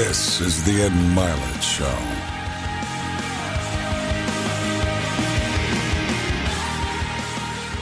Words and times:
This 0.00 0.40
is 0.40 0.64
the 0.64 0.80
Ed 0.80 0.92
Mylett 0.92 1.60
Show. 1.60 1.84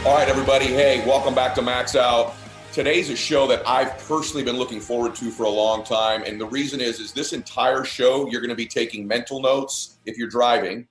All 0.04 0.16
right, 0.16 0.28
everybody. 0.28 0.66
Hey, 0.66 1.06
welcome 1.06 1.32
back 1.32 1.54
to 1.54 1.62
Max 1.62 1.94
Out. 1.94 2.34
Today's 2.72 3.08
a 3.10 3.14
show 3.14 3.46
that 3.46 3.62
I've 3.68 3.96
personally 4.08 4.42
been 4.42 4.56
looking 4.56 4.80
forward 4.80 5.14
to 5.14 5.30
for 5.30 5.44
a 5.44 5.48
long 5.48 5.84
time, 5.84 6.24
and 6.24 6.40
the 6.40 6.46
reason 6.46 6.80
is, 6.80 6.98
is 6.98 7.12
this 7.12 7.32
entire 7.32 7.84
show 7.84 8.28
you're 8.28 8.40
going 8.40 8.50
to 8.50 8.56
be 8.56 8.66
taking 8.66 9.06
mental 9.06 9.40
notes 9.40 10.00
if 10.04 10.18
you're 10.18 10.28
driving. 10.28 10.88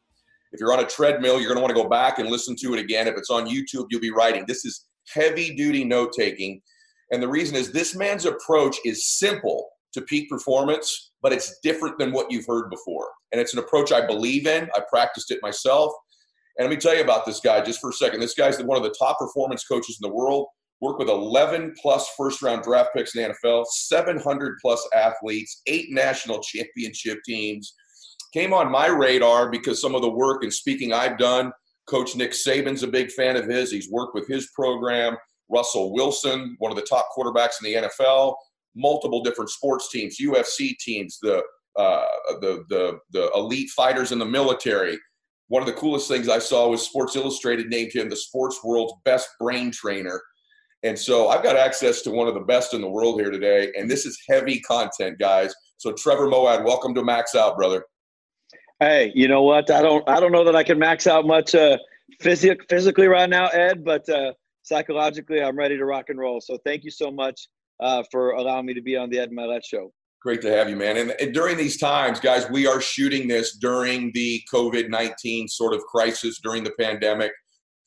If 0.53 0.61
you're 0.61 0.71
on 0.71 0.79
a 0.79 0.87
treadmill, 0.87 1.41
you're 1.41 1.53
going 1.53 1.57
to 1.57 1.61
want 1.61 1.75
to 1.75 1.83
go 1.83 1.89
back 1.89 2.19
and 2.19 2.29
listen 2.29 2.55
to 2.61 2.73
it 2.73 2.79
again. 2.79 3.05
If 3.05 3.17
it's 3.17 3.29
on 3.29 3.47
YouTube, 3.47 3.87
you'll 3.89 3.99
be 3.99 4.11
writing. 4.11 4.45
This 4.47 4.63
is 4.63 4.85
heavy 5.13 5.53
duty 5.57 5.83
note 5.83 6.13
taking, 6.17 6.61
and 7.11 7.21
the 7.21 7.27
reason 7.27 7.57
is 7.57 7.73
this 7.73 7.97
man's 7.97 8.23
approach 8.23 8.77
is 8.85 9.05
simple 9.05 9.67
to 9.91 10.01
peak 10.03 10.29
performance, 10.29 11.06
but 11.21 11.33
it's 11.33 11.59
different 11.63 11.97
than 11.97 12.11
what 12.11 12.31
you've 12.31 12.45
heard 12.47 12.69
before, 12.69 13.09
and 13.31 13.41
it's 13.41 13.53
an 13.53 13.59
approach 13.59 13.91
I 13.91 14.05
believe 14.05 14.47
in. 14.47 14.69
I 14.75 14.81
practiced 14.89 15.31
it 15.31 15.39
myself. 15.41 15.91
And 16.57 16.67
let 16.67 16.75
me 16.75 16.81
tell 16.81 16.95
you 16.95 17.03
about 17.03 17.25
this 17.25 17.39
guy 17.39 17.61
just 17.61 17.79
for 17.79 17.91
a 17.91 17.93
second. 17.93 18.19
This 18.19 18.33
guy's 18.33 18.61
one 18.63 18.77
of 18.77 18.83
the 18.83 18.95
top 18.97 19.19
performance 19.19 19.63
coaches 19.63 19.99
in 20.01 20.09
the 20.09 20.15
world. 20.15 20.47
Worked 20.81 20.99
with 20.99 21.09
11 21.09 21.73
plus 21.81 22.07
first 22.17 22.41
round 22.41 22.63
draft 22.63 22.89
picks 22.95 23.15
in 23.15 23.23
the 23.23 23.35
NFL, 23.43 23.65
700 23.67 24.57
plus 24.61 24.87
athletes, 24.95 25.61
eight 25.67 25.87
national 25.89 26.39
championship 26.41 27.19
teams. 27.25 27.73
Came 28.33 28.53
on 28.53 28.71
my 28.71 28.87
radar 28.87 29.49
because 29.49 29.81
some 29.81 29.95
of 29.95 30.01
the 30.01 30.09
work 30.09 30.43
and 30.43 30.53
speaking 30.53 30.93
I've 30.93 31.17
done. 31.17 31.51
Coach 31.87 32.15
Nick 32.15 32.31
Saban's 32.31 32.83
a 32.83 32.87
big 32.87 33.11
fan 33.11 33.37
of 33.37 33.45
his. 33.45 33.71
He's 33.71 33.89
worked 33.89 34.13
with 34.13 34.27
his 34.27 34.49
program. 34.53 35.15
Russell 35.49 35.93
Wilson, 35.93 36.55
one 36.59 36.71
of 36.71 36.75
the 36.75 36.83
top 36.83 37.07
quarterbacks 37.17 37.63
in 37.63 37.71
the 37.71 37.87
NFL, 37.87 38.35
multiple 38.77 39.21
different 39.23 39.49
sports 39.49 39.91
teams, 39.91 40.17
UFC 40.21 40.77
teams, 40.77 41.17
the 41.21 41.43
uh, 41.77 42.05
the 42.41 42.63
the 42.69 42.99
the 43.11 43.31
elite 43.35 43.69
fighters 43.71 44.11
in 44.11 44.19
the 44.19 44.25
military 44.25 44.97
one 45.49 45.61
of 45.61 45.67
the 45.67 45.73
coolest 45.73 46.07
things 46.07 46.27
I 46.27 46.39
saw 46.39 46.67
was 46.67 46.85
Sports 46.85 47.15
Illustrated 47.15 47.69
named 47.69 47.93
him 47.93 48.09
the 48.09 48.15
sports 48.15 48.59
world's 48.63 48.93
best 49.05 49.29
brain 49.39 49.71
trainer. 49.71 50.21
And 50.83 50.97
so 50.97 51.29
I've 51.29 51.43
got 51.43 51.55
access 51.55 52.01
to 52.03 52.11
one 52.11 52.27
of 52.27 52.33
the 52.33 52.41
best 52.41 52.73
in 52.73 52.81
the 52.81 52.89
world 52.89 53.19
here 53.19 53.31
today. 53.31 53.71
And 53.77 53.89
this 53.89 54.05
is 54.05 54.19
heavy 54.29 54.59
content, 54.59 55.17
guys. 55.19 55.53
So 55.77 55.93
Trevor 55.93 56.27
Moawad, 56.27 56.65
welcome 56.65 56.93
to 56.95 57.03
Max 57.03 57.33
Out, 57.33 57.55
brother. 57.55 57.83
Hey, 58.79 59.11
you 59.15 59.27
know 59.27 59.41
what? 59.41 59.71
I 59.71 59.81
don't 59.81 60.07
I 60.07 60.19
don't 60.19 60.31
know 60.31 60.43
that 60.43 60.55
I 60.55 60.63
can 60.63 60.77
max 60.77 61.07
out 61.07 61.25
much 61.25 61.55
uh 61.55 61.77
physic, 62.21 62.59
physically 62.69 63.07
right 63.07 63.29
now, 63.29 63.47
Ed, 63.47 63.83
but 63.83 64.07
uh 64.09 64.33
psychologically 64.61 65.41
I'm 65.41 65.57
ready 65.57 65.77
to 65.77 65.85
rock 65.85 66.09
and 66.09 66.19
roll. 66.19 66.41
So 66.41 66.59
thank 66.63 66.83
you 66.83 66.91
so 66.91 67.09
much 67.09 67.47
uh 67.79 68.03
for 68.11 68.31
allowing 68.31 68.65
me 68.65 68.73
to 68.73 68.81
be 68.81 68.97
on 68.97 69.09
the 69.09 69.19
Ed 69.19 69.31
Mylett 69.31 69.61
show. 69.65 69.91
Great 70.21 70.41
to 70.41 70.51
have 70.51 70.69
you, 70.69 70.75
man. 70.75 70.97
And, 70.97 71.13
and, 71.21 71.33
during 71.33 71.57
these 71.57 71.77
times, 71.77 72.19
guys, 72.19 72.49
we 72.49 72.65
are 72.65 72.81
shooting 72.81 73.27
this 73.27 73.55
during 73.57 74.11
the 74.13 74.41
COVID 74.51 74.89
19 74.89 75.47
sort 75.47 75.73
of 75.73 75.81
crisis, 75.81 76.39
during 76.41 76.63
the 76.63 76.73
pandemic. 76.79 77.31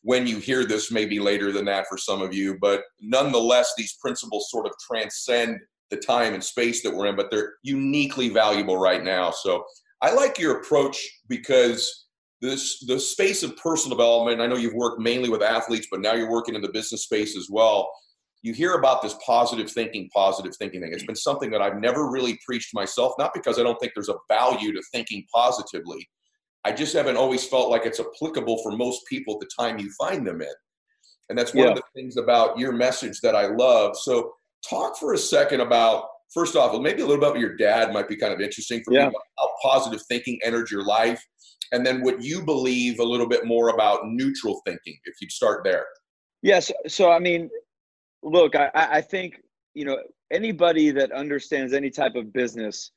When 0.03 0.27
you 0.27 0.39
hear 0.39 0.65
this, 0.65 0.91
maybe 0.91 1.19
later 1.19 1.53
than 1.53 1.65
that 1.67 1.87
for 1.89 1.99
some 1.99 2.23
of 2.23 2.33
you, 2.33 2.57
but 2.59 2.85
nonetheless, 3.01 3.75
these 3.77 3.99
principles 4.01 4.49
sort 4.51 4.65
of 4.65 4.73
transcend 4.81 5.59
the 5.91 5.97
time 5.97 6.33
and 6.33 6.43
space 6.43 6.83
that 6.83 6.95
we're 6.95 7.09
in, 7.09 7.17
but 7.17 7.31
they're 7.31 7.55
uniquely 7.63 8.29
valuable 8.29 8.79
right 8.79 9.05
now. 9.05 9.31
So 9.33 9.65
I 10.01 10.15
like 10.15 10.39
your 10.39 10.61
approach 10.61 10.97
because 11.29 12.07
this 12.41 12.83
the 12.87 12.99
space 12.99 13.43
of 13.43 13.57
personal 13.57 13.99
development. 13.99 14.41
I 14.41 14.47
know 14.47 14.57
you've 14.57 14.73
worked 14.73 15.01
mainly 15.01 15.29
with 15.29 15.43
athletes, 15.43 15.89
but 15.91 16.01
now 16.01 16.15
you're 16.15 16.31
working 16.31 16.55
in 16.55 16.63
the 16.63 16.73
business 16.73 17.03
space 17.03 17.37
as 17.37 17.49
well 17.51 17.91
you 18.43 18.55
hear 18.55 18.75
about 18.75 19.03
this 19.03 19.15
positive 19.25 19.71
thinking, 19.71 20.09
positive 20.15 20.57
thinking 20.57 20.81
thing. 20.81 20.93
It's 20.93 21.05
been 21.05 21.17
something 21.17 21.51
that 21.51 21.61
I've 21.61 21.79
never 21.79 22.11
really 22.11 22.39
preached 22.47 22.71
myself, 22.73 23.13
not 23.19 23.33
because 23.35 23.59
I 23.59 23.63
don't 23.63 23.79
think 23.79 23.93
there's 23.95 24.09
a 24.09 24.17
value 24.29 24.73
to 24.73 24.83
thinking 24.93 25.25
positively. 25.33 26.09
I 26.65 26.73
just 26.73 26.95
haven't 26.95 27.17
always 27.17 27.47
felt 27.47 27.71
like 27.71 27.87
it's 27.87 28.01
applicable 28.01 28.63
for 28.63 28.73
most 28.73 29.03
people 29.09 29.35
at 29.35 29.41
the 29.41 29.49
time 29.59 29.79
you 29.79 29.91
find 29.99 30.27
them 30.27 30.41
in. 30.41 30.53
And 31.29 31.39
that's 31.39 31.55
one 31.55 31.67
yeah. 31.67 31.71
of 31.71 31.77
the 31.77 31.83
things 31.95 32.17
about 32.17 32.59
your 32.59 32.73
message 32.73 33.21
that 33.23 33.35
I 33.35 33.47
love. 33.47 33.97
So, 33.97 34.33
talk 34.69 34.99
for 34.99 35.15
a 35.15 35.19
second 35.19 35.61
about, 35.61 36.05
first 36.35 36.57
off, 36.57 36.79
maybe 36.83 37.03
a 37.03 37.07
little 37.07 37.21
bit 37.21 37.29
about 37.29 37.41
your 37.41 37.57
dad 37.57 37.93
might 37.93 38.09
be 38.09 38.17
kind 38.17 38.33
of 38.33 38.41
interesting 38.41 38.83
for 38.85 38.93
yeah. 38.93 39.09
me, 39.09 39.15
how 39.39 39.51
positive 39.63 40.03
thinking 40.09 40.39
entered 40.45 40.71
your 40.71 40.85
life. 40.85 41.25
And 41.73 41.87
then 41.87 42.03
what 42.03 42.21
you 42.21 42.43
believe 42.43 42.99
a 42.99 43.05
little 43.05 43.29
bit 43.29 43.47
more 43.47 43.69
about 43.69 44.01
neutral 44.07 44.61
thinking, 44.67 44.99
if 45.05 45.15
you'd 45.21 45.31
start 45.31 45.63
there. 45.63 45.87
Yes. 46.43 46.73
So, 46.89 47.11
I 47.11 47.21
mean, 47.21 47.49
look, 48.23 48.55
I, 48.55 48.71
I 48.75 49.01
think 49.01 49.41
you 49.75 49.85
know 49.85 49.99
anybody 50.31 50.91
that 50.91 51.13
understands 51.13 51.73
any 51.73 51.91
type 51.91 52.15
of 52.15 52.33
business, 52.33 52.93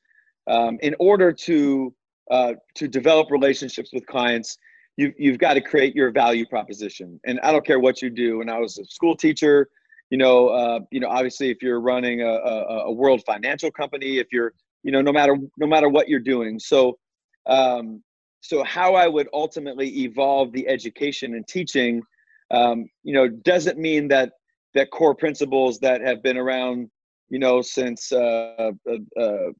um, 0.46 0.78
in 0.82 0.94
order 0.98 1.32
to 1.32 1.94
uh, 2.30 2.54
to 2.76 2.88
develop 2.88 3.30
relationships 3.30 3.90
with 3.92 4.06
clients, 4.06 4.56
you, 4.96 5.12
you've 5.18 5.38
got 5.38 5.54
to 5.54 5.60
create 5.60 5.94
your 5.94 6.10
value 6.10 6.46
proposition. 6.46 7.20
And 7.26 7.40
I 7.40 7.52
don't 7.52 7.66
care 7.66 7.80
what 7.80 8.00
you 8.00 8.10
do. 8.10 8.38
When 8.38 8.48
I 8.48 8.58
was 8.58 8.78
a 8.78 8.84
school 8.86 9.16
teacher, 9.16 9.68
you 10.10 10.18
know, 10.18 10.48
uh, 10.48 10.80
you 10.90 11.00
know, 11.00 11.08
obviously, 11.08 11.50
if 11.50 11.62
you're 11.62 11.80
running 11.80 12.22
a, 12.22 12.26
a, 12.26 12.84
a, 12.86 12.92
world 12.92 13.22
financial 13.26 13.70
company, 13.70 14.18
if 14.18 14.28
you're, 14.32 14.52
you 14.82 14.92
know, 14.92 15.00
no 15.02 15.12
matter 15.12 15.36
no 15.58 15.66
matter 15.66 15.88
what 15.88 16.08
you're 16.08 16.20
doing, 16.20 16.58
so. 16.58 16.98
Um, 17.46 18.02
so 18.40 18.62
how 18.62 18.94
I 18.94 19.08
would 19.08 19.28
ultimately 19.32 20.02
evolve 20.02 20.52
the 20.52 20.68
education 20.68 21.34
and 21.34 21.48
teaching, 21.48 22.02
um, 22.50 22.84
you 23.02 23.14
know, 23.14 23.26
doesn't 23.26 23.78
mean 23.78 24.08
that 24.08 24.32
that 24.74 24.90
core 24.90 25.14
principles 25.14 25.78
that 25.80 26.00
have 26.00 26.22
been 26.22 26.36
around, 26.36 26.90
you 27.28 27.38
know, 27.38 27.62
since 27.62 28.12
uh, 28.12 28.72
uh, 28.88 29.20
uh, 29.20 29.50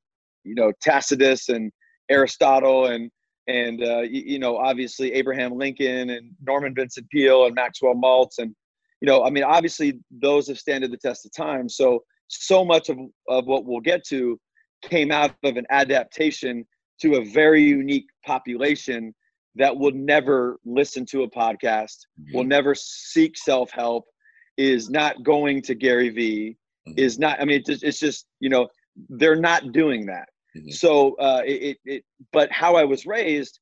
you 0.45 0.55
know 0.55 0.73
Tacitus 0.83 1.49
and 1.49 1.73
Aristotle 2.11 2.87
and 2.87 3.11
and 3.47 3.83
uh, 3.83 4.01
you, 4.01 4.23
you, 4.25 4.39
know 4.39 4.57
obviously 4.57 5.13
Abraham 5.13 5.57
Lincoln 5.57 6.11
and 6.11 6.31
Norman 6.47 6.75
Vincent 6.75 7.09
Peale 7.11 7.47
and 7.47 7.55
Maxwell 7.55 7.95
Maltz 7.95 8.39
and 8.39 8.55
you 9.01 9.07
know 9.07 9.25
I 9.25 9.31
mean 9.31 9.45
obviously 9.45 10.01
those 10.11 10.49
have 10.49 10.59
standed 10.59 10.93
the 10.93 10.99
test 10.99 11.27
of 11.27 11.33
time. 11.33 11.69
So 11.69 12.03
so 12.29 12.65
much 12.65 12.89
of 12.89 12.99
of 13.29 13.47
what 13.47 13.65
we'll 13.65 13.81
get 13.81 14.05
to 14.09 14.39
came 14.83 15.11
out 15.11 15.35
of 15.45 15.57
an 15.57 15.67
adaptation 15.71 16.67
to 17.01 17.17
a 17.17 17.25
very 17.25 17.63
unique 17.63 18.07
population 18.25 19.15
that 19.57 19.77
will 19.77 19.93
never 19.93 20.59
listen 20.65 21.07
to 21.07 21.23
a 21.23 21.31
podcast, 21.31 22.07
mm-hmm. 22.21 22.37
will 22.37 22.45
never 22.45 22.75
seek 22.75 23.37
self 23.37 23.71
help, 23.71 24.05
is 24.57 24.91
not 24.91 25.23
going 25.23 25.63
to 25.63 25.75
Gary 25.75 26.11
Vee, 26.11 26.57
mm-hmm. 26.87 26.99
is 26.99 27.19
not, 27.19 27.41
I 27.41 27.45
mean, 27.45 27.63
it's, 27.67 27.83
it's 27.83 27.99
just, 27.99 28.27
you 28.41 28.49
know, 28.49 28.69
they're 29.09 29.37
not 29.37 29.73
doing 29.73 30.07
that. 30.07 30.29
Mm-hmm. 30.57 30.71
So, 30.71 31.15
uh, 31.15 31.43
it, 31.45 31.79
it, 31.85 32.05
but 32.33 32.51
how 32.53 32.77
I 32.77 32.85
was 32.85 33.07
raised, 33.07 33.59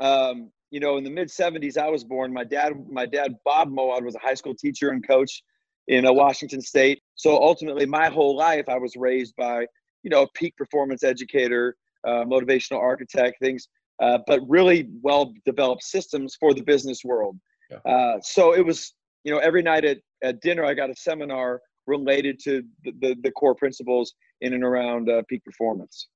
um, 0.00 0.50
you 0.70 0.80
know, 0.80 0.96
in 0.96 1.04
the 1.04 1.10
mid 1.10 1.28
70s, 1.28 1.76
I 1.78 1.88
was 1.88 2.04
born. 2.04 2.32
My 2.32 2.44
dad, 2.44 2.72
my 2.90 3.06
dad, 3.06 3.34
Bob 3.44 3.70
Moawad, 3.70 4.04
was 4.04 4.14
a 4.14 4.20
high 4.20 4.34
school 4.34 4.54
teacher 4.54 4.90
and 4.90 5.06
coach 5.06 5.42
in 5.88 6.06
uh, 6.06 6.12
Washington 6.12 6.60
State. 6.60 7.02
So 7.14 7.42
ultimately, 7.42 7.86
my 7.86 8.08
whole 8.08 8.36
life, 8.36 8.68
I 8.68 8.76
was 8.76 8.94
raised 8.96 9.34
by, 9.36 9.66
you 10.02 10.10
know, 10.10 10.22
a 10.22 10.28
peak 10.34 10.56
performance 10.56 11.02
educator, 11.02 11.74
uh, 12.06 12.24
motivational 12.24 12.78
architect, 12.78 13.38
things, 13.40 13.68
uh, 14.00 14.18
but 14.26 14.40
really 14.46 14.88
well 15.02 15.32
developed 15.44 15.82
systems 15.82 16.36
for 16.38 16.54
the 16.54 16.62
business 16.62 17.02
world. 17.04 17.36
Yeah. 17.70 17.78
Uh, 17.90 18.20
so 18.20 18.54
it 18.54 18.64
was, 18.64 18.92
you 19.24 19.32
know, 19.32 19.38
every 19.38 19.62
night 19.62 19.84
at 19.84 19.98
at 20.22 20.40
dinner, 20.40 20.64
I 20.64 20.74
got 20.74 20.90
a 20.90 20.96
seminar 20.96 21.60
related 21.86 22.38
to 22.40 22.62
the, 22.84 22.92
the, 23.00 23.16
the 23.22 23.30
core 23.32 23.54
principles 23.54 24.14
in 24.40 24.52
and 24.52 24.62
around 24.62 25.08
uh, 25.08 25.22
peak 25.28 25.44
performance. 25.44 26.08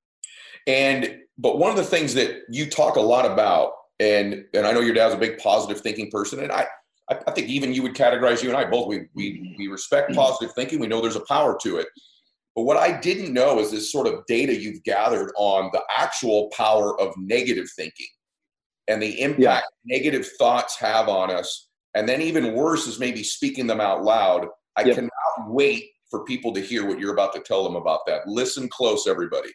And 0.66 1.18
but 1.38 1.58
one 1.58 1.70
of 1.70 1.76
the 1.76 1.84
things 1.84 2.14
that 2.14 2.42
you 2.48 2.68
talk 2.68 2.96
a 2.96 3.00
lot 3.00 3.26
about, 3.26 3.72
and 4.00 4.44
and 4.54 4.66
I 4.66 4.72
know 4.72 4.80
your 4.80 4.94
dad's 4.94 5.14
a 5.14 5.18
big 5.18 5.38
positive 5.38 5.80
thinking 5.80 6.10
person, 6.10 6.40
and 6.40 6.52
I 6.52 6.66
I 7.10 7.32
think 7.32 7.48
even 7.48 7.74
you 7.74 7.82
would 7.82 7.94
categorize 7.94 8.42
you 8.42 8.48
and 8.48 8.56
I 8.56 8.64
both 8.64 8.86
we 8.86 9.06
we 9.14 9.54
we 9.58 9.66
respect 9.66 10.14
positive 10.14 10.54
thinking. 10.54 10.78
We 10.78 10.86
know 10.86 11.00
there's 11.00 11.16
a 11.16 11.24
power 11.26 11.58
to 11.62 11.78
it. 11.78 11.88
But 12.54 12.62
what 12.62 12.76
I 12.76 13.00
didn't 13.00 13.32
know 13.32 13.58
is 13.60 13.70
this 13.70 13.90
sort 13.90 14.06
of 14.06 14.26
data 14.26 14.54
you've 14.54 14.82
gathered 14.84 15.32
on 15.36 15.70
the 15.72 15.82
actual 15.96 16.50
power 16.56 16.98
of 17.00 17.14
negative 17.16 17.66
thinking 17.74 18.06
and 18.88 19.02
the 19.02 19.20
impact 19.22 19.40
yeah. 19.84 19.96
negative 19.96 20.28
thoughts 20.38 20.78
have 20.78 21.08
on 21.08 21.30
us 21.30 21.68
and 21.94 22.08
then 22.08 22.22
even 22.22 22.54
worse 22.54 22.86
is 22.86 22.98
maybe 22.98 23.22
speaking 23.22 23.66
them 23.66 23.80
out 23.80 24.02
loud. 24.02 24.46
I 24.76 24.82
yep. 24.82 24.96
cannot 24.96 25.10
wait 25.48 25.90
for 26.10 26.24
people 26.24 26.52
to 26.52 26.60
hear 26.60 26.86
what 26.86 26.98
you're 26.98 27.12
about 27.12 27.32
to 27.34 27.40
tell 27.40 27.64
them 27.64 27.76
about 27.76 28.00
that. 28.06 28.26
Listen 28.26 28.68
close, 28.68 29.06
everybody. 29.06 29.50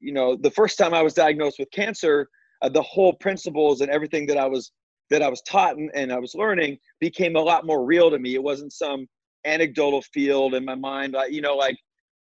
You 0.00 0.12
know, 0.12 0.36
the 0.36 0.50
first 0.50 0.78
time 0.78 0.94
I 0.94 1.02
was 1.02 1.14
diagnosed 1.14 1.58
with 1.58 1.70
cancer, 1.70 2.28
uh, 2.62 2.68
the 2.68 2.82
whole 2.82 3.14
principles 3.14 3.80
and 3.80 3.90
everything 3.90 4.26
that 4.26 4.36
I 4.36 4.46
was 4.46 4.72
that 5.10 5.22
I 5.22 5.28
was 5.28 5.42
taught 5.42 5.76
and, 5.76 5.90
and 5.94 6.12
I 6.12 6.18
was 6.18 6.34
learning 6.34 6.78
became 7.00 7.36
a 7.36 7.40
lot 7.40 7.64
more 7.64 7.84
real 7.84 8.10
to 8.10 8.18
me. 8.18 8.34
It 8.34 8.42
wasn't 8.42 8.72
some 8.72 9.06
anecdotal 9.44 10.02
field 10.02 10.54
in 10.54 10.64
my 10.64 10.74
mind. 10.74 11.16
I, 11.16 11.26
you 11.26 11.40
know, 11.40 11.56
like, 11.56 11.78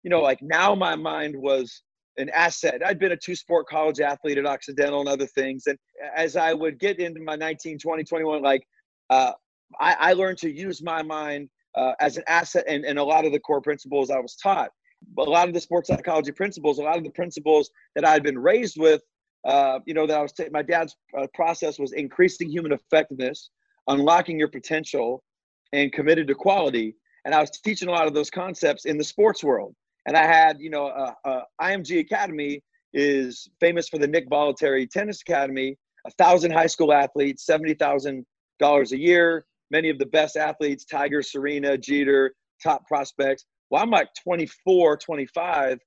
you 0.03 0.09
know, 0.09 0.21
like 0.21 0.41
now 0.41 0.73
my 0.73 0.95
mind 0.95 1.35
was 1.35 1.81
an 2.17 2.29
asset. 2.29 2.81
I'd 2.85 2.99
been 2.99 3.11
a 3.11 3.17
two 3.17 3.35
sport 3.35 3.67
college 3.67 3.99
athlete 3.99 4.37
at 4.37 4.45
Occidental 4.45 5.01
and 5.01 5.09
other 5.09 5.27
things. 5.27 5.63
And 5.67 5.77
as 6.15 6.35
I 6.35 6.53
would 6.53 6.79
get 6.79 6.99
into 6.99 7.21
my 7.21 7.35
19, 7.35 7.77
20, 7.77 8.03
21, 8.03 8.41
like 8.41 8.63
uh, 9.11 9.33
I, 9.79 9.95
I, 9.99 10.13
learned 10.13 10.37
to 10.39 10.49
use 10.49 10.81
my 10.81 11.03
mind 11.03 11.49
uh, 11.75 11.93
as 11.99 12.17
an 12.17 12.23
asset 12.27 12.63
and, 12.67 12.85
and 12.85 12.97
a 12.97 13.03
lot 13.03 13.25
of 13.25 13.33
the 13.33 13.39
core 13.39 13.61
principles 13.61 14.09
I 14.09 14.19
was 14.19 14.35
taught. 14.35 14.71
a 15.17 15.21
lot 15.21 15.47
of 15.47 15.53
the 15.53 15.59
sports 15.59 15.89
psychology 15.89 16.31
principles, 16.31 16.79
a 16.79 16.83
lot 16.83 16.97
of 16.97 17.03
the 17.03 17.11
principles 17.11 17.69
that 17.95 18.05
I 18.05 18.11
had 18.11 18.23
been 18.23 18.39
raised 18.39 18.77
with, 18.79 19.01
uh, 19.45 19.79
you 19.85 19.93
know, 19.93 20.07
that 20.07 20.17
I 20.17 20.21
was 20.21 20.33
my 20.51 20.61
dad's 20.61 20.95
uh, 21.17 21.27
process 21.33 21.77
was 21.77 21.91
increasing 21.91 22.49
human 22.49 22.71
effectiveness, 22.71 23.49
unlocking 23.87 24.39
your 24.39 24.47
potential, 24.47 25.23
and 25.73 25.91
committed 25.91 26.27
to 26.27 26.35
quality. 26.35 26.95
And 27.25 27.35
I 27.35 27.41
was 27.41 27.51
teaching 27.51 27.89
a 27.89 27.91
lot 27.91 28.07
of 28.07 28.13
those 28.13 28.29
concepts 28.29 28.85
in 28.85 28.97
the 28.97 29.03
sports 29.03 29.43
world. 29.43 29.75
And 30.07 30.15
I 30.15 30.23
had, 30.23 30.57
you 30.59 30.69
know, 30.69 30.87
uh, 30.87 31.13
uh 31.25 31.41
IMG 31.61 31.99
Academy 31.99 32.63
is 32.93 33.49
famous 33.59 33.89
for 33.89 33.97
the 33.97 34.07
Nick 34.07 34.29
Bollettieri 34.29 34.89
Tennis 34.89 35.21
Academy, 35.21 35.77
a 36.05 36.11
thousand 36.11 36.51
high 36.51 36.67
school 36.67 36.93
athletes, 36.93 37.45
seventy 37.45 37.73
thousand 37.73 38.25
dollars 38.61 38.93
a 38.93 38.97
year. 38.97 39.45
Many 39.71 39.89
of 39.89 39.99
the 39.99 40.05
best 40.05 40.37
athletes, 40.37 40.85
Tiger, 40.85 41.21
Serena, 41.21 41.77
Jeter, 41.77 42.33
top 42.61 42.87
prospects. 42.87 43.45
Well, 43.69 43.81
I'm 43.81 43.89
like 43.89 44.09
24, 44.23 44.97
25. 44.97 45.79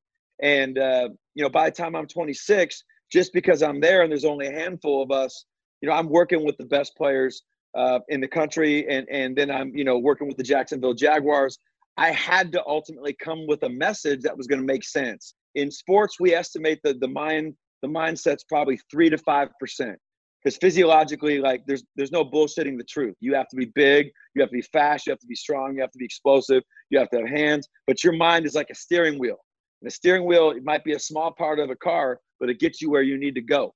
And, 0.43 0.79
uh, 0.79 1.09
you 1.35 1.43
know, 1.43 1.51
by 1.51 1.71
the 1.71 1.77
time 1.77 1.95
I'm 1.95 2.07
26, 2.07 2.83
just 3.13 3.33
because 3.33 3.63
I'm 3.63 3.81
there 3.81 4.03
and 4.03 4.11
there's 4.11 4.25
only 4.25 4.49
a 4.49 4.53
handful 4.53 5.03
of 5.03 5.11
us, 5.11 5.45
you 5.81 5.89
know, 5.89 5.95
I'm 5.95 6.09
working 6.09 6.45
with 6.45 6.57
the 6.57 6.65
best 6.65 6.97
players 6.97 7.43
uh, 7.77 8.01
in 8.09 8.21
the 8.21 8.29
country. 8.29 8.89
And, 8.89 9.07
and 9.11 9.37
then 9.37 9.51
I'm, 9.51 9.75
you 9.75 9.85
know, 9.85 9.99
working 9.99 10.27
with 10.27 10.37
the 10.37 10.43
Jacksonville 10.43 10.95
Jaguars. 10.95 11.59
I 11.97 12.11
had 12.11 12.51
to 12.53 12.63
ultimately 12.67 13.15
come 13.23 13.47
with 13.47 13.63
a 13.63 13.69
message 13.69 14.23
that 14.23 14.37
was 14.37 14.47
going 14.47 14.61
to 14.61 14.67
make 14.67 14.83
sense. 14.85 15.35
In 15.55 15.71
sports, 15.71 16.19
we 16.19 16.35
estimate 16.35 16.81
that 16.83 17.01
the 17.01 17.09
mind, 17.09 17.55
the 17.83 17.89
mindset's 17.89 18.45
probably 18.45 18.81
three 18.91 19.11
to 19.11 19.19
five 19.19 19.49
percent 19.61 19.99
because 20.45 20.57
physiologically 20.59 21.39
like 21.39 21.65
there's 21.67 21.85
there's 21.97 22.13
no 22.13 22.25
bullshitting 22.25 22.77
the 22.77 22.85
truth. 22.85 23.17
You 23.21 23.35
have 23.35 23.49
to 23.49 23.57
be 23.57 23.67
big 23.75 24.11
you 24.35 24.43
have 24.43 24.51
to 24.51 24.55
be 24.55 24.63
fast 24.63 25.07
you 25.07 25.11
have 25.11 25.19
to 25.21 25.27
be 25.27 25.35
strong 25.35 25.75
you 25.75 25.81
have 25.81 25.91
to 25.93 25.99
be 25.99 26.05
explosive 26.05 26.63
you 26.91 26.99
have 26.99 27.09
to 27.11 27.19
have 27.21 27.29
hands 27.29 27.69
but 27.87 28.05
your 28.05 28.13
mind 28.13 28.47
is 28.47 28.55
like 28.55 28.71
a 28.71 28.75
steering 28.75 29.19
wheel. 29.19 29.39
And 29.81 29.89
a 29.89 29.95
steering 29.95 30.25
wheel 30.25 30.51
it 30.51 30.65
might 30.65 30.85
be 30.85 30.93
a 30.93 30.99
small 30.99 31.33
part 31.33 31.59
of 31.59 31.71
a 31.71 31.77
car 31.77 32.21
but 32.41 32.51
it 32.51 32.61
gets 32.61 32.83
you 32.83 32.91
where 32.91 33.03
you 33.03 33.19
need 33.19 33.35
to 33.37 33.43
go. 33.43 33.75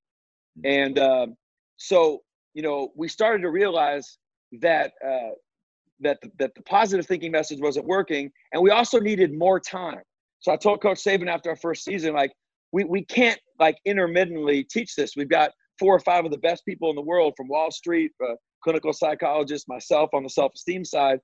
And 0.65 0.99
um, 0.99 1.37
so 1.77 2.23
you 2.55 2.63
know 2.63 2.93
we 2.97 3.09
started 3.09 3.43
to 3.43 3.51
realize 3.51 4.19
that 4.61 4.93
uh, 5.05 5.35
that 6.01 6.19
the, 6.23 6.31
that 6.39 6.55
the 6.55 6.63
positive 6.63 7.07
thinking 7.07 7.33
message 7.33 7.61
wasn't 7.61 7.87
working 7.87 8.31
and 8.53 8.63
we 8.63 8.71
also 8.71 8.99
needed 8.99 9.33
more 9.33 9.59
time. 9.59 10.03
So 10.41 10.53
i 10.53 10.57
told 10.57 10.81
coach 10.83 10.99
saban 10.99 11.29
after 11.29 11.51
our 11.51 11.57
first 11.57 11.85
season 11.85 12.15
like 12.15 12.33
we, 12.73 12.85
we 12.85 13.05
can't 13.05 13.41
like 13.59 13.79
intermittently 13.85 14.65
teach 14.65 14.95
this. 14.95 15.17
We've 15.17 15.29
got 15.29 15.51
four 15.79 15.95
or 15.95 16.01
five 16.01 16.25
of 16.25 16.31
the 16.31 16.39
best 16.39 16.65
people 16.65 16.91
in 16.91 16.97
the 16.97 17.03
world 17.03 17.35
from 17.37 17.49
Wall 17.49 17.71
Street, 17.71 18.13
uh, 18.23 18.35
clinical 18.63 18.93
psychologists, 18.93 19.69
myself 19.69 20.11
on 20.13 20.23
the 20.23 20.31
self 20.31 20.53
esteem 20.55 20.85
side. 20.85 21.21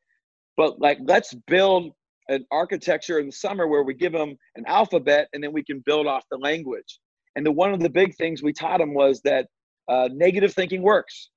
But 0.57 0.81
like, 0.81 0.99
let's 1.03 1.35
build 1.47 1.93
an 2.29 2.47
architecture 2.51 3.19
in 3.19 3.27
the 3.27 3.33
summer 3.33 3.67
where 3.67 3.83
we 3.83 3.95
give 3.95 4.13
them 4.13 4.37
an 4.57 4.65
alphabet 4.67 5.29
and 5.33 5.43
then 5.43 5.53
we 5.53 5.63
can 5.63 5.83
build 5.85 6.07
off 6.07 6.25
the 6.31 6.39
language. 6.39 7.01
And 7.37 7.45
the 7.45 7.53
one 7.53 7.75
of 7.75 7.81
the 7.81 7.91
big 7.91 8.15
things 8.17 8.43
we 8.43 8.53
taught 8.53 8.79
them 8.79 8.95
was 8.95 9.21
that 9.23 9.49
uh, 9.89 10.09
negative 10.13 10.55
thinking 10.55 10.83
works. 10.83 11.31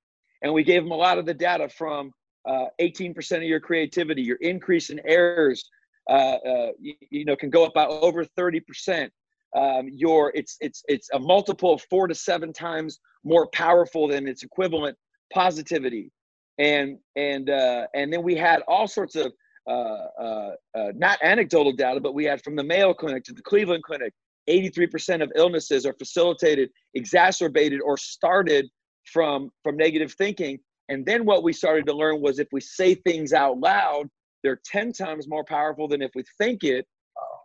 And 0.44 0.54
we 0.54 0.64
gave 0.64 0.84
them 0.84 0.92
a 0.92 0.96
lot 0.96 1.18
of 1.18 1.26
the 1.26 1.34
data 1.34 1.68
from 1.68 2.12
uh, 2.48 2.66
18% 2.80 3.38
of 3.38 3.44
your 3.44 3.60
creativity, 3.60 4.22
your 4.22 4.38
increase 4.38 4.90
in 4.90 5.02
errors, 5.06 5.68
uh, 6.10 6.14
uh 6.48 6.68
you, 6.80 6.94
you, 7.10 7.26
know, 7.26 7.36
can 7.36 7.50
go 7.50 7.66
up 7.66 7.74
by 7.74 7.86
over 7.86 8.24
30% 8.24 9.10
um, 9.56 9.90
your 9.92 10.32
it's 10.36 10.58
it's 10.60 10.84
it's 10.88 11.10
a 11.14 11.20
multiple 11.20 11.74
of 11.74 11.82
four 11.90 12.08
to 12.08 12.16
seven 12.16 12.54
times 12.54 13.00
more 13.24 13.48
powerful 13.48 14.08
than 14.08 14.28
its 14.28 14.44
equivalent 14.44 14.98
positivity. 15.34 16.12
And 16.60 16.98
and 17.16 17.50
uh, 17.50 17.88
and 17.94 18.12
then 18.12 18.24
we 18.24 18.36
had 18.36 18.62
all 18.68 18.88
sorts 18.88 19.16
of 19.16 19.32
uh, 19.68 20.06
uh, 20.20 20.52
uh 20.76 20.92
not 20.96 21.20
anecdotal 21.22 21.74
data 21.74 22.00
but 22.00 22.14
we 22.14 22.24
had 22.24 22.42
from 22.42 22.56
the 22.56 22.64
mayo 22.64 22.94
clinic 22.94 23.24
to 23.26 23.34
the 23.34 23.42
cleveland 23.42 23.84
clinic 23.84 24.14
83% 24.50 25.22
of 25.22 25.30
illnesses 25.36 25.86
are 25.86 25.94
facilitated 25.94 26.70
exacerbated 26.94 27.82
or 27.82 27.98
started 27.98 28.70
from 29.06 29.50
from 29.64 29.78
negative 29.78 30.14
thinking. 30.14 30.60
And 30.90 31.06
then 31.06 31.26
what 31.26 31.44
we 31.44 31.52
started 31.52 31.86
to 31.88 31.94
learn 31.94 32.22
was 32.22 32.40
if 32.40 32.48
we 32.54 32.62
say 32.62 32.96
things 32.96 33.34
out 33.34 33.60
loud 33.60 34.10
they're 34.44 34.62
10 34.66 34.94
times 34.94 35.28
more 35.28 35.44
powerful 35.44 35.88
than 35.88 36.02
if 36.02 36.12
we 36.16 36.24
think 36.38 36.64
it 36.64 36.88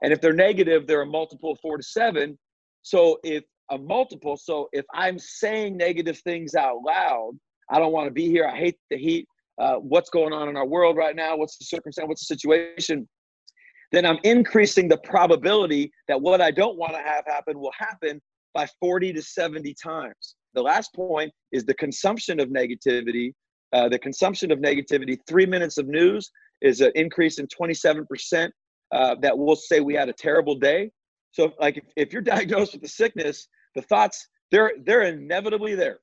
and 0.02 0.12
if 0.12 0.20
they're 0.20 0.32
negative, 0.32 0.86
they're 0.86 1.02
a 1.02 1.06
multiple 1.06 1.52
of 1.52 1.60
four 1.60 1.76
to 1.76 1.82
seven. 1.82 2.38
So 2.82 3.18
if 3.22 3.44
a 3.70 3.78
multiple, 3.78 4.36
so 4.36 4.68
if 4.72 4.84
I'm 4.92 5.18
saying 5.18 5.76
negative 5.76 6.18
things 6.18 6.54
out 6.54 6.82
loud, 6.84 7.32
I 7.70 7.78
don't 7.78 7.92
want 7.92 8.08
to 8.08 8.12
be 8.12 8.26
here. 8.26 8.46
I 8.46 8.56
hate 8.56 8.76
the 8.90 8.98
heat. 8.98 9.26
Uh, 9.58 9.76
what's 9.76 10.10
going 10.10 10.32
on 10.32 10.48
in 10.48 10.56
our 10.56 10.66
world 10.66 10.96
right 10.96 11.14
now? 11.14 11.36
What's 11.36 11.56
the 11.56 11.64
circumstance? 11.64 12.08
What's 12.08 12.26
the 12.26 12.34
situation? 12.34 13.08
Then 13.92 14.04
I'm 14.04 14.18
increasing 14.24 14.88
the 14.88 14.96
probability 14.98 15.92
that 16.08 16.20
what 16.20 16.40
I 16.40 16.50
don't 16.50 16.76
want 16.76 16.92
to 16.92 16.98
have 16.98 17.24
happen 17.26 17.58
will 17.58 17.72
happen 17.78 18.20
by 18.54 18.66
40 18.80 19.12
to 19.12 19.22
70 19.22 19.74
times. 19.82 20.34
The 20.54 20.62
last 20.62 20.92
point 20.94 21.32
is 21.52 21.64
the 21.64 21.74
consumption 21.74 22.40
of 22.40 22.48
negativity. 22.48 23.32
Uh, 23.72 23.88
the 23.88 23.98
consumption 23.98 24.50
of 24.50 24.58
negativity, 24.58 25.18
three 25.26 25.46
minutes 25.46 25.78
of 25.78 25.86
news 25.86 26.30
is 26.60 26.80
an 26.80 26.92
increase 26.94 27.38
in 27.38 27.46
27% 27.46 28.50
uh, 28.92 29.16
that 29.16 29.36
will 29.36 29.56
say 29.56 29.80
we 29.80 29.94
had 29.94 30.08
a 30.08 30.12
terrible 30.12 30.54
day. 30.54 30.90
So, 31.32 31.52
like, 31.58 31.78
if, 31.78 31.84
if 31.96 32.12
you're 32.12 32.22
diagnosed 32.36 32.74
with 32.74 32.84
a 32.84 32.88
sickness, 32.88 33.48
the 33.74 33.82
thoughts 33.82 34.28
they're 34.50 34.72
they're 34.84 35.02
inevitably 35.02 35.74
there, 35.74 36.00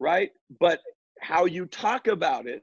right? 0.00 0.30
But 0.60 0.80
how 1.20 1.46
you 1.46 1.66
talk 1.66 2.08
about 2.08 2.46
it 2.46 2.62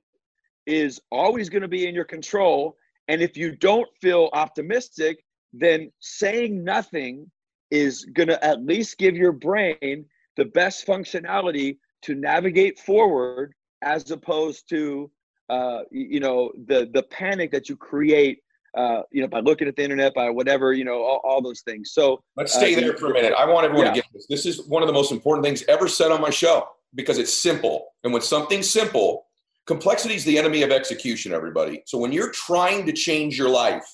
is 0.65 0.99
always 1.11 1.49
going 1.49 1.61
to 1.61 1.67
be 1.67 1.87
in 1.87 1.95
your 1.95 2.05
control. 2.05 2.77
And 3.07 3.21
if 3.21 3.37
you 3.37 3.55
don't 3.55 3.87
feel 4.01 4.29
optimistic, 4.33 5.23
then 5.53 5.91
saying 5.99 6.63
nothing 6.63 7.29
is 7.71 8.05
going 8.13 8.27
to 8.27 8.43
at 8.43 8.63
least 8.63 8.97
give 8.97 9.15
your 9.15 9.31
brain 9.31 10.05
the 10.37 10.45
best 10.45 10.85
functionality 10.85 11.77
to 12.03 12.15
navigate 12.15 12.79
forward 12.79 13.53
as 13.81 14.11
opposed 14.11 14.67
to 14.69 15.09
uh, 15.49 15.81
you 15.91 16.19
know 16.19 16.51
the 16.67 16.89
the 16.93 17.03
panic 17.03 17.51
that 17.51 17.69
you 17.69 17.75
create 17.75 18.39
uh, 18.75 19.01
you 19.11 19.21
know, 19.21 19.27
by 19.27 19.39
looking 19.39 19.67
at 19.67 19.75
the 19.75 19.83
internet, 19.83 20.13
by 20.13 20.29
whatever, 20.29 20.73
you 20.73 20.83
know, 20.83 21.01
all, 21.01 21.21
all 21.23 21.41
those 21.41 21.61
things. 21.61 21.91
So 21.93 22.21
let's 22.35 22.53
stay 22.53 22.75
uh, 22.75 22.79
there 22.81 22.97
for 22.97 23.11
a 23.11 23.13
minute. 23.13 23.33
I 23.37 23.45
want 23.45 23.65
everyone 23.65 23.87
yeah. 23.87 23.93
to 23.93 23.95
get 23.95 24.05
this. 24.13 24.25
This 24.29 24.45
is 24.45 24.67
one 24.67 24.83
of 24.83 24.87
the 24.87 24.93
most 24.93 25.11
important 25.11 25.45
things 25.45 25.63
ever 25.67 25.87
said 25.87 26.11
on 26.11 26.21
my 26.21 26.29
show 26.29 26.67
because 26.93 27.17
it's 27.17 27.41
simple. 27.41 27.87
And 28.03 28.11
when 28.11 28.21
something's 28.21 28.69
simple, 28.69 29.25
complexity 29.65 30.15
is 30.15 30.25
the 30.25 30.37
enemy 30.37 30.63
of 30.63 30.71
execution, 30.71 31.33
everybody. 31.33 31.83
So 31.85 31.97
when 31.97 32.11
you're 32.11 32.31
trying 32.31 32.85
to 32.85 32.93
change 32.93 33.37
your 33.37 33.49
life, 33.49 33.85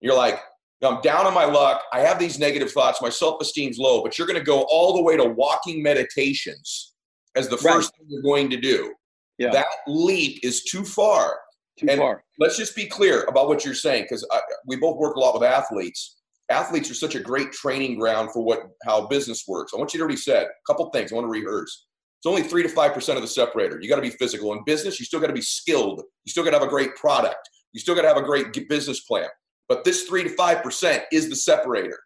you're 0.00 0.16
like, 0.16 0.40
I'm 0.82 1.00
down 1.00 1.26
on 1.26 1.32
my 1.32 1.44
luck. 1.44 1.82
I 1.92 2.00
have 2.00 2.18
these 2.18 2.38
negative 2.38 2.70
thoughts. 2.70 3.00
My 3.00 3.08
self 3.08 3.40
esteem's 3.40 3.78
low, 3.78 4.02
but 4.02 4.18
you're 4.18 4.26
going 4.26 4.38
to 4.38 4.44
go 4.44 4.62
all 4.70 4.94
the 4.94 5.02
way 5.02 5.16
to 5.16 5.24
walking 5.24 5.82
meditations 5.82 6.94
as 7.34 7.48
the 7.48 7.56
first 7.56 7.96
thing 7.96 8.06
you're 8.08 8.22
going 8.22 8.50
to 8.50 8.56
do. 8.56 8.92
Yeah. 9.38 9.50
That 9.50 9.66
leap 9.86 10.40
is 10.42 10.64
too 10.64 10.84
far. 10.84 11.38
Too 11.78 11.86
and 11.88 11.98
far. 11.98 12.24
Let's 12.38 12.56
just 12.56 12.74
be 12.74 12.86
clear 12.86 13.24
about 13.24 13.48
what 13.48 13.64
you're 13.64 13.74
saying 13.74 14.04
because 14.04 14.26
we 14.66 14.76
both 14.76 14.96
work 14.96 15.16
a 15.16 15.20
lot 15.20 15.34
with 15.34 15.42
athletes. 15.42 16.16
Athletes 16.48 16.90
are 16.90 16.94
such 16.94 17.14
a 17.14 17.20
great 17.20 17.52
training 17.52 17.98
ground 17.98 18.30
for 18.32 18.42
what 18.42 18.62
how 18.84 19.06
business 19.08 19.44
works. 19.46 19.72
I 19.74 19.78
want 19.78 19.92
you 19.92 19.98
to 19.98 20.02
already 20.02 20.16
said 20.16 20.44
a 20.44 20.72
couple 20.72 20.88
things. 20.90 21.12
I 21.12 21.16
want 21.16 21.26
to 21.26 21.30
rehearse. 21.30 21.86
It's 22.18 22.26
only 22.26 22.42
three 22.42 22.62
to 22.62 22.68
five 22.68 22.94
percent 22.94 23.16
of 23.18 23.22
the 23.22 23.28
separator. 23.28 23.78
You 23.80 23.88
got 23.88 23.96
to 23.96 24.02
be 24.02 24.10
physical 24.10 24.52
in 24.52 24.64
business. 24.64 24.98
You 24.98 25.04
still 25.04 25.20
got 25.20 25.26
to 25.26 25.32
be 25.32 25.42
skilled. 25.42 26.02
You 26.24 26.30
still 26.30 26.44
got 26.44 26.50
to 26.50 26.58
have 26.58 26.66
a 26.66 26.70
great 26.70 26.94
product. 26.96 27.48
You 27.72 27.80
still 27.80 27.94
got 27.94 28.02
to 28.02 28.08
have 28.08 28.16
a 28.16 28.22
great 28.22 28.68
business 28.68 29.00
plan. 29.00 29.28
But 29.68 29.84
this 29.84 30.04
three 30.04 30.22
to 30.22 30.30
five 30.30 30.62
percent 30.62 31.02
is 31.12 31.28
the 31.28 31.36
separator, 31.36 31.98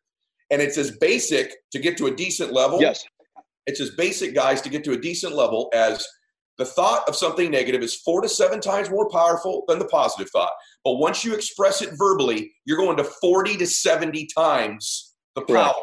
and 0.50 0.60
it's 0.60 0.78
as 0.78 0.96
basic 0.98 1.54
to 1.72 1.78
get 1.78 1.96
to 1.98 2.06
a 2.06 2.10
decent 2.10 2.52
level. 2.52 2.80
Yes, 2.80 3.04
it's 3.66 3.80
as 3.80 3.90
basic, 3.90 4.34
guys, 4.34 4.62
to 4.62 4.68
get 4.68 4.82
to 4.84 4.92
a 4.92 4.96
decent 4.96 5.34
level 5.34 5.68
as 5.74 6.04
the 6.60 6.66
thought 6.66 7.08
of 7.08 7.16
something 7.16 7.50
negative 7.50 7.82
is 7.82 7.96
four 7.96 8.20
to 8.20 8.28
seven 8.28 8.60
times 8.60 8.90
more 8.90 9.08
powerful 9.08 9.64
than 9.66 9.78
the 9.78 9.86
positive 9.86 10.30
thought. 10.30 10.52
But 10.84 10.96
once 10.96 11.24
you 11.24 11.34
express 11.34 11.80
it 11.80 11.94
verbally, 11.96 12.52
you're 12.66 12.76
going 12.76 12.98
to 12.98 13.04
40 13.04 13.56
to 13.56 13.66
70 13.66 14.28
times 14.36 15.14
the 15.34 15.40
power. 15.40 15.56
Right. 15.56 15.74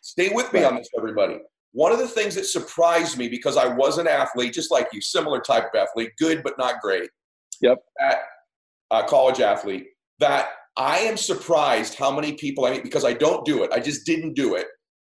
Stay 0.00 0.30
with 0.30 0.52
me 0.52 0.64
right. 0.64 0.72
on 0.72 0.76
this, 0.76 0.88
everybody. 0.98 1.38
One 1.70 1.92
of 1.92 2.00
the 2.00 2.08
things 2.08 2.34
that 2.34 2.46
surprised 2.46 3.16
me 3.16 3.28
because 3.28 3.56
I 3.56 3.68
was 3.76 3.98
an 3.98 4.08
athlete, 4.08 4.52
just 4.52 4.72
like 4.72 4.88
you, 4.92 5.00
similar 5.00 5.38
type 5.38 5.66
of 5.72 5.80
athlete, 5.80 6.10
good 6.18 6.42
but 6.42 6.58
not 6.58 6.80
great. 6.80 7.10
Yep. 7.60 7.78
At 8.00 8.18
a 8.90 8.94
uh, 8.96 9.06
college 9.06 9.38
athlete, 9.38 9.86
that 10.18 10.48
I 10.76 10.98
am 10.98 11.16
surprised 11.16 11.94
how 11.94 12.10
many 12.10 12.32
people 12.32 12.66
I 12.66 12.72
mean, 12.72 12.82
because 12.82 13.04
I 13.04 13.12
don't 13.12 13.44
do 13.44 13.62
it, 13.62 13.70
I 13.70 13.78
just 13.78 14.04
didn't 14.04 14.34
do 14.34 14.56
it. 14.56 14.66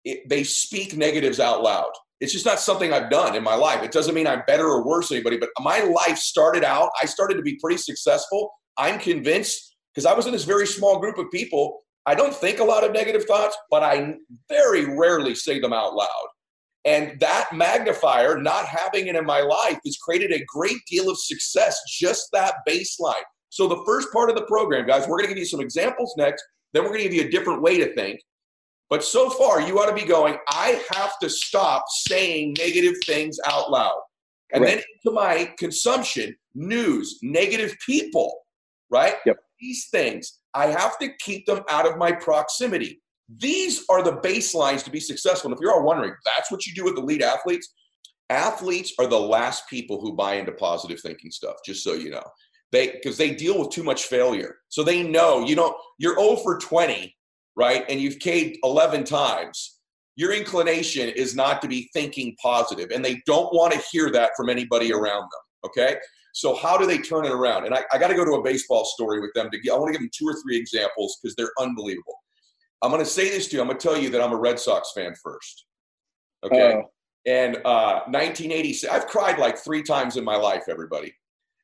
it 0.06 0.26
they 0.30 0.44
speak 0.44 0.96
negatives 0.96 1.40
out 1.40 1.62
loud. 1.62 1.92
It's 2.20 2.32
just 2.32 2.46
not 2.46 2.60
something 2.60 2.92
I've 2.92 3.10
done 3.10 3.34
in 3.34 3.42
my 3.42 3.54
life. 3.54 3.82
It 3.82 3.92
doesn't 3.92 4.14
mean 4.14 4.26
I'm 4.26 4.42
better 4.46 4.66
or 4.66 4.86
worse 4.86 5.08
than 5.08 5.16
anybody, 5.16 5.38
but 5.38 5.48
my 5.60 5.80
life 5.80 6.18
started 6.18 6.64
out, 6.64 6.90
I 7.02 7.06
started 7.06 7.34
to 7.36 7.42
be 7.42 7.58
pretty 7.60 7.78
successful. 7.78 8.52
I'm 8.76 8.98
convinced 8.98 9.76
because 9.94 10.06
I 10.06 10.14
was 10.14 10.26
in 10.26 10.32
this 10.32 10.44
very 10.44 10.66
small 10.66 10.98
group 11.00 11.18
of 11.18 11.30
people. 11.30 11.80
I 12.06 12.14
don't 12.14 12.34
think 12.34 12.60
a 12.60 12.64
lot 12.64 12.84
of 12.84 12.92
negative 12.92 13.24
thoughts, 13.24 13.56
but 13.70 13.82
I 13.82 14.14
very 14.48 14.96
rarely 14.96 15.34
say 15.34 15.60
them 15.60 15.72
out 15.72 15.94
loud. 15.94 16.28
And 16.84 17.20
that 17.20 17.50
magnifier, 17.52 18.38
not 18.38 18.66
having 18.66 19.06
it 19.06 19.16
in 19.16 19.26
my 19.26 19.40
life, 19.40 19.78
has 19.84 19.98
created 19.98 20.32
a 20.32 20.44
great 20.46 20.78
deal 20.90 21.10
of 21.10 21.18
success, 21.18 21.78
just 21.88 22.28
that 22.32 22.54
baseline. 22.66 23.22
So, 23.50 23.66
the 23.66 23.82
first 23.84 24.10
part 24.12 24.30
of 24.30 24.36
the 24.36 24.46
program, 24.46 24.86
guys, 24.86 25.06
we're 25.06 25.18
going 25.18 25.28
to 25.28 25.34
give 25.34 25.38
you 25.38 25.44
some 25.44 25.60
examples 25.60 26.14
next 26.16 26.42
then 26.72 26.82
we're 26.82 26.90
going 26.90 27.02
to 27.02 27.08
give 27.08 27.14
you 27.14 27.28
a 27.28 27.30
different 27.30 27.62
way 27.62 27.78
to 27.78 27.92
think. 27.94 28.20
But 28.90 29.04
so 29.04 29.30
far, 29.30 29.60
you 29.60 29.78
ought 29.78 29.86
to 29.86 29.94
be 29.94 30.04
going, 30.04 30.36
I 30.48 30.82
have 30.92 31.12
to 31.22 31.30
stop 31.30 31.84
saying 31.88 32.56
negative 32.58 32.94
things 33.06 33.38
out 33.46 33.70
loud. 33.70 34.00
And 34.52 34.64
right. 34.64 34.76
then 34.76 34.84
into 35.04 35.14
my 35.14 35.54
consumption, 35.58 36.34
news, 36.54 37.20
negative 37.22 37.76
people, 37.86 38.34
right? 38.90 39.14
Yep. 39.24 39.36
These 39.60 39.88
things, 39.90 40.40
I 40.54 40.66
have 40.66 40.98
to 40.98 41.10
keep 41.20 41.46
them 41.46 41.60
out 41.70 41.86
of 41.86 41.98
my 41.98 42.10
proximity. 42.10 43.00
These 43.38 43.84
are 43.88 44.02
the 44.02 44.16
baselines 44.16 44.82
to 44.84 44.90
be 44.90 44.98
successful. 44.98 45.50
And 45.50 45.56
if 45.56 45.62
you're 45.62 45.72
all 45.72 45.84
wondering, 45.84 46.14
that's 46.24 46.50
what 46.50 46.66
you 46.66 46.74
do 46.74 46.84
with 46.84 46.98
elite 46.98 47.22
athletes. 47.22 47.72
Athletes 48.28 48.92
are 48.98 49.06
the 49.06 49.18
last 49.18 49.68
people 49.68 50.00
who 50.00 50.14
buy 50.14 50.34
into 50.34 50.52
positive 50.52 51.00
thinking 51.00 51.30
stuff, 51.30 51.56
just 51.64 51.84
so 51.84 51.94
you 51.94 52.10
know. 52.10 52.22
They 52.72 52.92
because 52.92 53.16
they 53.16 53.34
deal 53.34 53.58
with 53.58 53.70
too 53.70 53.82
much 53.82 54.04
failure. 54.04 54.56
So 54.68 54.82
they 54.84 55.02
know 55.02 55.44
you 55.44 55.56
don't 55.56 55.76
you're 55.98 56.14
0 56.14 56.36
for 56.36 56.58
20, 56.58 57.14
right? 57.60 57.84
And 57.90 58.00
you've 58.00 58.18
K'd 58.18 58.56
11 58.64 59.04
times. 59.04 59.80
Your 60.16 60.32
inclination 60.32 61.10
is 61.10 61.36
not 61.36 61.60
to 61.60 61.68
be 61.68 61.90
thinking 61.92 62.34
positive, 62.42 62.90
and 62.90 63.04
they 63.04 63.20
don't 63.26 63.52
want 63.54 63.74
to 63.74 63.82
hear 63.92 64.10
that 64.12 64.30
from 64.34 64.48
anybody 64.48 64.92
around 64.92 65.22
them. 65.22 65.42
Okay. 65.66 65.96
So 66.32 66.56
how 66.56 66.78
do 66.78 66.86
they 66.86 66.98
turn 66.98 67.26
it 67.26 67.32
around? 67.32 67.66
And 67.66 67.74
I, 67.74 67.82
I 67.92 67.98
got 67.98 68.08
to 68.08 68.14
go 68.14 68.24
to 68.24 68.32
a 68.32 68.42
baseball 68.42 68.84
story 68.84 69.20
with 69.20 69.32
them 69.34 69.50
to 69.50 69.70
I 69.70 69.76
want 69.76 69.88
to 69.88 69.92
give 69.92 70.00
them 70.00 70.10
two 70.16 70.26
or 70.26 70.34
three 70.42 70.56
examples 70.56 71.18
because 71.20 71.34
they're 71.36 71.52
unbelievable. 71.58 72.14
I'm 72.82 72.90
going 72.90 73.04
to 73.04 73.10
say 73.10 73.28
this 73.28 73.48
to 73.48 73.56
you. 73.56 73.62
I'm 73.62 73.68
going 73.68 73.78
to 73.78 73.86
tell 73.86 73.98
you 73.98 74.08
that 74.10 74.22
I'm 74.22 74.32
a 74.32 74.38
Red 74.38 74.58
Sox 74.58 74.92
fan 74.94 75.12
first. 75.22 75.66
Okay. 76.44 76.72
Uh, 76.72 76.82
and 77.26 77.56
uh, 77.66 78.00
1986, 78.06 78.90
I've 78.90 79.06
cried 79.06 79.38
like 79.38 79.58
three 79.58 79.82
times 79.82 80.16
in 80.16 80.24
my 80.24 80.36
life, 80.36 80.62
everybody. 80.70 81.12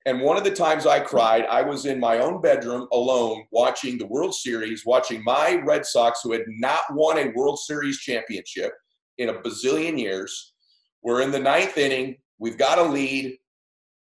And 0.07 0.21
one 0.21 0.37
of 0.37 0.45
the 0.45 0.53
times 0.53 0.87
I 0.87 1.01
cried, 1.01 1.45
I 1.47 1.63
was 1.63 1.85
in 1.85 2.01
my 2.01 2.21
own 2.21 2.41
bedroom 2.41 2.87
alone 2.93 3.45
watching 3.51 3.99
the 3.99 4.07
World 4.07 4.35
Series, 4.35 4.87
watching 4.87 5.23
my 5.25 5.61
Red 5.65 5.85
Sox, 5.85 6.21
who 6.23 6.33
had 6.33 6.45
not 6.47 6.81
won 6.93 7.19
a 7.19 7.33
World 7.35 7.59
Series 7.59 7.99
championship 7.99 8.73
in 9.19 9.31
a 9.31 9.35
bazillion 9.35 9.99
years. 9.99 10.55
We're 11.03 11.23
in 11.23 11.33
the 11.33 11.41
ninth 11.41 11.77
inning. 11.77 12.17
We've 12.39 12.57
got 12.57 12.79
a 12.79 12.83
lead. 12.83 13.37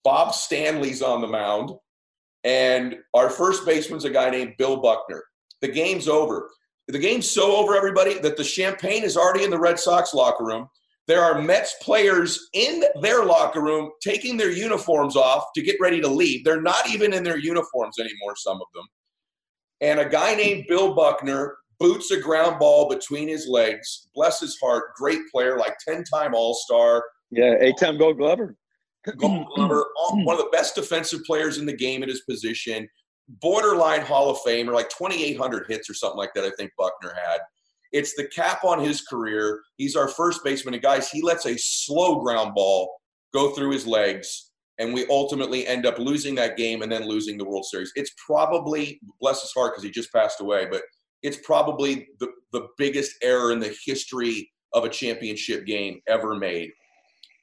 Bob 0.04 0.36
Stanley's 0.36 1.02
on 1.02 1.22
the 1.22 1.28
mound. 1.28 1.72
And 2.44 2.98
our 3.14 3.30
first 3.30 3.66
baseman's 3.66 4.06
a 4.06 4.10
guy 4.10 4.30
named 4.30 4.56
Bill 4.58 4.78
Buckner. 4.78 5.24
The 5.62 5.70
game's 5.70 6.08
over 6.08 6.50
the 6.88 7.00
game's 7.00 7.30
so 7.30 7.56
over, 7.56 7.76
everybody, 7.76 8.20
that 8.20 8.38
the 8.38 8.44
champagne 8.44 9.04
is 9.04 9.18
already 9.18 9.44
in 9.44 9.50
the 9.50 9.60
Red 9.60 9.80
Sox 9.80 10.14
locker 10.14 10.44
room. 10.44 10.70
There 11.08 11.24
are 11.24 11.42
Mets 11.42 11.76
players 11.82 12.50
in 12.54 12.84
their 13.02 13.26
locker 13.26 13.62
room 13.62 13.92
taking 14.02 14.38
their 14.38 14.52
uniforms 14.52 15.16
off 15.16 15.46
to 15.56 15.62
get 15.62 15.78
ready 15.80 16.02
to 16.02 16.08
leave. 16.08 16.44
They're 16.44 16.62
not 16.62 16.90
even 16.90 17.14
in 17.14 17.24
their 17.24 17.38
uniforms 17.38 18.00
anymore, 18.00 18.36
some 18.36 18.58
of 18.58 18.68
them. 18.74 18.86
And 19.82 20.00
a 20.00 20.10
guy 20.10 20.36
named 20.36 20.66
Bill 20.68 20.96
Buckner 20.96 21.58
boots 21.80 22.10
a 22.12 22.20
ground 22.20 22.58
ball 22.60 22.90
between 22.90 23.28
his 23.28 23.48
legs. 23.48 24.08
Bless 24.16 24.40
his 24.40 24.58
heart, 24.60 24.96
great 24.96 25.20
player, 25.32 25.60
like 25.60 25.76
10 25.88 26.04
time 26.06 26.34
All 26.34 26.56
Star. 26.56 27.04
Yeah, 27.30 27.56
eight 27.60 27.78
time 27.80 27.98
Gold 27.98 28.18
Glover. 28.18 28.56
Gold 29.18 29.46
Glover, 29.56 29.86
one 30.24 30.36
of 30.36 30.44
the 30.44 30.50
best 30.52 30.74
defensive 30.74 31.24
players 31.26 31.60
in 31.60 31.68
the 31.68 31.76
game 31.76 32.02
at 32.02 32.10
his 32.10 32.22
position 32.22 32.88
borderline 33.28 34.02
Hall 34.02 34.30
of 34.30 34.40
Fame 34.42 34.70
or 34.70 34.74
like 34.74 34.90
2,800 34.90 35.66
hits 35.68 35.90
or 35.90 35.94
something 35.94 36.18
like 36.18 36.34
that. 36.36 36.44
I 36.44 36.52
think 36.58 36.72
Buckner 36.78 37.14
had. 37.14 37.40
It's 37.92 38.16
the 38.16 38.28
cap 38.28 38.64
on 38.64 38.80
his 38.80 39.02
career. 39.02 39.62
He's 39.78 39.96
our 39.96 40.08
first 40.08 40.44
baseman, 40.44 40.74
and 40.74 40.84
guys, 40.84 41.10
he 41.10 41.22
lets 41.22 41.46
a 41.46 41.58
slow 41.58 42.22
ground 42.22 42.54
ball 42.56 42.92
go 43.34 43.52
through 43.52 43.72
his 43.72 43.86
legs, 43.88 44.52
and 44.80 44.94
we 44.94 45.06
ultimately 45.10 45.68
end 45.68 45.86
up 45.86 46.00
losing 46.00 46.36
that 46.36 46.58
game 46.58 46.82
and 46.82 46.92
then 46.92 47.08
losing 47.08 47.38
the 47.38 47.46
World 47.46 47.66
Series. 47.66 47.92
It's 47.96 48.12
probably 48.26 49.00
bless 49.20 49.42
his 49.42 49.52
heart 49.54 49.74
because 49.74 49.84
he 49.84 49.92
just 49.92 50.12
passed 50.14 50.42
away, 50.42 50.68
but 50.70 50.82
it's 51.24 51.38
probably 51.38 52.08
the, 52.20 52.28
the 52.52 52.68
biggest 52.78 53.16
error 53.24 53.52
in 53.52 53.60
the 53.60 53.76
history 53.86 54.52
of 54.74 54.84
a 54.84 54.90
championship 54.90 55.66
game 55.66 56.00
ever 56.08 56.36
made. 56.36 56.70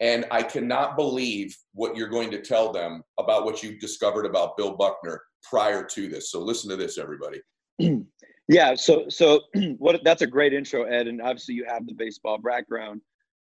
And 0.00 0.24
I 0.30 0.42
cannot 0.42 0.96
believe 0.96 1.56
what 1.74 1.96
you're 1.96 2.08
going 2.08 2.30
to 2.32 2.42
tell 2.42 2.72
them 2.72 3.02
about 3.18 3.44
what 3.44 3.62
you 3.62 3.78
discovered 3.78 4.26
about 4.26 4.56
Bill 4.56 4.76
Buckner 4.76 5.22
prior 5.48 5.84
to 5.84 6.08
this. 6.08 6.30
So 6.30 6.40
listen 6.40 6.70
to 6.70 6.76
this, 6.76 6.98
everybody. 6.98 7.40
yeah. 8.48 8.74
So 8.74 9.08
so 9.08 9.40
what? 9.78 10.02
That's 10.04 10.22
a 10.22 10.26
great 10.26 10.52
intro, 10.52 10.84
Ed, 10.84 11.06
and 11.06 11.20
obviously 11.20 11.54
you 11.54 11.64
have 11.68 11.86
the 11.86 11.94
baseball 11.94 12.38
background. 12.38 13.00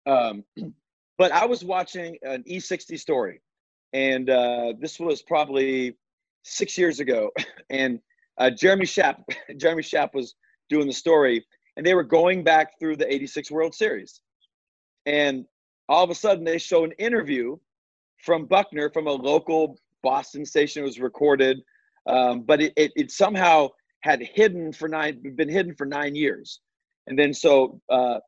Um, 0.07 0.45
but 1.19 1.33
I 1.33 1.47
was 1.47 1.65
watching 1.65 2.19
an 2.23 2.45
E60 2.45 2.99
story, 2.99 3.41
and 3.93 4.29
uh, 4.29 4.75
this 4.79 5.01
was 5.01 5.23
probably 5.23 5.97
six 6.43 6.77
years 6.77 7.01
ago, 7.01 7.31
and 7.71 8.01
uh, 8.39 8.51
Jeremy 8.51 8.87
Schaap 8.87 9.23
Jeremy 9.57 9.83
Schaap 9.83 10.15
was 10.15 10.35
doing 10.69 10.87
the 10.87 10.93
story, 10.93 11.45
and 11.77 11.87
they 11.87 11.95
were 11.95 12.05
going 12.05 12.45
back 12.45 12.79
through 12.79 12.97
the 12.97 13.13
'86 13.13 13.51
World 13.51 13.75
Series, 13.75 14.21
and 15.07 15.45
all 15.89 16.03
of 16.03 16.11
a 16.11 16.15
sudden 16.15 16.45
they 16.45 16.59
show 16.59 16.85
an 16.85 16.93
interview 16.93 17.57
from 18.25 18.47
Buckner 18.47 18.91
from 18.91 19.07
a 19.07 19.13
local 19.13 19.79
Boston 20.03 20.45
station. 20.45 20.83
It 20.83 20.87
was 20.87 20.99
recorded 20.99 21.63
um, 22.07 22.43
but 22.43 22.61
it, 22.63 22.73
it, 22.77 22.93
it, 22.97 23.11
somehow 23.11 23.69
had 24.03 24.21
hidden 24.21 24.73
for 24.73 24.89
nine, 24.89 25.21
been 25.35 25.49
hidden 25.49 25.75
for 25.75 25.87
nine 25.87 26.15
years, 26.15 26.61
and 27.07 27.19
then 27.19 27.33
so 27.35 27.81
uh, 27.91 28.19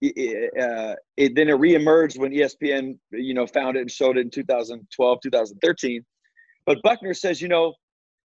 it, 0.00 0.50
uh, 0.60 0.94
it 1.16 1.34
then 1.34 1.48
it 1.48 1.56
reemerged 1.56 2.18
when 2.18 2.32
ESPN 2.32 2.98
you 3.12 3.34
know 3.34 3.46
found 3.46 3.76
it 3.76 3.80
and 3.80 3.90
showed 3.90 4.16
it 4.16 4.22
in 4.22 4.30
2012, 4.30 5.18
2013. 5.22 6.04
But 6.66 6.82
Buckner 6.82 7.14
says, 7.14 7.42
you 7.42 7.48
know, 7.48 7.74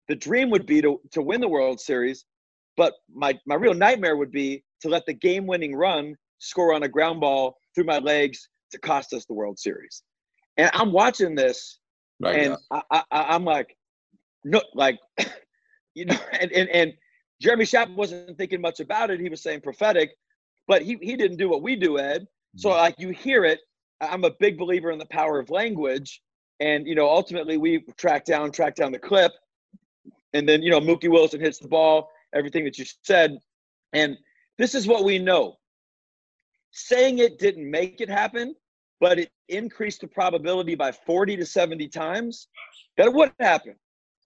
the 0.08 0.16
dream 0.16 0.50
would 0.50 0.66
be 0.66 0.82
to 0.82 1.00
to 1.12 1.22
win 1.22 1.42
the 1.42 1.48
World 1.48 1.80
Series, 1.80 2.26
but 2.76 2.94
my 3.14 3.38
my 3.46 3.56
real 3.56 3.74
nightmare 3.74 4.16
would 4.18 4.32
be 4.32 4.64
to 4.82 4.90
let 4.90 5.06
the 5.06 5.14
game-winning 5.14 5.76
run 5.76 6.16
score 6.40 6.74
on 6.74 6.84
a 6.84 6.88
ground 6.88 7.20
ball 7.20 7.58
through 7.74 7.86
my 7.86 7.98
legs 7.98 8.48
to 8.72 8.80
cost 8.80 9.14
us 9.14 9.26
the 9.26 9.34
World 9.34 9.58
Series. 9.58 10.04
And 10.58 10.70
I'm 10.74 10.92
watching 10.92 11.36
this, 11.36 11.80
right 12.20 12.46
and 12.46 12.58
I, 12.72 12.82
I, 12.92 13.04
I'm 13.12 13.44
like, 13.44 13.76
no, 14.44 14.62
like, 14.74 15.00
you 15.98 16.06
know, 16.06 16.16
and, 16.40 16.52
and, 16.52 16.70
and 16.70 16.94
Jeremy 17.42 17.66
Schaap 17.66 17.94
wasn't 17.96 18.38
thinking 18.38 18.62
much 18.62 18.80
about 18.80 19.10
it. 19.10 19.20
He 19.20 19.30
was 19.30 19.42
saying 19.42 19.62
prophetic, 19.62 20.12
but 20.68 20.82
he, 20.82 20.98
he 21.02 21.16
didn't 21.16 21.38
do 21.38 21.50
what 21.50 21.62
we 21.62 21.76
do, 21.76 22.00
Ed. 22.00 22.28
So 22.56 22.70
mm-hmm. 22.70 22.78
like 22.78 22.96
you 23.00 23.10
hear 23.10 23.44
it. 23.44 23.60
I'm 24.00 24.24
a 24.24 24.32
big 24.40 24.58
believer 24.58 24.92
in 24.92 25.00
the 25.00 25.08
power 25.08 25.40
of 25.40 25.50
language. 25.50 26.22
And, 26.60 26.88
you 26.88 26.96
know, 26.96 27.10
ultimately 27.10 27.58
we 27.58 27.84
track 27.98 28.26
down, 28.26 28.52
track 28.52 28.76
down 28.76 28.92
the 28.92 29.00
clip. 29.00 29.32
And 30.34 30.48
then, 30.48 30.62
you 30.62 30.70
know, 30.70 30.80
Mookie 30.80 31.10
Wilson 31.10 31.40
hits 31.40 31.58
the 31.58 31.68
ball, 31.68 32.10
everything 32.34 32.64
that 32.66 32.78
you 32.78 32.86
said. 33.04 33.38
And 33.94 34.18
this 34.58 34.76
is 34.76 34.88
what 34.88 35.04
we 35.04 35.18
know. 35.18 35.56
Saying 36.72 37.20
it 37.20 37.40
didn't 37.40 37.70
make 37.70 38.02
it 38.02 38.10
happen, 38.10 38.56
but 39.00 39.18
it 39.18 39.32
increased 39.50 40.02
the 40.02 40.08
probability 40.08 40.76
by 40.76 40.92
40 40.92 41.38
to 41.38 41.46
70 41.46 41.88
times 41.88 42.48
that 42.98 43.08
it 43.08 43.14
would 43.14 43.32
happen. 43.40 43.76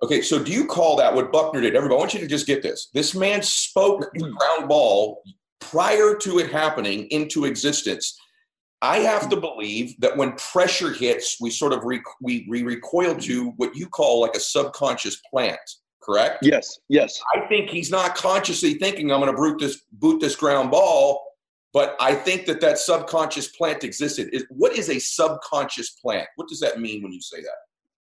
Okay, 0.03 0.22
so 0.22 0.43
do 0.43 0.51
you 0.51 0.65
call 0.65 0.96
that 0.96 1.13
what 1.13 1.31
Buckner 1.31 1.62
did? 1.62 1.75
Everybody, 1.75 1.98
I 1.98 2.00
want 2.00 2.13
you 2.13 2.20
to 2.20 2.27
just 2.27 2.48
get 2.48 2.63
this. 2.63 2.89
This 2.93 3.13
man 3.13 3.41
spoke 3.43 4.12
the 4.13 4.25
mm. 4.25 4.36
ground 4.36 4.67
ball 4.67 5.22
prior 5.60 6.15
to 6.15 6.39
it 6.39 6.51
happening 6.51 7.05
into 7.08 7.46
existence. 7.46 8.20
I 8.81 8.98
have 9.00 9.29
to 9.29 9.36
believe 9.36 10.00
that 10.00 10.17
when 10.17 10.31
pressure 10.34 10.91
hits, 10.91 11.38
we 11.39 11.51
sort 11.51 11.72
of 11.72 11.84
re- 11.84 12.01
we, 12.20 12.48
we 12.50 12.63
recoil 12.63 13.15
to 13.15 13.51
what 13.58 13.75
you 13.75 13.88
call 13.88 14.22
like 14.22 14.36
a 14.36 14.39
subconscious 14.39 15.22
plant, 15.29 15.60
correct? 16.01 16.39
Yes, 16.41 16.79
yes. 16.89 17.22
I 17.36 17.41
think 17.41 17.70
he's 17.70 17.91
not 17.91 18.15
consciously 18.15 18.75
thinking 18.75 19.12
I'm 19.12 19.20
going 19.20 19.31
to 19.31 19.39
boot 19.39 19.60
this 19.60 19.84
boot 19.91 20.20
this 20.20 20.36
ground 20.36 20.72
ball, 20.72 21.24
but 21.74 21.96
I 22.00 22.15
think 22.15 22.48
that 22.48 22.60
that 22.62 22.79
subconscious 22.79 23.50
plant 23.50 23.84
existed. 23.84 24.29
Is, 24.34 24.48
What 24.50 24.75
is 24.75 24.89
a 24.89 24.98
subconscious 24.98 25.91
plant? 25.91 26.27
What 26.38 26.48
does 26.48 26.60
that 26.62 26.79
mean 26.79 27.03
when 27.03 27.12
you 27.12 27.22
say 27.22 27.39
that? 27.41 27.58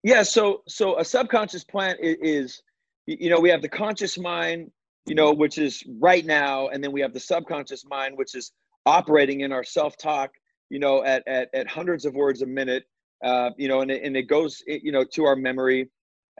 Yeah, 0.07 0.23
so 0.23 0.63
so 0.69 1.01
a 1.01 1.05
subconscious 1.05 1.65
plant 1.65 1.99
is, 2.01 2.63
you 3.07 3.29
know, 3.29 3.41
we 3.41 3.51
have 3.51 3.61
the 3.61 3.69
conscious 3.69 4.17
mind, 4.17 4.71
you 5.05 5.17
know, 5.17 5.33
which 5.33 5.59
is 5.59 5.83
right 5.99 6.25
now, 6.25 6.69
and 6.69 6.83
then 6.83 6.93
we 6.93 7.01
have 7.01 7.13
the 7.13 7.19
subconscious 7.19 7.85
mind, 7.85 8.17
which 8.17 8.37
is 8.37 8.53
operating 8.87 9.41
in 9.41 9.51
our 9.51 9.65
self-talk, 9.65 10.31
you 10.71 10.79
know, 10.79 11.03
at 11.03 11.27
at, 11.27 11.49
at 11.53 11.67
hundreds 11.67 12.05
of 12.05 12.15
words 12.15 12.43
a 12.43 12.47
minute, 12.47 12.85
uh, 13.25 13.51
you 13.57 13.67
know, 13.67 13.81
and 13.81 13.91
it, 13.91 14.05
and 14.05 14.17
it 14.17 14.29
goes, 14.29 14.63
you 14.69 14.93
know, 14.93 15.03
to 15.03 15.25
our 15.25 15.35
memory, 15.35 15.91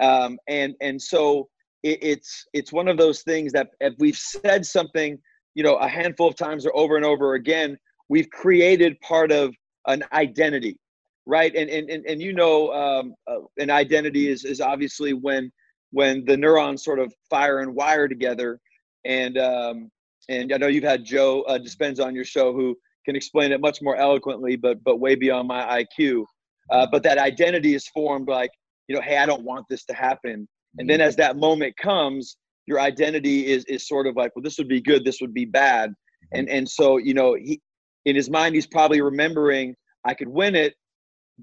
um, 0.01 0.39
and 0.47 0.77
and 0.81 1.03
so 1.03 1.49
it, 1.83 1.99
it's 2.03 2.47
it's 2.53 2.73
one 2.73 2.87
of 2.87 2.97
those 2.97 3.23
things 3.23 3.51
that 3.51 3.71
if 3.81 3.95
we've 3.99 4.17
said 4.17 4.65
something, 4.65 5.19
you 5.57 5.65
know, 5.65 5.75
a 5.75 5.89
handful 5.89 6.29
of 6.29 6.37
times 6.37 6.67
or 6.67 6.77
over 6.77 6.95
and 6.95 7.05
over 7.05 7.35
again, 7.35 7.77
we've 8.09 8.31
created 8.31 9.01
part 9.01 9.33
of 9.33 9.53
an 9.89 10.05
identity 10.13 10.79
right? 11.27 11.55
And 11.55 11.69
and 11.69 11.91
and, 11.91 12.07
and 12.07 12.23
you 12.23 12.33
know 12.33 12.73
um, 12.73 13.15
uh, 13.27 13.41
an 13.59 13.71
identity 13.71 14.29
is 14.29 14.45
is 14.45 14.61
obviously 14.61 15.13
when 15.13 15.53
when 15.91 16.25
the 16.25 16.37
neurons 16.37 16.85
sort 16.85 16.99
of 16.99 17.13
fire 17.29 17.61
and 17.61 17.75
wire 17.75 18.09
together. 18.09 18.61
And 19.05 19.39
um, 19.39 19.91
and 20.29 20.53
I 20.53 20.57
know 20.57 20.67
you've 20.67 20.85
had 20.85 21.05
Joe 21.05 21.43
uh, 21.43 21.59
Dispenza 21.59 22.05
on 22.05 22.15
your 22.15 22.25
show 22.25 22.53
who 22.53 22.77
can 23.05 23.17
explain 23.17 23.53
it 23.53 23.61
much 23.61 23.81
more 23.83 23.97
eloquently, 23.97 24.57
but 24.57 24.83
but 24.85 25.01
way 25.01 25.15
beyond 25.15 25.49
my 25.49 25.85
IQ. 25.85 26.25
Uh, 26.71 26.87
but 26.91 27.03
that 27.05 27.19
identity 27.19 27.75
is 27.75 27.87
formed 27.89 28.29
like 28.29 28.51
you 28.89 28.95
know, 28.95 29.03
hey, 29.03 29.17
I 29.17 29.27
don't 29.27 29.43
want 29.43 29.67
this 29.69 29.85
to 29.87 29.95
happen, 29.95 30.49
and 30.79 30.89
then 30.89 31.01
as 31.01 31.17
that 31.17 31.37
moment 31.37 31.77
comes, 31.77 32.37
your 32.67 32.81
identity 32.81 33.47
is 33.47 33.65
is 33.67 33.87
sort 33.87 34.07
of 34.07 34.17
like, 34.17 34.35
well, 34.35 34.43
this 34.43 34.59
would 34.59 34.69
be 34.69 34.81
good, 34.81 35.05
this 35.05 35.21
would 35.21 35.35
be 35.35 35.45
bad, 35.45 35.93
and 36.33 36.49
and 36.49 36.69
so 36.69 36.97
you 36.97 37.15
know 37.15 37.35
he 37.35 37.61
in 38.05 38.15
his 38.15 38.31
mind 38.31 38.55
he's 38.55 38.67
probably 38.67 39.01
remembering 39.01 39.75
I 40.05 40.15
could 40.15 40.29
win 40.29 40.55
it, 40.55 40.75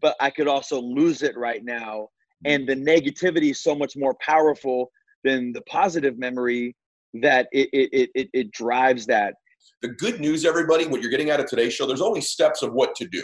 but 0.01 0.15
I 0.19 0.29
could 0.29 0.47
also 0.47 0.79
lose 0.79 1.23
it 1.23 1.37
right 1.37 1.63
now, 1.63 2.09
mm-hmm. 2.45 2.51
and 2.51 2.67
the 2.67 2.75
negativity 2.75 3.51
is 3.51 3.61
so 3.63 3.75
much 3.75 3.95
more 3.95 4.15
powerful 4.21 4.91
than 5.23 5.53
the 5.53 5.61
positive 5.63 6.17
memory 6.17 6.75
that 7.21 7.47
it 7.51 7.69
it 7.71 8.09
it, 8.13 8.29
it 8.33 8.51
drives 8.51 9.05
that. 9.07 9.35
The 9.81 9.89
good 9.89 10.19
news, 10.19 10.45
everybody, 10.45 10.85
what 10.85 11.01
you're 11.01 11.11
getting 11.11 11.29
out 11.29 11.39
of 11.39 11.45
today's 11.45 11.73
show, 11.73 11.85
there's 11.85 12.01
always 12.01 12.29
steps 12.29 12.61
of 12.63 12.73
what 12.73 12.95
to 12.95 13.07
do. 13.07 13.23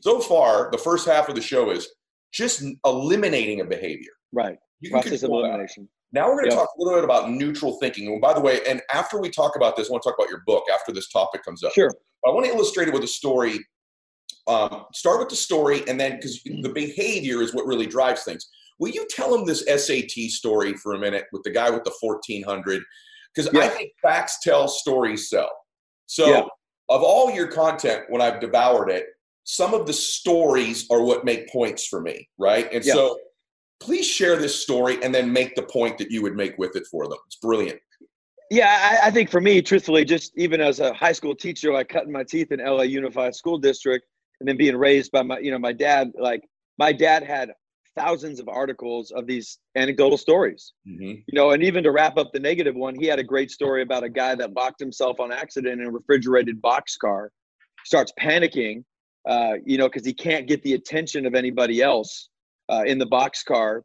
So 0.00 0.20
far, 0.20 0.70
the 0.70 0.78
first 0.78 1.06
half 1.06 1.28
of 1.28 1.34
the 1.34 1.42
show 1.42 1.70
is 1.70 1.88
just 2.32 2.62
eliminating 2.84 3.60
a 3.60 3.64
behavior. 3.64 4.12
Right. 4.32 4.58
You 4.80 4.90
Process 4.90 5.22
of 5.22 5.30
elimination. 5.30 5.88
Now 6.12 6.28
we're 6.28 6.36
going 6.36 6.50
to 6.50 6.56
yep. 6.56 6.58
talk 6.60 6.70
a 6.78 6.82
little 6.82 6.98
bit 6.98 7.04
about 7.04 7.30
neutral 7.30 7.78
thinking. 7.80 8.06
And 8.08 8.20
by 8.20 8.32
the 8.32 8.40
way, 8.40 8.60
and 8.66 8.80
after 8.92 9.20
we 9.20 9.28
talk 9.28 9.56
about 9.56 9.76
this, 9.76 9.88
I 9.88 9.92
want 9.92 10.02
to 10.04 10.08
talk 10.08 10.18
about 10.18 10.30
your 10.30 10.42
book 10.46 10.64
after 10.72 10.92
this 10.92 11.08
topic 11.10 11.42
comes 11.44 11.62
up. 11.62 11.72
Sure. 11.72 11.92
But 12.22 12.30
I 12.30 12.34
want 12.34 12.46
to 12.46 12.52
illustrate 12.52 12.88
it 12.88 12.94
with 12.94 13.04
a 13.04 13.08
story. 13.08 13.58
Um, 14.48 14.86
start 14.94 15.18
with 15.18 15.28
the 15.28 15.36
story, 15.36 15.82
and 15.88 16.00
then 16.00 16.16
because 16.16 16.42
the 16.42 16.72
behavior 16.74 17.42
is 17.42 17.54
what 17.54 17.66
really 17.66 17.86
drives 17.86 18.24
things. 18.24 18.48
Will 18.78 18.90
you 18.90 19.06
tell 19.10 19.30
them 19.30 19.44
this 19.44 19.64
SAT 19.66 20.30
story 20.30 20.74
for 20.74 20.94
a 20.94 20.98
minute 20.98 21.26
with 21.32 21.42
the 21.42 21.50
guy 21.50 21.68
with 21.68 21.84
the 21.84 21.92
1400? 22.00 22.82
Because 23.34 23.52
yeah. 23.52 23.60
I 23.60 23.68
think 23.68 23.92
facts 24.00 24.38
tell, 24.42 24.68
stories 24.68 25.28
sell. 25.28 25.50
So, 26.06 26.26
yeah. 26.28 26.40
of 26.88 27.02
all 27.02 27.30
your 27.30 27.48
content, 27.48 28.04
when 28.08 28.22
I've 28.22 28.40
devoured 28.40 28.90
it, 28.90 29.06
some 29.44 29.74
of 29.74 29.86
the 29.86 29.92
stories 29.92 30.86
are 30.90 31.02
what 31.02 31.24
make 31.24 31.50
points 31.50 31.86
for 31.86 32.00
me, 32.00 32.28
right? 32.38 32.72
And 32.72 32.84
yeah. 32.84 32.94
so 32.94 33.18
please 33.80 34.06
share 34.06 34.36
this 34.36 34.60
story 34.62 35.02
and 35.02 35.14
then 35.14 35.32
make 35.32 35.54
the 35.54 35.62
point 35.62 35.98
that 35.98 36.10
you 36.10 36.22
would 36.22 36.36
make 36.36 36.56
with 36.58 36.76
it 36.76 36.86
for 36.90 37.08
them. 37.08 37.18
It's 37.26 37.36
brilliant. 37.36 37.80
Yeah, 38.50 38.98
I, 39.02 39.08
I, 39.08 39.10
think 39.10 39.30
for 39.30 39.40
me, 39.40 39.60
truthfully, 39.60 40.06
just 40.06 40.32
even 40.36 40.60
as 40.60 40.80
a 40.80 40.92
high 40.94 41.12
school 41.12 41.34
teacher, 41.34 41.72
like 41.72 41.88
cutting 41.88 42.12
my 42.12 42.24
teeth 42.24 42.50
in 42.50 42.60
LA 42.60 42.82
Unified 42.82 43.34
School 43.34 43.58
District 43.58 44.06
and 44.40 44.48
then 44.48 44.56
being 44.56 44.76
raised 44.76 45.10
by 45.12 45.22
my, 45.22 45.38
you 45.38 45.50
know, 45.50 45.58
my 45.58 45.72
dad, 45.72 46.12
like 46.18 46.42
my 46.78 46.92
dad 46.92 47.22
had 47.22 47.52
thousands 47.96 48.38
of 48.38 48.48
articles 48.48 49.10
of 49.10 49.26
these 49.26 49.58
anecdotal 49.76 50.16
stories, 50.16 50.72
mm-hmm. 50.86 51.02
you 51.04 51.32
know, 51.32 51.50
and 51.50 51.62
even 51.62 51.82
to 51.82 51.90
wrap 51.90 52.16
up 52.16 52.30
the 52.32 52.38
negative 52.38 52.76
one, 52.76 52.94
he 52.94 53.06
had 53.06 53.18
a 53.18 53.24
great 53.24 53.50
story 53.50 53.82
about 53.82 54.04
a 54.04 54.08
guy 54.08 54.34
that 54.34 54.52
locked 54.52 54.78
himself 54.78 55.18
on 55.18 55.32
accident 55.32 55.80
in 55.80 55.86
a 55.86 55.90
refrigerated 55.90 56.62
boxcar, 56.62 57.28
starts 57.84 58.12
panicking, 58.20 58.84
uh, 59.28 59.54
you 59.64 59.76
know, 59.76 59.88
because 59.88 60.06
he 60.06 60.14
can't 60.14 60.46
get 60.46 60.62
the 60.62 60.74
attention 60.74 61.26
of 61.26 61.34
anybody 61.34 61.82
else 61.82 62.28
uh, 62.68 62.84
in 62.86 62.98
the 62.98 63.06
box 63.06 63.42
car, 63.42 63.82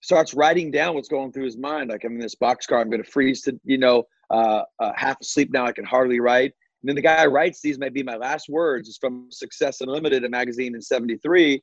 starts 0.00 0.34
writing 0.34 0.70
down 0.70 0.94
what's 0.94 1.08
going 1.08 1.32
through 1.32 1.44
his 1.44 1.58
mind. 1.58 1.90
Like, 1.90 2.04
I'm 2.04 2.12
in 2.12 2.20
this 2.20 2.36
box 2.36 2.66
car, 2.66 2.80
I'm 2.80 2.90
going 2.90 3.02
to 3.02 3.10
freeze 3.10 3.42
to, 3.42 3.58
you 3.64 3.78
know, 3.78 4.04
uh, 4.30 4.62
uh, 4.78 4.92
half 4.94 5.20
asleep 5.20 5.50
now, 5.52 5.66
I 5.66 5.72
can 5.72 5.84
hardly 5.84 6.20
write. 6.20 6.52
And 6.82 6.88
then 6.88 6.96
the 6.96 7.02
guy 7.02 7.26
writes, 7.26 7.60
These 7.60 7.78
may 7.78 7.88
be 7.88 8.02
my 8.02 8.16
last 8.16 8.48
words. 8.48 8.88
It's 8.88 8.98
from 8.98 9.26
Success 9.30 9.80
Unlimited, 9.80 10.24
a 10.24 10.28
magazine 10.28 10.74
in 10.74 10.80
73. 10.80 11.62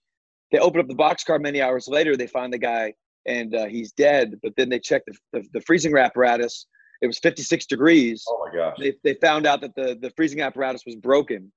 They 0.52 0.60
open 0.60 0.80
up 0.80 0.88
the 0.88 0.96
box 0.96 1.24
car 1.24 1.40
many 1.40 1.62
hours 1.62 1.88
later, 1.88 2.16
they 2.16 2.28
find 2.28 2.52
the 2.52 2.58
guy 2.58 2.94
and 3.26 3.56
uh, 3.56 3.66
he's 3.66 3.92
dead. 3.92 4.36
But 4.44 4.54
then 4.56 4.70
they 4.70 4.80
check 4.80 5.04
the, 5.08 5.14
the, 5.34 5.48
the, 5.54 5.62
freezing 5.62 5.96
apparatus. 5.98 6.68
It 7.02 7.08
was 7.08 7.20
56 7.20 7.66
degrees. 7.66 8.24
Oh 8.28 8.46
my 8.46 8.56
gosh. 8.56 8.78
They, 8.80 8.94
they 9.04 9.16
found 9.16 9.48
out 9.48 9.62
that 9.62 9.76
the, 9.76 9.98
the 10.00 10.12
freezing 10.16 10.42
apparatus 10.42 10.84
was 10.86 10.96
broken. 10.96 11.52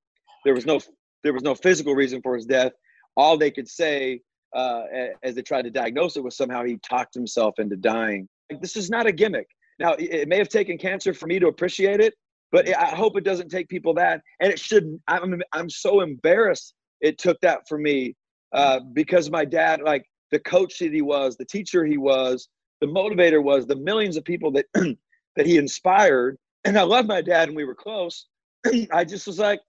There 0.45 0.55
was 0.55 0.67
no 0.67 0.81
there 1.25 1.33
was 1.33 1.43
no 1.43 1.55
physical 1.55 1.95
reason 1.95 2.23
for 2.23 2.37
his 2.37 2.47
death. 2.47 2.73
All 3.17 3.37
they 3.37 3.51
could 3.51 3.69
say 3.69 4.21
uh, 4.55 4.83
as 5.23 5.35
they 5.35 5.43
tried 5.43 5.63
to 5.63 5.71
diagnose 5.71 6.17
it 6.17 6.23
was 6.23 6.37
somehow 6.37 6.65
he 6.65 6.79
talked 6.79 7.15
himself 7.15 7.59
into 7.59 7.77
dying. 7.77 8.29
Like, 8.51 8.61
this 8.61 8.77
is 8.77 8.89
not 8.89 9.07
a 9.07 9.13
gimmick. 9.13 9.49
Now, 9.79 9.95
it 9.99 10.29
may 10.29 10.39
have 10.39 10.49
taken 10.49 10.79
cancer 10.79 11.13
for 11.13 11.27
me 11.27 11.39
to 11.39 11.49
appreciate 11.49 12.01
it, 12.01 12.15
but 12.51 12.69
I 12.77 12.87
hope 12.87 13.17
it 13.17 13.25
doesn't 13.25 13.51
take 13.51 13.69
people 13.69 13.95
that. 13.95 14.23
And 14.41 14.53
it 14.53 14.59
shouldn't. 14.59 15.01
I'm, 15.09 15.41
I'm 15.53 15.69
so 15.69 16.01
embarrassed 16.01 16.75
it 17.01 17.19
took 17.19 17.41
that 17.41 17.69
for 17.69 17.79
me 17.79 18.15
uh, 18.53 18.81
because 18.93 19.31
my 19.31 19.45
dad, 19.45 19.83
like 19.83 20.05
the 20.31 20.39
coach 20.41 20.79
that 20.79 20.93
he 20.93 21.03
was, 21.03 21.37
the 21.37 21.45
teacher 21.45 21.85
he 21.85 21.99
was, 21.99 22.49
the 22.81 22.87
motivator 22.87 23.43
was, 23.43 23.67
the 23.67 23.77
millions 23.77 24.17
of 24.17 24.25
people 24.25 24.53
that 24.53 24.67
that 25.37 25.47
he 25.47 25.57
inspired. 25.57 26.37
And 26.65 26.79
I 26.79 26.83
love 26.83 27.07
my 27.07 27.23
dad, 27.23 27.49
and 27.49 27.57
we 27.57 27.65
were 27.65 27.75
close. 27.75 28.27
I 28.93 29.05
just 29.05 29.27
was 29.27 29.39
like, 29.39 29.61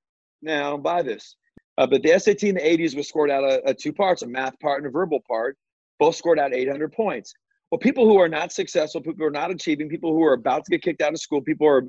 "Now, 0.42 0.78
buy 0.78 1.02
this." 1.02 1.36
Uh, 1.78 1.88
but 1.88 2.04
the 2.04 2.18
SAT 2.20 2.44
in 2.44 2.56
the 2.56 2.62
80s 2.62 2.96
was 2.96 3.08
scored 3.08 3.32
out 3.32 3.44
of, 3.44 3.62
of 3.66 3.78
two 3.78 3.94
parts, 3.94 4.22
a 4.22 4.28
math 4.28 4.60
part 4.60 4.80
and 4.80 4.88
a 4.88 4.92
verbal 4.92 5.22
part. 5.28 5.58
Both 5.98 6.16
scored 6.16 6.38
out 6.40 6.54
800 6.54 6.92
points. 6.92 7.34
Well, 7.72 7.80
people 7.80 8.06
who 8.06 8.18
are 8.20 8.28
not 8.28 8.52
successful, 8.52 9.02
people 9.02 9.20
who 9.20 9.26
are 9.26 9.32
not 9.32 9.52
achieving, 9.52 9.88
people 9.88 10.12
who 10.12 10.24
are 10.24 10.34
about 10.34 10.66
to 10.66 10.72
get 10.72 10.82
kicked 10.82 11.02
out 11.02 11.14
of 11.14 11.22
school, 11.22 11.42
people 11.42 11.68
who 11.68 11.74
are, 11.74 11.84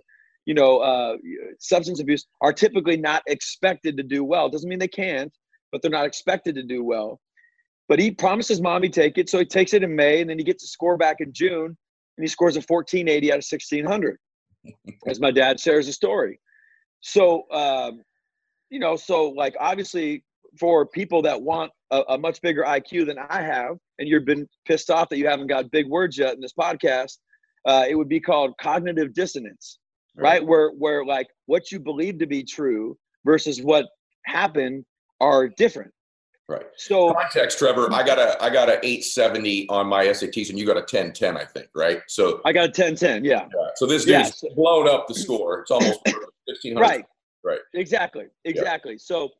you 0.46 0.54
know, 0.54 0.78
uh, 0.78 1.16
substance 1.58 2.00
abuse 2.00 2.26
are 2.40 2.52
typically 2.52 2.96
not 2.96 3.22
expected 3.26 3.96
to 3.96 4.02
do 4.02 4.24
well. 4.24 4.48
Doesn't 4.48 4.68
mean 4.68 4.78
they 4.78 4.88
can't, 4.88 5.32
but 5.70 5.82
they're 5.82 5.90
not 5.90 6.06
expected 6.06 6.54
to 6.56 6.62
do 6.62 6.82
well. 6.82 7.20
But 7.88 7.98
he 7.98 8.10
promises 8.10 8.60
mom 8.60 8.82
he'd 8.82 8.92
take 8.92 9.18
it, 9.18 9.28
so 9.28 9.38
he 9.38 9.44
takes 9.44 9.74
it 9.74 9.82
in 9.82 9.94
May, 9.94 10.20
and 10.20 10.30
then 10.30 10.38
he 10.38 10.44
gets 10.44 10.64
a 10.64 10.68
score 10.68 10.96
back 10.96 11.16
in 11.20 11.32
June, 11.32 11.66
and 11.66 12.24
he 12.24 12.28
scores 12.28 12.56
a 12.56 12.60
1480 12.60 13.32
out 13.32 13.38
of 13.38 13.44
1600, 13.48 14.16
as 15.06 15.20
my 15.20 15.30
dad 15.30 15.58
shares 15.58 15.86
the 15.86 15.92
story. 15.92 16.40
So 17.00 17.50
um, 17.50 18.02
you 18.70 18.78
know, 18.78 18.96
so 18.96 19.30
like 19.30 19.54
obviously 19.58 20.24
for 20.58 20.86
people 20.86 21.22
that 21.22 21.40
want 21.40 21.70
a, 21.90 22.02
a, 22.10 22.18
much 22.18 22.40
bigger 22.40 22.62
IQ 22.62 23.06
than 23.06 23.18
I 23.18 23.42
have, 23.42 23.76
and 23.98 24.08
you've 24.08 24.24
been 24.24 24.48
pissed 24.64 24.90
off 24.90 25.08
that 25.10 25.18
you 25.18 25.26
haven't 25.26 25.48
got 25.48 25.70
big 25.70 25.88
words 25.88 26.16
yet 26.16 26.34
in 26.34 26.40
this 26.40 26.52
podcast, 26.58 27.18
uh, 27.66 27.84
it 27.88 27.94
would 27.94 28.08
be 28.08 28.20
called 28.20 28.54
cognitive 28.60 29.12
dissonance, 29.12 29.78
right. 30.20 30.40
right? 30.40 30.46
Where 30.46 30.70
where 30.70 31.04
like 31.04 31.28
what 31.46 31.70
you 31.72 31.80
believe 31.80 32.18
to 32.18 32.26
be 32.26 32.42
true 32.42 32.96
versus 33.24 33.60
what 33.60 33.86
happened 34.26 34.84
are 35.20 35.48
different. 35.48 35.92
Right. 36.48 36.66
So 36.76 37.14
context, 37.14 37.58
Trevor. 37.58 37.92
I 37.92 38.04
got 38.04 38.18
a 38.18 38.42
I 38.42 38.50
got 38.50 38.68
a 38.68 38.84
870 38.84 39.68
on 39.68 39.86
my 39.86 40.06
SATs, 40.06 40.50
and 40.50 40.58
you 40.58 40.66
got 40.66 40.76
a 40.76 40.80
1010, 40.80 41.36
I 41.36 41.44
think, 41.44 41.68
right? 41.76 42.00
So 42.08 42.40
I 42.44 42.52
got 42.52 42.62
a 42.62 42.82
1010, 42.82 43.24
yeah. 43.24 43.42
yeah. 43.42 43.68
So 43.76 43.86
this 43.86 44.04
dude's 44.04 44.42
yeah. 44.42 44.50
blown 44.56 44.88
up 44.88 45.06
the 45.06 45.14
score. 45.14 45.60
It's 45.60 45.70
almost 45.70 46.00
1600. 46.46 46.80
Right. 46.80 47.04
Right. 47.44 47.60
Exactly. 47.74 48.26
Exactly. 48.44 48.98
So, 48.98 49.30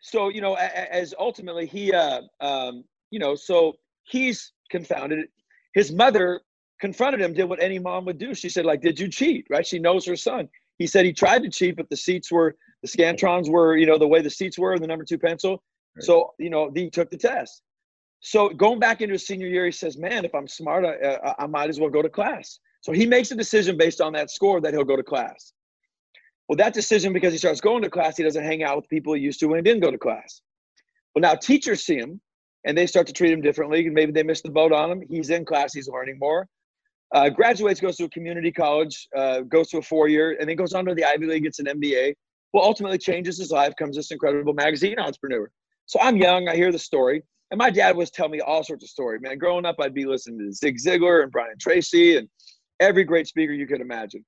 so 0.00 0.30
you 0.30 0.40
know, 0.40 0.54
as 0.54 1.14
ultimately 1.18 1.66
he, 1.66 1.92
uh, 1.92 2.22
um, 2.40 2.84
you 3.10 3.18
know, 3.18 3.34
so 3.34 3.74
he's 4.04 4.52
confounded. 4.70 5.28
His 5.74 5.92
mother 5.92 6.40
confronted 6.80 7.20
him, 7.20 7.32
did 7.32 7.44
what 7.44 7.62
any 7.62 7.78
mom 7.78 8.04
would 8.06 8.18
do. 8.18 8.34
She 8.34 8.48
said, 8.48 8.64
like, 8.64 8.80
did 8.80 8.98
you 8.98 9.08
cheat? 9.08 9.46
Right? 9.50 9.66
She 9.66 9.78
knows 9.78 10.06
her 10.06 10.16
son. 10.16 10.48
He 10.78 10.86
said 10.86 11.04
he 11.04 11.12
tried 11.12 11.42
to 11.42 11.50
cheat, 11.50 11.76
but 11.76 11.88
the 11.90 11.96
seats 11.96 12.32
were 12.32 12.56
the 12.82 12.88
scantrons 12.88 13.50
were, 13.50 13.76
you 13.76 13.86
know, 13.86 13.98
the 13.98 14.08
way 14.08 14.22
the 14.22 14.30
seats 14.30 14.58
were, 14.58 14.78
the 14.78 14.86
number 14.86 15.04
two 15.04 15.18
pencil. 15.18 15.62
Right. 15.96 16.04
So, 16.04 16.32
you 16.38 16.50
know, 16.50 16.70
he 16.74 16.88
took 16.88 17.10
the 17.10 17.18
test. 17.18 17.62
So 18.20 18.48
going 18.50 18.78
back 18.78 19.00
into 19.00 19.12
his 19.12 19.26
senior 19.26 19.46
year, 19.46 19.64
he 19.66 19.72
says, 19.72 19.96
"Man, 19.96 20.24
if 20.24 20.34
I'm 20.34 20.48
smart, 20.48 20.84
uh, 20.84 21.18
I, 21.24 21.44
I 21.44 21.46
might 21.46 21.70
as 21.70 21.80
well 21.80 21.90
go 21.90 22.02
to 22.02 22.08
class." 22.08 22.58
So 22.82 22.92
he 22.92 23.06
makes 23.06 23.30
a 23.30 23.34
decision 23.34 23.76
based 23.76 24.00
on 24.00 24.12
that 24.14 24.30
score 24.30 24.60
that 24.60 24.72
he'll 24.72 24.84
go 24.84 24.96
to 24.96 25.02
class. 25.02 25.52
Well, 26.48 26.56
that 26.56 26.74
decision, 26.74 27.12
because 27.12 27.32
he 27.32 27.38
starts 27.38 27.60
going 27.60 27.82
to 27.82 27.90
class, 27.90 28.16
he 28.16 28.24
doesn't 28.24 28.42
hang 28.42 28.62
out 28.62 28.76
with 28.76 28.88
people 28.88 29.14
he 29.14 29.20
used 29.20 29.38
to 29.40 29.46
when 29.46 29.58
he 29.58 29.62
didn't 29.62 29.82
go 29.82 29.90
to 29.90 29.98
class. 29.98 30.40
Well, 31.14 31.20
now 31.20 31.34
teachers 31.34 31.84
see 31.84 31.96
him 31.96 32.20
and 32.64 32.76
they 32.76 32.86
start 32.86 33.06
to 33.06 33.12
treat 33.12 33.32
him 33.32 33.40
differently. 33.40 33.86
And 33.86 33.94
maybe 33.94 34.12
they 34.12 34.22
missed 34.22 34.42
the 34.42 34.50
boat 34.50 34.72
on 34.72 34.90
him. 34.90 35.02
He's 35.08 35.30
in 35.30 35.44
class, 35.44 35.72
he's 35.72 35.88
learning 35.88 36.18
more. 36.18 36.48
Uh, 37.12 37.28
graduates, 37.28 37.80
goes 37.80 37.96
to 37.96 38.04
a 38.04 38.08
community 38.10 38.52
college, 38.52 39.08
uh, 39.16 39.40
goes 39.40 39.68
to 39.68 39.78
a 39.78 39.82
four 39.82 40.08
year, 40.08 40.36
and 40.38 40.48
then 40.48 40.56
goes 40.56 40.74
on 40.74 40.84
to 40.84 40.94
the 40.94 41.04
Ivy 41.04 41.26
League, 41.26 41.42
gets 41.42 41.58
an 41.58 41.66
MBA. 41.66 42.14
Well, 42.52 42.64
ultimately 42.64 42.98
changes 42.98 43.38
his 43.38 43.50
life, 43.50 43.74
comes 43.78 43.96
this 43.96 44.10
incredible 44.10 44.54
magazine 44.54 44.98
entrepreneur. 44.98 45.50
So 45.86 45.98
I'm 46.00 46.16
young, 46.16 46.48
I 46.48 46.54
hear 46.54 46.70
the 46.70 46.78
story. 46.78 47.22
And 47.50 47.58
my 47.58 47.70
dad 47.70 47.96
was 47.96 48.10
telling 48.10 48.32
me 48.32 48.40
all 48.40 48.62
sorts 48.62 48.84
of 48.84 48.90
stories, 48.90 49.22
man. 49.22 49.38
Growing 49.38 49.66
up, 49.66 49.76
I'd 49.80 49.94
be 49.94 50.06
listening 50.06 50.38
to 50.38 50.52
Zig 50.52 50.76
Ziglar 50.78 51.24
and 51.24 51.32
Brian 51.32 51.56
Tracy 51.60 52.16
and 52.16 52.28
every 52.78 53.02
great 53.02 53.26
speaker 53.26 53.52
you 53.52 53.66
could 53.66 53.80
imagine. 53.80 54.24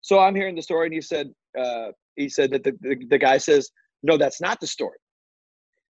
So 0.00 0.18
I'm 0.18 0.34
hearing 0.34 0.54
the 0.54 0.62
story, 0.62 0.86
and 0.86 0.94
he 0.94 1.00
said, 1.00 1.30
uh, 1.58 1.88
he 2.16 2.28
said 2.28 2.50
that 2.52 2.64
the, 2.64 2.72
the, 2.80 2.96
the 3.08 3.18
guy 3.18 3.38
says, 3.38 3.70
no, 4.02 4.16
that's 4.16 4.40
not 4.40 4.60
the 4.60 4.66
story. 4.66 4.98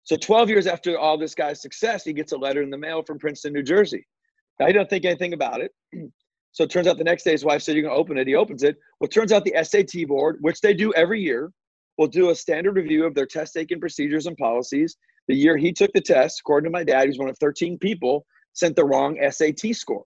So 0.04 0.16
12 0.16 0.50
years 0.50 0.68
after 0.68 0.98
all 0.98 1.18
this 1.18 1.36
guy's 1.36 1.62
success, 1.62 2.04
he 2.04 2.14
gets 2.14 2.32
a 2.32 2.38
letter 2.38 2.62
in 2.62 2.70
the 2.70 2.78
mail 2.78 3.04
from 3.04 3.20
Princeton, 3.20 3.54
New 3.54 3.64
Jersey. 3.64 4.06
Now, 4.60 4.68
he 4.68 4.74
don't 4.74 4.90
think 4.90 5.06
anything 5.06 5.34
about 5.34 5.62
it. 5.62 5.72
So 6.54 6.64
it 6.64 6.70
turns 6.70 6.88
out 6.88 6.98
the 6.98 7.04
next 7.04 7.24
day 7.24 7.32
his 7.32 7.46
wife 7.46 7.62
said, 7.62 7.76
You're 7.76 7.84
going 7.84 7.96
to 7.96 8.00
open 8.00 8.18
it. 8.18 8.28
He 8.28 8.36
opens 8.36 8.64
it. 8.64 8.78
Well, 9.00 9.08
it 9.08 9.14
turns 9.14 9.32
out 9.32 9.46
the 9.46 9.56
SAT 9.64 10.08
board, 10.08 10.38
which 10.42 10.62
they 10.62 10.74
do 10.74 10.94
every 10.94 11.22
year, 11.22 11.52
will 11.98 12.08
do 12.08 12.30
a 12.30 12.36
standard 12.36 12.76
review 12.76 13.06
of 13.06 13.16
their 13.16 13.26
test 13.26 13.54
taking 13.54 13.80
procedures 13.80 14.26
and 14.26 14.38
policies. 14.38 14.98
The 15.28 15.36
year 15.36 15.56
he 15.56 15.72
took 15.72 15.92
the 15.94 16.02
test, 16.02 16.42
according 16.42 16.70
to 16.70 16.72
my 16.72 16.84
dad, 16.84 17.08
he's 17.08 17.20
one 17.20 17.30
of 17.30 17.38
13 17.38 17.78
people, 17.78 18.26
sent 18.54 18.76
the 18.76 18.84
wrong 18.84 19.18
SAT 19.30 19.76
score. 19.76 20.04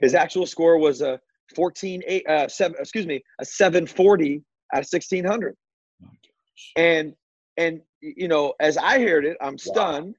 His 0.00 0.14
actual 0.14 0.46
score 0.46 0.78
was 0.78 1.00
a 1.00 1.18
14, 1.54 2.02
eight, 2.06 2.26
uh, 2.28 2.48
seven, 2.48 2.76
excuse 2.78 3.06
me, 3.06 3.22
a 3.40 3.44
740 3.44 4.42
out 4.72 4.80
of 4.80 4.88
1600. 4.90 5.56
and, 6.76 7.14
and, 7.56 7.80
you 8.00 8.28
know, 8.28 8.54
as 8.60 8.76
I 8.76 9.00
heard 9.00 9.24
it, 9.24 9.36
I'm 9.40 9.58
stunned. 9.58 10.14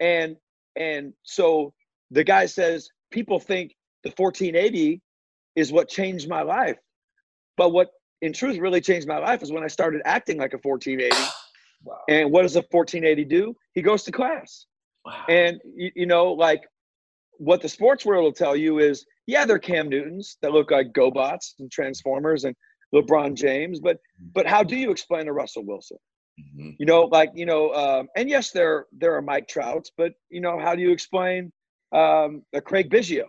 Wow. 0.00 0.06
And, 0.06 0.36
and 0.76 1.12
so 1.22 1.72
the 2.10 2.24
guy 2.24 2.46
says, 2.46 2.88
people 3.10 3.38
think 3.38 3.74
the 4.02 4.10
1480 4.10 5.00
is 5.56 5.72
what 5.72 5.88
changed 5.88 6.28
my 6.28 6.42
life. 6.42 6.78
But 7.56 7.70
what 7.70 7.90
in 8.20 8.32
truth 8.32 8.58
really 8.58 8.80
changed 8.80 9.06
my 9.06 9.18
life 9.18 9.42
is 9.42 9.52
when 9.52 9.64
I 9.64 9.68
started 9.68 10.02
acting 10.04 10.38
like 10.38 10.54
a 10.54 10.58
1480. 10.62 11.16
Wow. 11.84 11.98
And 12.08 12.30
what 12.30 12.42
does 12.42 12.54
a 12.54 12.60
1480 12.60 13.24
do? 13.24 13.56
He 13.72 13.82
goes 13.82 14.04
to 14.04 14.12
class. 14.12 14.66
Wow. 15.04 15.24
And 15.28 15.60
you, 15.74 15.90
you 15.96 16.06
know, 16.06 16.26
like 16.26 16.62
what 17.38 17.60
the 17.60 17.68
sports 17.68 18.06
world 18.06 18.22
will 18.22 18.32
tell 18.32 18.54
you 18.54 18.78
is, 18.78 19.04
yeah, 19.26 19.44
they're 19.44 19.58
Cam 19.58 19.88
Newtons 19.88 20.36
that 20.42 20.52
look 20.52 20.70
like 20.70 20.92
GoBots 20.92 21.54
and 21.58 21.72
Transformers 21.72 22.44
and 22.44 22.54
LeBron 22.94 23.34
James, 23.34 23.80
but 23.80 23.96
mm-hmm. 23.96 24.28
but 24.32 24.46
how 24.46 24.62
do 24.62 24.76
you 24.76 24.92
explain 24.92 25.28
a 25.28 25.32
Russell 25.32 25.64
Wilson? 25.64 25.96
Mm-hmm. 26.40 26.70
You 26.78 26.86
know, 26.86 27.02
like 27.02 27.30
you 27.34 27.46
know, 27.46 27.72
um, 27.72 28.08
and 28.16 28.28
yes, 28.28 28.50
there 28.50 28.86
there 28.92 29.14
are 29.16 29.22
Mike 29.22 29.48
Trouts, 29.48 29.90
but 29.96 30.12
you 30.30 30.40
know, 30.40 30.58
how 30.58 30.74
do 30.74 30.82
you 30.82 30.92
explain 30.92 31.52
um, 31.92 32.42
a 32.52 32.60
Craig 32.60 32.90
Biggio? 32.90 33.24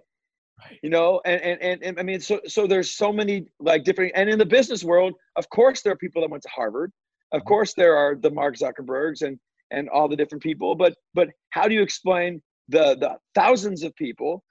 Right. 0.59 0.79
You 0.83 0.89
know, 0.89 1.21
and, 1.25 1.41
and 1.41 1.61
and 1.61 1.83
and 1.83 1.99
I 1.99 2.03
mean, 2.03 2.19
so 2.19 2.39
so 2.45 2.67
there's 2.67 2.91
so 2.91 3.11
many 3.11 3.47
like 3.59 3.83
different, 3.83 4.11
and 4.15 4.29
in 4.29 4.37
the 4.37 4.45
business 4.45 4.83
world, 4.83 5.13
of 5.35 5.49
course, 5.49 5.81
there 5.81 5.91
are 5.93 5.97
people 5.97 6.21
that 6.21 6.29
went 6.29 6.43
to 6.43 6.49
Harvard. 6.49 6.91
Of 7.31 7.39
mm-hmm. 7.39 7.47
course, 7.47 7.73
there 7.73 7.95
are 7.95 8.15
the 8.15 8.29
Mark 8.29 8.55
Zuckerbergs 8.55 9.23
and 9.23 9.39
and 9.71 9.89
all 9.89 10.07
the 10.07 10.15
different 10.15 10.43
people. 10.43 10.75
But 10.75 10.95
but 11.13 11.29
how 11.49 11.67
do 11.67 11.73
you 11.73 11.81
explain 11.81 12.41
the 12.69 12.95
the 12.95 13.17
thousands 13.35 13.83
of 13.83 13.95
people 13.95 14.43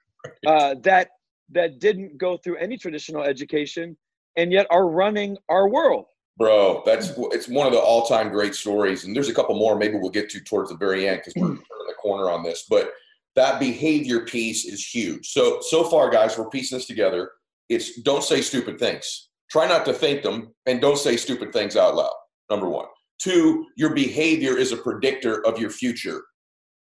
uh, 0.45 0.75
that 0.83 1.09
that 1.51 1.79
didn't 1.79 2.17
go 2.17 2.37
through 2.37 2.57
any 2.57 2.77
traditional 2.77 3.23
education 3.23 3.97
and 4.35 4.51
yet 4.51 4.67
are 4.69 4.87
running 4.87 5.37
our 5.49 5.69
world? 5.69 6.05
Bro, 6.37 6.81
that's 6.85 7.13
it's 7.31 7.47
one 7.47 7.67
of 7.67 7.73
the 7.73 7.79
all-time 7.79 8.29
great 8.29 8.55
stories, 8.55 9.03
and 9.03 9.15
there's 9.15 9.29
a 9.29 9.33
couple 9.33 9.55
more. 9.55 9.77
Maybe 9.77 9.97
we'll 9.97 10.09
get 10.09 10.29
to 10.31 10.41
towards 10.41 10.71
the 10.71 10.77
very 10.77 11.07
end 11.07 11.19
because 11.19 11.33
we're 11.35 11.47
turning 11.47 11.87
the 11.87 11.93
corner 12.01 12.29
on 12.29 12.43
this. 12.43 12.65
But 12.67 12.91
that 13.35 13.59
behavior 13.59 14.21
piece 14.25 14.65
is 14.65 14.85
huge. 14.85 15.29
So 15.31 15.59
so 15.61 15.83
far, 15.83 16.09
guys, 16.09 16.37
we're 16.37 16.49
piecing 16.49 16.77
this 16.77 16.87
together. 16.87 17.31
It's 17.69 18.01
don't 18.01 18.23
say 18.23 18.41
stupid 18.41 18.79
things. 18.79 19.29
Try 19.49 19.67
not 19.67 19.85
to 19.85 19.93
think 19.93 20.23
them, 20.23 20.53
and 20.65 20.81
don't 20.81 20.97
say 20.97 21.17
stupid 21.17 21.53
things 21.53 21.75
out 21.75 21.95
loud. 21.95 22.13
Number 22.49 22.69
one. 22.69 22.85
Two, 23.19 23.67
your 23.77 23.93
behavior 23.93 24.57
is 24.57 24.71
a 24.71 24.77
predictor 24.77 25.45
of 25.45 25.59
your 25.59 25.69
future, 25.69 26.23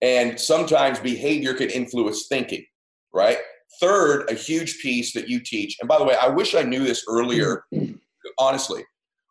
and 0.02 0.38
sometimes 0.38 0.98
behavior 0.98 1.54
can 1.54 1.70
influence 1.70 2.26
thinking. 2.28 2.64
Right. 3.14 3.38
Third, 3.80 4.30
a 4.30 4.34
huge 4.34 4.80
piece 4.80 5.12
that 5.12 5.28
you 5.28 5.40
teach. 5.40 5.76
And 5.80 5.88
by 5.88 5.98
the 5.98 6.04
way, 6.04 6.16
I 6.20 6.28
wish 6.28 6.54
I 6.54 6.62
knew 6.62 6.84
this 6.84 7.04
earlier. 7.08 7.64
Mm-hmm. 7.74 7.94
honestly, 8.38 8.84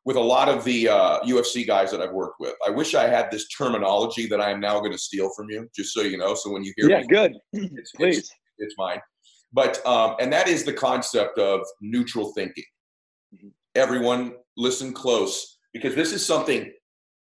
with 0.05 0.15
a 0.15 0.21
lot 0.21 0.47
of 0.47 0.63
the 0.63 0.87
uh, 0.87 1.19
UFC 1.21 1.65
guys 1.65 1.89
that 1.91 1.99
I've 1.99 2.13
worked 2.13 2.39
with. 2.39 2.53
I 2.65 2.69
wish 2.69 2.93
I 2.93 3.07
had 3.07 3.31
this 3.31 3.47
terminology 3.47 4.27
that 4.27 4.39
I 4.39 4.51
am 4.51 4.59
now 4.59 4.79
going 4.79 4.91
to 4.91 4.97
steal 4.97 5.31
from 5.35 5.49
you, 5.49 5.67
just 5.75 5.93
so 5.93 6.01
you 6.01 6.17
know. 6.17 6.35
So 6.35 6.51
when 6.51 6.63
you 6.63 6.73
hear 6.77 6.89
yeah, 6.89 7.01
me, 7.01 7.07
good, 7.07 7.35
it's, 7.51 7.91
please, 7.95 8.19
it's, 8.19 8.31
it's 8.59 8.75
mine. 8.77 8.99
But 9.51 9.85
um, 9.85 10.15
and 10.19 10.31
that 10.31 10.47
is 10.47 10.63
the 10.63 10.73
concept 10.73 11.39
of 11.39 11.61
neutral 11.81 12.31
thinking. 12.33 12.63
Mm-hmm. 13.35 13.47
Everyone, 13.73 14.35
listen 14.57 14.93
close 14.93 15.57
because 15.73 15.95
this 15.95 16.13
is 16.13 16.25
something 16.25 16.71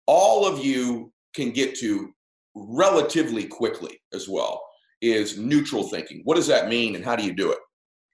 all 0.06 0.46
of 0.46 0.63
you 0.63 1.12
can 1.34 1.52
get 1.52 1.76
to 1.80 2.12
relatively 2.54 3.46
quickly 3.46 4.00
as 4.13 4.28
well. 4.28 4.62
Is 5.02 5.38
neutral 5.38 5.84
thinking. 5.84 6.22
What 6.24 6.36
does 6.36 6.48
that 6.48 6.69
mean, 6.69 6.96
and 6.96 7.04
how 7.04 7.15
do 7.15 7.24
you 7.24 7.34
do 7.34 7.52
it? 7.52 7.60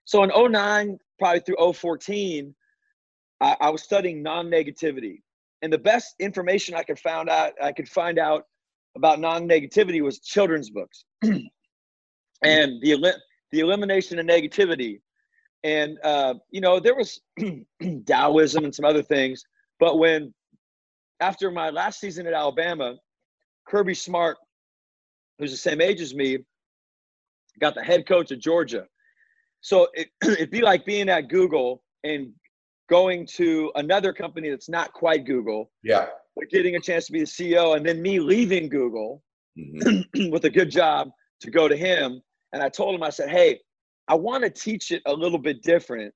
So 0.06 0.24
in 0.24 0.32
09, 0.52 0.98
probably 1.20 1.40
through 1.42 1.74
014, 1.74 2.56
I, 3.42 3.56
I 3.62 3.70
was 3.70 3.84
studying 3.84 4.22
non-negativity, 4.22 5.22
and 5.62 5.72
the 5.72 5.78
best 5.78 6.16
information 6.20 6.76
I 6.76 6.84
could 6.84 7.00
found 7.00 7.30
out 7.30 7.54
I 7.62 7.72
could 7.72 7.90
find 7.90 8.20
out 8.20 8.46
about 8.96 9.20
non-negativity 9.20 10.02
was 10.02 10.20
children's 10.20 10.70
books, 10.70 11.06
and 11.22 11.50
the 12.42 13.16
the 13.52 13.60
elimination 13.60 14.20
of 14.20 14.26
negativity, 14.26 15.02
and 15.64 15.98
uh, 16.04 16.36
you 16.52 16.62
know 16.62 16.80
there 16.80 16.96
was 16.96 17.22
Taoism 18.06 18.66
and 18.66 18.76
some 18.76 18.86
other 18.86 19.04
things, 19.04 19.44
but 19.80 19.98
when 19.98 20.34
after 21.20 21.52
my 21.52 21.70
last 21.70 22.00
season 22.00 22.28
at 22.28 22.34
Alabama, 22.34 22.96
Kirby 23.68 23.94
Smart, 23.94 24.38
who's 25.38 25.52
the 25.52 25.58
same 25.58 25.82
age 25.82 26.02
as 26.02 26.16
me, 26.16 26.40
got 27.60 27.76
the 27.76 27.84
head 27.84 28.08
coach 28.08 28.32
of 28.32 28.40
Georgia. 28.40 28.86
So 29.62 29.88
it, 29.94 30.10
it'd 30.24 30.52
be 30.52 30.62
like 30.62 30.86
being 30.86 31.10
at 31.10 31.30
Google 31.30 31.84
and 32.04 32.32
going 32.90 33.26
to 33.26 33.72
another 33.76 34.12
company 34.12 34.50
that's 34.50 34.70
not 34.70 34.92
quite 34.94 35.26
Google. 35.26 35.72
Yeah. 35.84 36.08
But 36.36 36.50
getting 36.50 36.76
a 36.76 36.80
chance 36.80 37.06
to 37.08 37.12
be 37.12 37.20
the 37.20 37.26
CEO 37.26 37.78
and 37.78 37.86
then 37.86 38.02
me 38.02 38.20
leaving 38.20 38.70
Google 38.70 39.24
mm-hmm. 39.58 40.30
with 40.32 40.46
a 40.46 40.50
good 40.50 40.72
job 40.72 41.10
to 41.42 41.52
go 41.52 41.68
to 41.68 41.76
him. 41.76 42.22
And 42.54 42.64
I 42.64 42.70
told 42.70 42.96
him, 42.96 43.04
I 43.04 43.10
said, 43.10 43.30
hey, 43.30 43.60
I 44.08 44.16
want 44.16 44.44
to 44.44 44.50
teach 44.50 44.92
it 44.92 45.02
a 45.06 45.14
little 45.14 45.38
bit 45.38 45.62
different. 45.62 46.14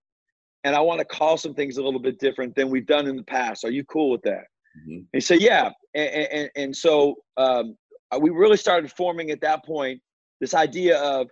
And 0.63 0.75
I 0.75 0.79
want 0.79 0.99
to 0.99 1.05
call 1.05 1.37
some 1.37 1.53
things 1.53 1.77
a 1.77 1.83
little 1.83 1.99
bit 1.99 2.19
different 2.19 2.55
than 2.55 2.69
we've 2.69 2.85
done 2.85 3.07
in 3.07 3.17
the 3.17 3.23
past. 3.23 3.65
Are 3.65 3.71
you 3.71 3.83
cool 3.85 4.09
with 4.09 4.21
that? 4.23 4.45
Mm-hmm. 4.87 4.99
He 5.11 5.19
said, 5.19 5.41
yeah. 5.41 5.69
And, 5.93 6.09
and, 6.09 6.49
and 6.55 6.75
so 6.75 7.15
um, 7.37 7.75
we 8.19 8.29
really 8.29 8.57
started 8.57 8.91
forming 8.91 9.29
at 9.29 9.41
that 9.41 9.65
point 9.65 10.01
this 10.39 10.53
idea 10.53 10.99
of, 10.99 11.27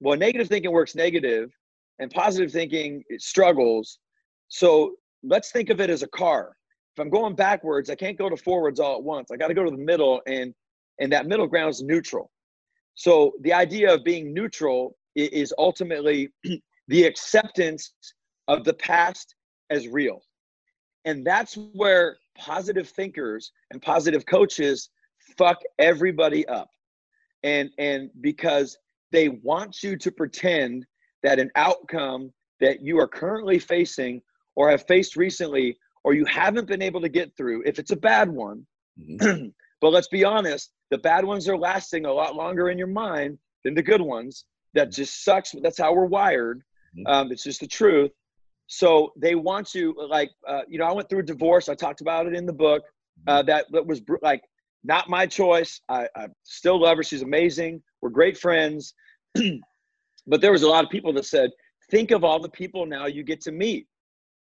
well, 0.00 0.18
negative 0.18 0.48
thinking 0.48 0.72
works 0.72 0.94
negative 0.94 1.50
and 2.00 2.10
positive 2.10 2.50
thinking 2.50 3.02
struggles 3.18 3.98
so 4.48 4.94
let's 5.22 5.50
think 5.50 5.70
of 5.70 5.80
it 5.80 5.90
as 5.90 6.02
a 6.02 6.08
car. 6.08 6.56
If 6.96 7.00
I'm 7.00 7.10
going 7.10 7.34
backwards, 7.34 7.90
I 7.90 7.94
can't 7.94 8.16
go 8.16 8.28
to 8.28 8.36
forwards 8.36 8.78
all 8.78 8.96
at 8.96 9.02
once. 9.02 9.30
I 9.30 9.36
got 9.36 9.48
to 9.48 9.54
go 9.54 9.64
to 9.64 9.70
the 9.70 9.76
middle, 9.76 10.20
and 10.26 10.54
and 11.00 11.12
that 11.12 11.26
middle 11.26 11.46
ground 11.46 11.70
is 11.70 11.82
neutral. 11.82 12.30
So 12.94 13.32
the 13.40 13.52
idea 13.52 13.92
of 13.92 14.04
being 14.04 14.32
neutral 14.32 14.96
is 15.16 15.52
ultimately 15.58 16.28
the 16.88 17.04
acceptance 17.04 17.92
of 18.46 18.64
the 18.64 18.74
past 18.74 19.34
as 19.70 19.88
real. 19.88 20.20
And 21.04 21.26
that's 21.26 21.56
where 21.72 22.16
positive 22.36 22.88
thinkers 22.88 23.52
and 23.70 23.82
positive 23.82 24.24
coaches 24.26 24.90
fuck 25.36 25.58
everybody 25.78 26.46
up. 26.48 26.70
And 27.42 27.70
and 27.78 28.10
because 28.20 28.76
they 29.12 29.28
want 29.28 29.82
you 29.82 29.96
to 29.96 30.10
pretend 30.10 30.86
that 31.22 31.38
an 31.38 31.50
outcome 31.56 32.32
that 32.60 32.82
you 32.82 32.98
are 32.98 33.08
currently 33.08 33.58
facing 33.58 34.20
or 34.56 34.70
have 34.70 34.86
faced 34.86 35.16
recently 35.16 35.76
or 36.04 36.12
you 36.14 36.24
haven't 36.26 36.68
been 36.68 36.82
able 36.82 37.00
to 37.00 37.08
get 37.08 37.34
through, 37.36 37.62
if 37.64 37.78
it's 37.78 37.90
a 37.90 37.96
bad 37.96 38.28
one, 38.28 38.66
mm-hmm. 39.00 39.48
but 39.80 39.90
let's 39.90 40.08
be 40.08 40.24
honest, 40.24 40.70
the 40.90 40.98
bad 40.98 41.24
ones 41.24 41.48
are 41.48 41.56
lasting 41.56 42.04
a 42.04 42.12
lot 42.12 42.36
longer 42.36 42.68
in 42.68 42.78
your 42.78 42.86
mind 42.86 43.38
than 43.64 43.74
the 43.74 43.82
good 43.82 44.02
ones. 44.02 44.44
That 44.74 44.88
mm-hmm. 44.88 45.02
just 45.02 45.24
sucks. 45.24 45.54
That's 45.62 45.78
how 45.78 45.94
we're 45.94 46.04
wired. 46.04 46.62
Mm-hmm. 46.96 47.06
Um, 47.06 47.32
it's 47.32 47.44
just 47.44 47.60
the 47.60 47.66
truth. 47.66 48.10
So 48.66 49.12
they 49.16 49.34
want 49.34 49.74
you, 49.74 49.94
like, 50.08 50.30
uh, 50.46 50.62
you 50.68 50.78
know, 50.78 50.86
I 50.86 50.92
went 50.92 51.08
through 51.08 51.20
a 51.20 51.24
divorce. 51.24 51.68
I 51.68 51.74
talked 51.74 52.00
about 52.00 52.26
it 52.26 52.34
in 52.34 52.46
the 52.46 52.52
book. 52.52 52.82
Uh, 53.26 53.38
mm-hmm. 53.38 53.46
that 53.46 53.66
that 53.72 53.86
was 53.86 54.02
like 54.22 54.42
not 54.84 55.08
my 55.08 55.26
choice. 55.26 55.80
I, 55.88 56.08
I 56.14 56.28
still 56.42 56.80
love 56.82 56.98
her. 56.98 57.02
She's 57.02 57.22
amazing. 57.22 57.82
We're 58.02 58.10
great 58.10 58.36
friends. 58.36 58.94
but 60.26 60.40
there 60.40 60.52
was 60.52 60.62
a 60.62 60.68
lot 60.68 60.84
of 60.84 60.90
people 60.90 61.12
that 61.14 61.24
said, 61.24 61.50
think 61.90 62.10
of 62.10 62.22
all 62.22 62.38
the 62.38 62.50
people 62.50 62.86
now 62.86 63.06
you 63.06 63.22
get 63.22 63.40
to 63.42 63.52
meet. 63.52 63.86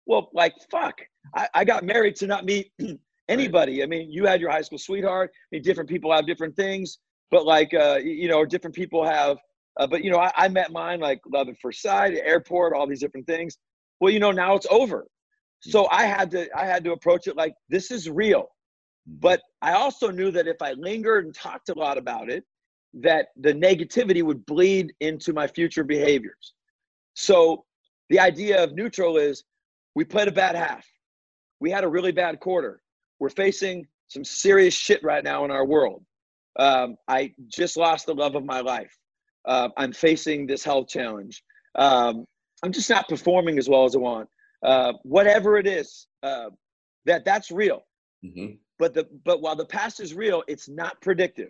Well, 0.08 0.30
like, 0.34 0.56
fuck. 0.72 1.00
I, 1.36 1.48
I 1.54 1.66
got 1.66 1.84
married 1.84 2.16
to 2.18 2.28
not 2.28 2.46
meet 2.46 2.72
anybody. 3.30 3.84
I 3.84 3.86
mean, 3.86 4.10
you 4.10 4.26
had 4.26 4.42
your 4.42 4.50
high 4.50 4.62
school 4.62 4.80
sweetheart. 4.80 5.32
I 5.34 5.46
mean, 5.52 5.62
different 5.62 5.90
people 5.90 6.12
have 6.14 6.26
different 6.26 6.56
things, 6.56 6.98
but 7.30 7.46
like, 7.46 7.74
uh, 7.74 8.00
you 8.02 8.30
know, 8.30 8.46
different 8.46 8.76
people 8.76 9.06
have, 9.06 9.38
uh, 9.80 9.86
but 9.86 10.04
you 10.04 10.10
know, 10.10 10.20
I, 10.20 10.32
I 10.36 10.48
met 10.48 10.72
mine 10.72 11.02
like 11.02 11.20
love 11.32 11.50
at 11.50 11.60
first 11.62 11.82
sight, 11.82 12.16
airport, 12.16 12.74
all 12.74 12.88
these 12.88 13.02
different 13.02 13.28
things. 13.28 13.58
Well, 14.00 14.12
you 14.12 14.20
know, 14.20 14.32
now 14.32 14.56
it's 14.56 14.68
over. 14.72 15.06
Hmm. 15.66 15.70
So 15.70 15.88
I 15.92 16.06
had 16.06 16.32
to, 16.32 16.48
I 16.58 16.66
had 16.66 16.84
to 16.86 16.94
approach 16.94 17.28
it 17.28 17.36
like 17.36 17.54
this 17.70 17.92
is 17.92 18.10
real. 18.10 18.48
Hmm. 19.08 19.16
But 19.20 19.42
I 19.62 19.74
also 19.74 20.10
knew 20.10 20.32
that 20.32 20.48
if 20.48 20.62
I 20.62 20.72
lingered 20.74 21.26
and 21.26 21.36
talked 21.36 21.70
a 21.70 21.78
lot 21.78 21.98
about 21.98 22.30
it, 22.30 22.46
that 22.94 23.28
the 23.36 23.54
negativity 23.54 24.24
would 24.24 24.46
bleed 24.46 24.94
into 25.02 25.34
my 25.34 25.48
future 25.48 25.84
behaviors. 25.84 26.54
So 27.14 27.66
the 28.10 28.20
idea 28.20 28.64
of 28.64 28.74
neutral 28.74 29.18
is 29.18 29.44
we 29.98 30.06
played 30.06 30.28
a 30.28 30.32
bad 30.32 30.56
half. 30.56 30.86
We 31.60 31.72
had 31.72 31.84
a 31.84 31.88
really 31.88 32.12
bad 32.12 32.40
quarter. 32.40 32.84
We're 33.20 33.30
facing 33.30 33.88
some 34.10 34.24
serious 34.24 34.76
shit 34.76 35.04
right 35.04 35.24
now 35.24 35.44
in 35.44 35.50
our 35.50 35.66
world. 35.66 36.06
Um, 36.60 36.98
I 37.08 37.34
just 37.48 37.78
lost 37.78 38.06
the 38.06 38.14
love 38.14 38.36
of 38.36 38.46
my 38.46 38.62
life. 38.62 38.96
Uh, 39.44 39.70
I'm 39.76 39.92
facing 39.92 40.46
this 40.46 40.64
health 40.64 40.88
challenge. 40.88 41.44
Um, 41.74 42.26
I'm 42.62 42.72
just 42.72 42.92
not 42.92 43.10
performing 43.10 43.58
as 43.58 43.68
well 43.68 43.86
as 43.86 43.96
I 43.96 43.98
want. 43.98 44.30
Uh, 44.62 44.94
whatever 45.02 45.58
it 45.58 45.66
is, 45.66 46.06
uh, 46.22 46.52
that 47.06 47.26
that's 47.26 47.50
real. 47.50 47.82
Mm-hmm. 48.24 48.58
But 48.78 48.94
the 48.94 49.08
but 49.26 49.42
while 49.42 49.56
the 49.56 49.66
past 49.66 50.00
is 50.00 50.14
real, 50.14 50.44
it's 50.48 50.70
not 50.70 51.02
predictive. 51.02 51.50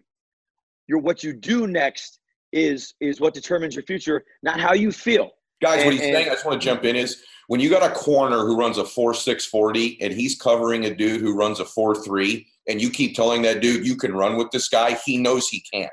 Your 0.87 0.99
what 0.99 1.21
you 1.21 1.33
do 1.33 1.67
next 1.67 2.19
is 2.53 2.93
is 3.01 3.19
what 3.19 3.33
determines 3.33 3.75
your 3.75 3.83
future, 3.83 4.23
not 4.41 4.57
how 4.57 4.73
you 4.73 4.93
feel. 4.93 5.31
Guys, 5.61 5.77
and, 5.79 5.85
what 5.85 5.93
he's 5.93 6.01
and, 6.03 6.13
saying, 6.13 6.29
I 6.29 6.33
just 6.33 6.45
want 6.45 6.61
to 6.61 6.65
jump 6.65 6.83
in 6.85 6.95
is 6.95 7.23
when 7.47 7.59
you 7.59 7.69
got 7.69 7.89
a 7.89 7.93
corner 7.93 8.39
who 8.39 8.57
runs 8.57 8.77
a 8.77 8.85
4 8.85 9.13
6 9.13 9.45
40 9.45 10.01
and 10.01 10.13
he's 10.13 10.35
covering 10.39 10.85
a 10.85 10.93
dude 10.93 11.21
who 11.21 11.35
runs 11.35 11.59
a 11.59 11.65
4 11.65 11.95
3, 12.03 12.45
and 12.67 12.81
you 12.81 12.89
keep 12.89 13.15
telling 13.15 13.41
that 13.43 13.61
dude 13.61 13.85
you 13.87 13.95
can 13.95 14.13
run 14.13 14.37
with 14.37 14.51
this 14.51 14.67
guy, 14.69 14.97
he 15.05 15.17
knows 15.17 15.47
he 15.47 15.63
can't. 15.73 15.89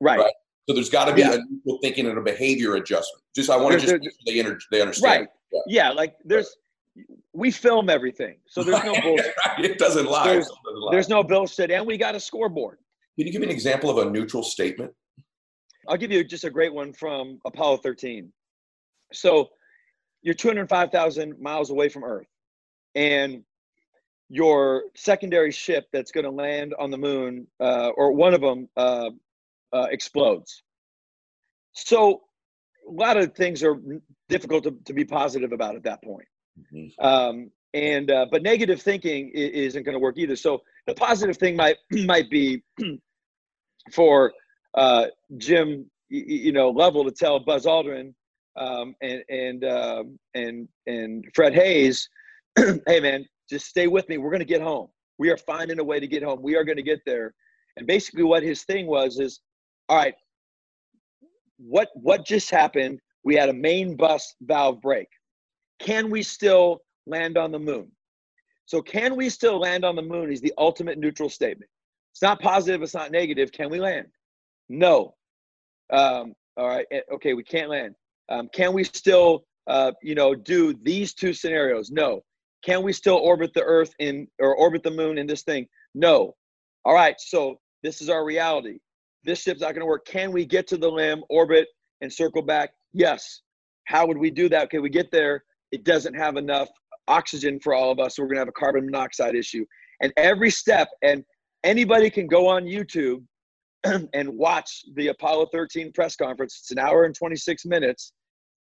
Right. 0.00 0.18
right? 0.18 0.32
So 0.68 0.74
there's 0.74 0.90
got 0.90 1.06
to 1.06 1.14
be 1.14 1.22
Yeah. 1.22 1.34
a 1.34 1.38
neutral 1.38 1.78
thinking 1.82 2.06
and 2.06 2.18
a 2.18 2.22
behavior 2.22 2.76
adjustment. 2.76 3.22
Just 3.34 3.50
I 3.50 3.56
want 3.56 3.74
to 3.74 3.80
just 3.80 3.92
make 3.92 4.02
sure 4.02 4.12
they 4.26 4.38
inter- 4.38 4.58
they 4.70 4.80
understand. 4.80 5.26
Right. 5.52 5.60
Yeah, 5.66 5.90
like 5.90 6.14
there's 6.24 6.54
we 7.32 7.50
film 7.50 7.88
everything, 7.88 8.36
so 8.46 8.62
there's 8.62 8.84
no 8.84 8.92
bullshit. 9.02 9.34
it 9.58 9.78
doesn't 9.78 10.06
lie. 10.06 10.26
There's- 10.28 10.46
It 10.46 10.54
doesn't 10.64 10.80
lie. 10.80 10.92
There's 10.92 11.08
no 11.08 11.22
bullshit, 11.24 11.70
and 11.70 11.86
we 11.86 11.96
got 11.96 12.14
a 12.14 12.20
scoreboard. 12.20 12.78
Can 13.18 13.26
you 13.26 13.32
give 13.32 13.40
me 13.40 13.46
an 13.48 13.52
example 13.52 13.90
of 13.90 14.06
a 14.06 14.10
neutral 14.10 14.42
statement? 14.42 14.92
I'll 15.88 15.96
give 15.96 16.12
you 16.12 16.22
just 16.22 16.44
a 16.44 16.50
great 16.50 16.72
one 16.72 16.92
from 16.92 17.40
Apollo 17.44 17.78
13. 17.78 18.32
So 19.12 19.50
you're 20.22 20.34
205,000 20.34 21.40
miles 21.40 21.70
away 21.70 21.88
from 21.88 22.04
Earth, 22.04 22.28
and 22.94 23.42
your 24.28 24.84
secondary 24.94 25.50
ship 25.50 25.88
that's 25.92 26.12
going 26.12 26.24
to 26.24 26.30
land 26.30 26.74
on 26.78 26.90
the 26.90 26.98
moon, 26.98 27.46
uh, 27.58 27.90
or 27.96 28.12
one 28.12 28.34
of 28.34 28.40
them, 28.40 28.68
uh, 28.76 29.10
uh, 29.72 29.86
explodes. 29.90 30.62
So 31.72 32.22
a 32.88 32.92
lot 32.92 33.16
of 33.16 33.34
things 33.34 33.62
are 33.62 33.80
difficult 34.28 34.64
to, 34.64 34.76
to 34.84 34.92
be 34.92 35.04
positive 35.04 35.52
about 35.52 35.76
at 35.76 35.82
that 35.84 36.02
point. 36.02 36.26
Um, 36.98 37.50
and 37.74 38.10
uh, 38.10 38.26
but 38.30 38.42
negative 38.42 38.82
thinking 38.82 39.30
isn't 39.32 39.84
going 39.84 39.94
to 39.94 40.00
work 40.00 40.18
either. 40.18 40.36
So 40.36 40.62
the 40.86 40.94
positive 40.94 41.36
thing 41.36 41.56
might 41.56 41.76
might 41.90 42.28
be 42.30 42.62
for 43.92 44.32
uh, 44.74 45.06
Jim, 45.38 45.88
you 46.08 46.52
know, 46.52 46.70
Lovell 46.70 47.04
to 47.04 47.12
tell 47.12 47.38
Buzz 47.38 47.66
Aldrin 47.66 48.14
um, 48.60 48.96
and 49.02 49.24
and 49.30 49.64
um, 49.66 50.20
and 50.34 50.68
and 50.88 51.26
Fred 51.34 51.54
Haise, 51.54 52.08
hey 52.58 53.00
man, 53.00 53.26
just 53.50 53.66
stay 53.68 53.88
with 53.88 54.08
me. 54.10 54.18
We're 54.18 54.30
going 54.30 54.40
to 54.40 54.46
get 54.46 54.62
home. 54.62 54.88
We 55.18 55.30
are 55.30 55.38
finding 55.38 55.80
a 55.80 55.84
way 55.84 56.00
to 56.00 56.08
get 56.08 56.24
home. 56.24 56.42
We 56.42 56.56
are 56.56 56.64
going 56.64 56.78
to 56.78 56.84
get 56.84 57.00
there. 57.06 57.34
And 57.78 57.88
basically, 57.88 58.24
what 58.24 58.44
his 58.44 58.64
thing 58.64 58.88
was 58.88 59.20
is, 59.20 59.40
all 59.90 59.98
right, 59.98 60.14
what 61.58 61.90
what 61.94 62.26
just 62.26 62.50
happened? 62.50 63.00
We 63.24 63.36
had 63.36 63.50
a 63.50 63.54
main 63.54 63.96
bus 63.96 64.34
valve 64.42 64.82
break. 64.82 65.08
Can 65.80 66.10
we 66.10 66.22
still 66.22 66.82
land 67.06 67.38
on 67.38 67.52
the 67.52 67.60
moon? 67.60 67.92
So, 68.66 68.82
can 68.82 69.16
we 69.16 69.30
still 69.30 69.58
land 69.60 69.84
on 69.84 69.96
the 69.96 70.02
moon? 70.02 70.32
Is 70.32 70.42
the 70.42 70.54
ultimate 70.58 70.98
neutral 70.98 71.30
statement. 71.30 71.70
It's 72.12 72.22
not 72.22 72.40
positive. 72.40 72.82
It's 72.82 72.94
not 72.94 73.12
negative. 73.12 73.52
Can 73.52 73.70
we 73.70 73.80
land? 73.80 74.08
No. 74.68 75.14
Um, 75.92 76.34
all 76.56 76.68
right. 76.68 76.86
eh, 76.92 77.00
Okay, 77.14 77.34
we 77.34 77.44
can't 77.44 77.70
land. 77.70 77.94
Um, 78.30 78.48
can 78.52 78.72
we 78.72 78.84
still, 78.84 79.44
uh, 79.66 79.92
you 80.02 80.14
know, 80.14 80.34
do 80.34 80.74
these 80.82 81.14
two 81.14 81.32
scenarios? 81.32 81.90
No. 81.90 82.22
Can 82.64 82.82
we 82.82 82.92
still 82.92 83.16
orbit 83.16 83.52
the 83.54 83.62
Earth 83.62 83.92
in 83.98 84.28
or 84.38 84.54
orbit 84.54 84.82
the 84.82 84.90
moon 84.90 85.18
in 85.18 85.26
this 85.26 85.42
thing? 85.42 85.66
No. 85.94 86.34
All 86.84 86.94
right. 86.94 87.16
So 87.18 87.58
this 87.82 88.00
is 88.00 88.08
our 88.08 88.24
reality. 88.24 88.78
This 89.24 89.42
ship's 89.42 89.60
not 89.60 89.74
going 89.74 89.80
to 89.80 89.86
work. 89.86 90.06
Can 90.06 90.32
we 90.32 90.44
get 90.44 90.66
to 90.68 90.76
the 90.76 90.90
limb, 90.90 91.22
orbit, 91.28 91.68
and 92.00 92.12
circle 92.12 92.42
back? 92.42 92.70
Yes. 92.92 93.42
How 93.84 94.06
would 94.06 94.18
we 94.18 94.30
do 94.30 94.48
that? 94.48 94.64
Okay, 94.64 94.78
we 94.78 94.88
get 94.88 95.10
there. 95.10 95.44
It 95.72 95.84
doesn't 95.84 96.14
have 96.14 96.36
enough 96.36 96.68
oxygen 97.08 97.58
for 97.60 97.74
all 97.74 97.90
of 97.90 97.98
us. 97.98 98.16
So 98.16 98.22
we're 98.22 98.28
going 98.28 98.36
to 98.36 98.42
have 98.42 98.48
a 98.48 98.52
carbon 98.52 98.86
monoxide 98.86 99.34
issue. 99.34 99.64
And 100.00 100.12
every 100.16 100.50
step, 100.50 100.88
and 101.02 101.24
anybody 101.64 102.08
can 102.08 102.26
go 102.26 102.46
on 102.46 102.64
YouTube 102.64 103.24
and 103.84 104.28
watch 104.30 104.84
the 104.94 105.08
Apollo 105.08 105.48
13 105.52 105.92
press 105.92 106.16
conference. 106.16 106.58
It's 106.60 106.70
an 106.70 106.78
hour 106.78 107.04
and 107.04 107.14
26 107.14 107.66
minutes. 107.66 108.12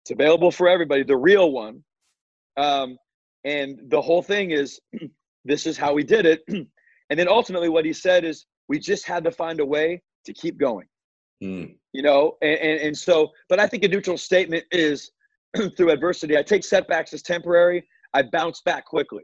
It's 0.09 0.19
available 0.19 0.49
for 0.49 0.67
everybody, 0.67 1.03
the 1.03 1.15
real 1.15 1.51
one. 1.51 1.83
Um, 2.57 2.97
and 3.45 3.79
the 3.89 4.01
whole 4.01 4.23
thing 4.23 4.49
is 4.49 4.79
this 5.45 5.67
is 5.67 5.77
how 5.77 5.93
we 5.93 6.03
did 6.03 6.25
it. 6.25 6.41
and 6.47 7.19
then 7.19 7.27
ultimately, 7.27 7.69
what 7.69 7.85
he 7.85 7.93
said 7.93 8.23
is 8.23 8.47
we 8.67 8.79
just 8.79 9.05
had 9.05 9.23
to 9.25 9.31
find 9.31 9.59
a 9.59 9.65
way 9.65 10.01
to 10.25 10.33
keep 10.33 10.57
going 10.57 10.85
Hmm. 11.41 11.67
you 11.93 12.01
know 12.01 12.35
and, 12.41 12.59
and, 12.59 12.81
and 12.81 12.97
so 12.97 13.29
but 13.47 13.61
i 13.61 13.65
think 13.65 13.85
a 13.85 13.87
neutral 13.87 14.17
statement 14.17 14.65
is 14.73 15.11
through 15.77 15.89
adversity 15.89 16.37
i 16.37 16.43
take 16.43 16.65
setbacks 16.65 17.13
as 17.13 17.21
temporary 17.21 17.87
i 18.13 18.21
bounce 18.21 18.59
back 18.59 18.83
quickly 18.83 19.23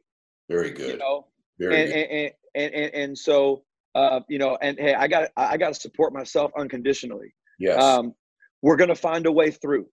Very 0.50 0.72
good. 0.72 0.92
you 0.92 0.98
know 0.98 1.28
Very 1.60 1.76
and, 1.76 1.92
good. 1.92 2.00
and, 2.00 2.32
and, 2.56 2.74
and, 2.74 2.94
and 2.94 3.18
so 3.18 3.64
uh, 3.96 4.22
you 4.30 4.38
know 4.40 4.58
and 4.62 4.80
hey 4.80 4.94
i 4.94 5.10
got 5.10 5.28
i 5.36 5.58
got 5.58 5.74
to 5.74 5.80
support 5.82 6.14
myself 6.14 6.54
unconditionally 6.58 7.34
yes. 7.60 7.84
um, 7.84 8.14
we're 8.62 8.78
going 8.78 8.88
to 8.88 8.96
find 8.96 9.26
a 9.26 9.32
way 9.34 9.52
through 9.52 9.86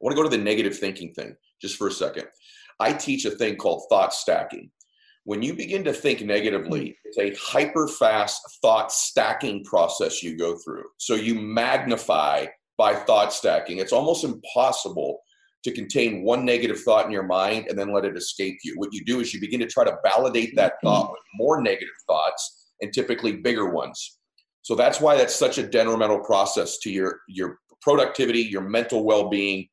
want 0.00 0.16
to 0.16 0.22
go 0.22 0.28
to 0.28 0.36
the 0.36 0.42
negative 0.42 0.78
thinking 0.78 1.12
thing 1.14 1.34
just 1.60 1.76
for 1.76 1.88
a 1.88 1.92
second. 1.92 2.24
I 2.80 2.92
teach 2.92 3.24
a 3.24 3.30
thing 3.30 3.56
called 3.56 3.84
thought 3.88 4.14
stacking. 4.14 4.70
When 5.24 5.42
you 5.42 5.54
begin 5.54 5.84
to 5.84 5.92
think 5.92 6.22
negatively, 6.22 6.86
hmm. 6.86 6.92
it's 7.04 7.18
a 7.18 7.40
hyper 7.40 7.88
fast 7.88 8.40
thought 8.62 8.92
stacking 8.92 9.64
process 9.64 10.22
you 10.22 10.36
go 10.38 10.56
through. 10.64 10.84
So 10.98 11.14
you 11.14 11.34
magnify 11.34 12.46
by 12.76 12.94
thought 12.94 13.32
stacking. 13.32 13.78
It's 13.78 13.92
almost 13.92 14.24
impossible 14.24 15.18
to 15.64 15.72
contain 15.72 16.22
one 16.22 16.44
negative 16.44 16.80
thought 16.80 17.04
in 17.04 17.10
your 17.10 17.24
mind 17.24 17.66
and 17.68 17.76
then 17.76 17.92
let 17.92 18.04
it 18.04 18.16
escape 18.16 18.56
you. 18.62 18.74
What 18.76 18.92
you 18.92 19.04
do 19.04 19.20
is 19.20 19.34
you 19.34 19.40
begin 19.40 19.60
to 19.60 19.66
try 19.66 19.84
to 19.84 19.98
validate 20.04 20.54
that 20.56 20.74
hmm. 20.80 20.86
thought 20.86 21.10
with 21.10 21.20
more 21.34 21.60
negative 21.60 21.94
thoughts 22.06 22.68
and 22.80 22.92
typically 22.92 23.32
bigger 23.32 23.70
ones. 23.70 24.18
So 24.62 24.74
that's 24.74 25.00
why 25.00 25.16
that's 25.16 25.34
such 25.34 25.58
a 25.58 25.66
detrimental 25.66 26.20
process 26.20 26.78
to 26.78 26.90
your 26.90 27.20
your 27.28 27.58
productivity, 27.80 28.40
your 28.40 28.62
mental 28.62 29.04
well-being, 29.04 29.68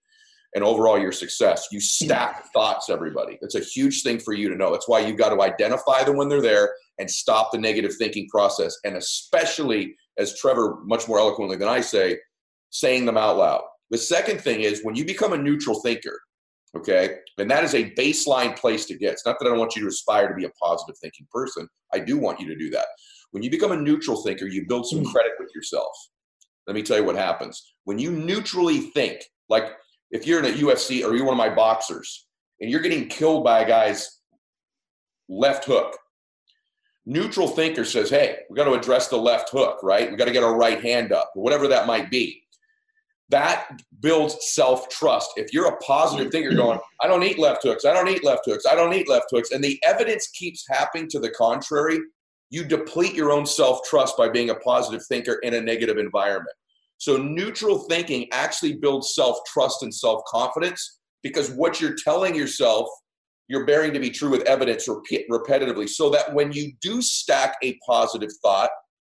and 0.55 0.63
overall 0.63 0.97
your 0.97 1.11
success. 1.11 1.67
You 1.71 1.81
stack 1.81 2.51
thoughts, 2.53 2.89
everybody. 2.89 3.37
That's 3.41 3.55
a 3.55 3.59
huge 3.59 4.01
thing 4.01 4.19
for 4.19 4.33
you 4.33 4.49
to 4.49 4.55
know. 4.55 4.71
That's 4.71 4.87
why 4.87 5.01
you've 5.01 5.17
got 5.17 5.29
to 5.29 5.41
identify 5.41 6.03
them 6.03 6.15
when 6.15 6.29
they're 6.29 6.41
there 6.41 6.73
and 6.97 7.11
stop 7.11 7.51
the 7.51 7.57
negative 7.57 7.91
thinking 7.99 8.27
process. 8.29 8.75
And 8.85 8.95
especially, 8.95 9.95
as 10.17 10.39
Trevor 10.39 10.79
much 10.85 11.07
more 11.09 11.19
eloquently 11.19 11.57
than 11.57 11.67
I 11.67 11.81
say, 11.81 12.17
saying 12.69 13.05
them 13.05 13.17
out 13.17 13.37
loud. 13.37 13.61
The 13.91 13.97
second 13.97 14.41
thing 14.41 14.61
is 14.61 14.83
when 14.83 14.95
you 14.95 15.05
become 15.05 15.33
a 15.33 15.37
neutral 15.37 15.81
thinker, 15.81 16.19
okay, 16.75 17.17
and 17.37 17.51
that 17.51 17.65
is 17.65 17.75
a 17.75 17.91
baseline 17.91 18.57
place 18.57 18.85
to 18.85 18.97
get. 18.97 19.11
It's 19.11 19.25
not 19.25 19.37
that 19.39 19.45
I 19.45 19.49
don't 19.49 19.59
want 19.59 19.75
you 19.75 19.81
to 19.83 19.89
aspire 19.89 20.29
to 20.29 20.33
be 20.33 20.45
a 20.45 20.49
positive 20.61 20.95
thinking 21.01 21.27
person. 21.31 21.67
I 21.93 21.99
do 21.99 22.17
want 22.17 22.39
you 22.39 22.47
to 22.47 22.55
do 22.55 22.69
that. 22.71 22.87
When 23.31 23.43
you 23.43 23.51
become 23.51 23.73
a 23.73 23.77
neutral 23.77 24.23
thinker, 24.23 24.47
you 24.47 24.65
build 24.67 24.87
some 24.87 25.03
mm. 25.03 25.11
credit 25.11 25.33
with 25.37 25.49
yourself. 25.53 25.91
Let 26.65 26.75
me 26.75 26.81
tell 26.81 26.97
you 26.97 27.03
what 27.03 27.15
happens. 27.15 27.61
When 27.83 27.99
you 27.99 28.11
neutrally 28.11 28.79
think, 28.79 29.21
like 29.49 29.73
if 30.15 30.25
you're 30.25 30.39
in 30.39 30.45
a 30.45 30.57
UFC 30.57 31.05
or 31.05 31.13
you're 31.13 31.25
one 31.25 31.33
of 31.33 31.37
my 31.37 31.53
boxers 31.53 32.27
and 32.61 32.71
you're 32.71 32.79
getting 32.79 33.09
killed 33.09 33.43
by 33.43 33.59
a 33.59 33.67
guy's 33.67 34.21
left 35.27 35.65
hook, 35.65 35.97
neutral 37.05 37.49
thinker 37.49 37.83
says, 37.83 38.09
hey, 38.09 38.37
we 38.49 38.55
got 38.55 38.63
to 38.63 38.73
address 38.73 39.09
the 39.09 39.17
left 39.17 39.49
hook, 39.49 39.79
right? 39.83 40.09
We 40.09 40.15
got 40.15 40.25
to 40.25 40.31
get 40.31 40.43
our 40.43 40.55
right 40.55 40.81
hand 40.81 41.11
up, 41.11 41.31
or 41.35 41.43
whatever 41.43 41.67
that 41.67 41.85
might 41.85 42.09
be. 42.09 42.41
That 43.29 43.67
builds 43.99 44.37
self 44.53 44.87
trust. 44.87 45.31
If 45.35 45.51
you're 45.51 45.67
a 45.67 45.77
positive 45.77 46.31
thinker 46.31 46.53
going, 46.55 46.79
I 47.01 47.07
don't 47.07 47.23
eat 47.23 47.37
left 47.37 47.63
hooks, 47.63 47.83
I 47.83 47.91
don't 47.91 48.07
eat 48.07 48.23
left 48.23 48.43
hooks, 48.45 48.65
I 48.65 48.75
don't 48.75 48.93
eat 48.93 49.09
left 49.09 49.25
hooks, 49.31 49.51
and 49.51 49.61
the 49.61 49.77
evidence 49.83 50.27
keeps 50.27 50.63
happening 50.69 51.09
to 51.09 51.19
the 51.19 51.31
contrary, 51.31 51.99
you 52.51 52.63
deplete 52.63 53.15
your 53.15 53.31
own 53.31 53.45
self 53.45 53.81
trust 53.83 54.15
by 54.15 54.29
being 54.29 54.51
a 54.51 54.55
positive 54.55 55.05
thinker 55.07 55.39
in 55.43 55.55
a 55.55 55.61
negative 55.61 55.97
environment. 55.97 56.55
So, 56.97 57.17
neutral 57.17 57.79
thinking 57.79 58.27
actually 58.31 58.73
builds 58.73 59.13
self 59.15 59.37
trust 59.51 59.83
and 59.83 59.93
self 59.93 60.21
confidence 60.27 60.99
because 61.23 61.51
what 61.51 61.81
you're 61.81 61.95
telling 61.95 62.35
yourself, 62.35 62.87
you're 63.47 63.65
bearing 63.65 63.93
to 63.93 63.99
be 63.99 64.09
true 64.09 64.29
with 64.29 64.43
evidence 64.43 64.87
repeat, 64.87 65.29
repetitively. 65.29 65.87
So 65.89 66.09
that 66.11 66.33
when 66.33 66.51
you 66.51 66.71
do 66.81 67.01
stack 67.01 67.55
a 67.63 67.77
positive 67.87 68.29
thought, 68.41 68.69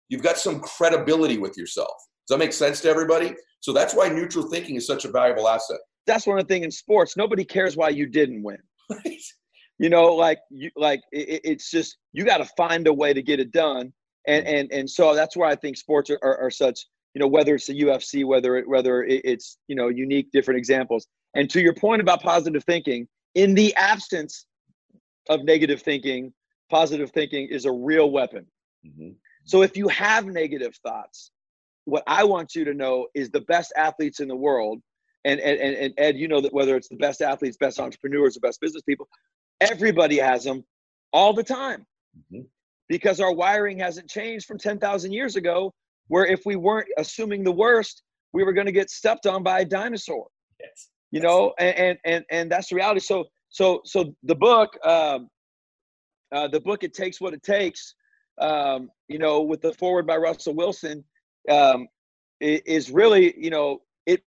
you've 0.09 0.23
got 0.23 0.37
some 0.37 0.59
credibility 0.59 1.37
with 1.37 1.57
yourself. 1.57 1.93
Does 2.27 2.35
that 2.35 2.39
make 2.39 2.53
sense 2.53 2.81
to 2.81 2.89
everybody? 2.89 3.35
So, 3.59 3.73
that's 3.73 3.93
why 3.93 4.09
neutral 4.09 4.49
thinking 4.49 4.75
is 4.75 4.87
such 4.87 5.05
a 5.05 5.11
valuable 5.11 5.47
asset. 5.47 5.77
that's 6.05 6.25
one 6.25 6.39
of 6.39 6.47
the 6.47 6.53
things 6.53 6.65
in 6.65 6.71
sports 6.71 7.17
nobody 7.17 7.43
cares 7.43 7.75
why 7.75 7.89
you 7.89 8.07
didn't 8.07 8.41
win 8.43 8.57
Right? 8.89 9.21
you 9.79 9.89
know 9.89 10.13
like 10.15 10.39
you 10.49 10.71
like 10.75 11.01
it, 11.11 11.41
it's 11.43 11.69
just 11.69 11.97
you 12.13 12.25
got 12.25 12.37
to 12.37 12.49
find 12.57 12.87
a 12.87 12.93
way 12.93 13.13
to 13.13 13.21
get 13.21 13.39
it 13.39 13.51
done 13.51 13.93
and 14.27 14.47
hmm. 14.47 14.55
and 14.55 14.71
and 14.71 14.89
so 14.89 15.13
that's 15.13 15.35
where 15.37 15.47
i 15.47 15.55
think 15.55 15.77
sports 15.77 16.09
are, 16.09 16.19
are, 16.23 16.37
are 16.39 16.51
such 16.51 16.79
you 17.17 17.19
know 17.19 17.27
whether 17.27 17.55
it's 17.55 17.65
the 17.65 17.81
ufc 17.81 18.23
whether 18.25 18.57
it 18.57 18.69
whether 18.69 19.03
it's 19.03 19.57
you 19.67 19.75
know 19.75 19.87
unique 19.87 20.29
different 20.31 20.59
examples 20.59 21.07
and 21.33 21.49
to 21.49 21.59
your 21.59 21.73
point 21.73 21.99
about 21.99 22.21
positive 22.21 22.63
thinking 22.63 23.07
in 23.33 23.55
the 23.55 23.75
absence 23.75 24.45
of 25.27 25.43
negative 25.43 25.81
thinking 25.81 26.31
positive 26.69 27.09
thinking 27.09 27.47
is 27.47 27.65
a 27.65 27.71
real 27.71 28.11
weapon 28.11 28.45
Mhm. 28.85 29.15
so 29.45 29.63
if 29.63 29.75
you 29.75 29.87
have 29.87 30.27
negative 30.27 30.75
thoughts 30.85 31.31
what 31.85 32.03
i 32.05 32.23
want 32.23 32.53
you 32.53 32.63
to 32.65 32.75
know 32.75 33.07
is 33.15 33.31
the 33.31 33.41
best 33.41 33.73
athletes 33.75 34.19
in 34.19 34.27
the 34.27 34.35
world 34.35 34.79
and 35.25 35.39
and, 35.39 35.59
and 35.59 35.93
ed 35.97 36.17
you 36.17 36.27
know 36.27 36.39
that 36.39 36.53
whether 36.53 36.75
it's 36.77 36.87
the 36.87 36.97
best 36.97 37.23
athletes 37.23 37.57
best 37.57 37.79
entrepreneurs 37.79 38.35
the 38.35 38.39
best 38.41 38.61
business 38.61 38.83
people 38.83 39.07
everybody 39.59 40.17
has 40.17 40.43
them 40.43 40.63
all 41.13 41.33
the 41.33 41.43
time 41.43 41.83
Mhm. 42.31 42.45
because 42.87 43.19
our 43.19 43.33
wiring 43.33 43.79
hasn't 43.79 44.07
changed 44.07 44.45
from 44.45 44.59
10,000 44.59 45.11
years 45.11 45.35
ago 45.35 45.73
where 46.07 46.25
if 46.25 46.41
we 46.45 46.55
weren't 46.55 46.87
assuming 46.97 47.43
the 47.43 47.51
worst 47.51 48.03
we 48.33 48.43
were 48.43 48.53
going 48.53 48.65
to 48.67 48.71
get 48.71 48.89
stepped 48.89 49.25
on 49.25 49.43
by 49.43 49.61
a 49.61 49.65
dinosaur 49.65 50.27
Yes. 50.59 50.89
you 51.11 51.21
know 51.21 51.53
and 51.59 51.75
and 51.77 51.97
and, 52.05 52.25
and 52.31 52.51
that's 52.51 52.69
the 52.69 52.75
reality 52.75 52.99
so 52.99 53.25
so 53.49 53.81
so 53.85 54.13
the 54.23 54.35
book 54.35 54.69
um 54.85 55.29
uh, 56.33 56.47
the 56.47 56.59
book 56.59 56.83
it 56.83 56.93
takes 56.93 57.21
what 57.21 57.33
it 57.33 57.43
takes 57.43 57.95
um 58.41 58.89
you 59.07 59.19
know 59.19 59.41
with 59.41 59.61
the 59.61 59.73
foreword 59.73 60.05
by 60.07 60.17
russell 60.17 60.53
wilson 60.55 61.03
um 61.49 61.87
is 62.39 62.91
really, 62.91 63.33
you 63.37 63.49
know, 63.49 63.79
it 64.05 64.21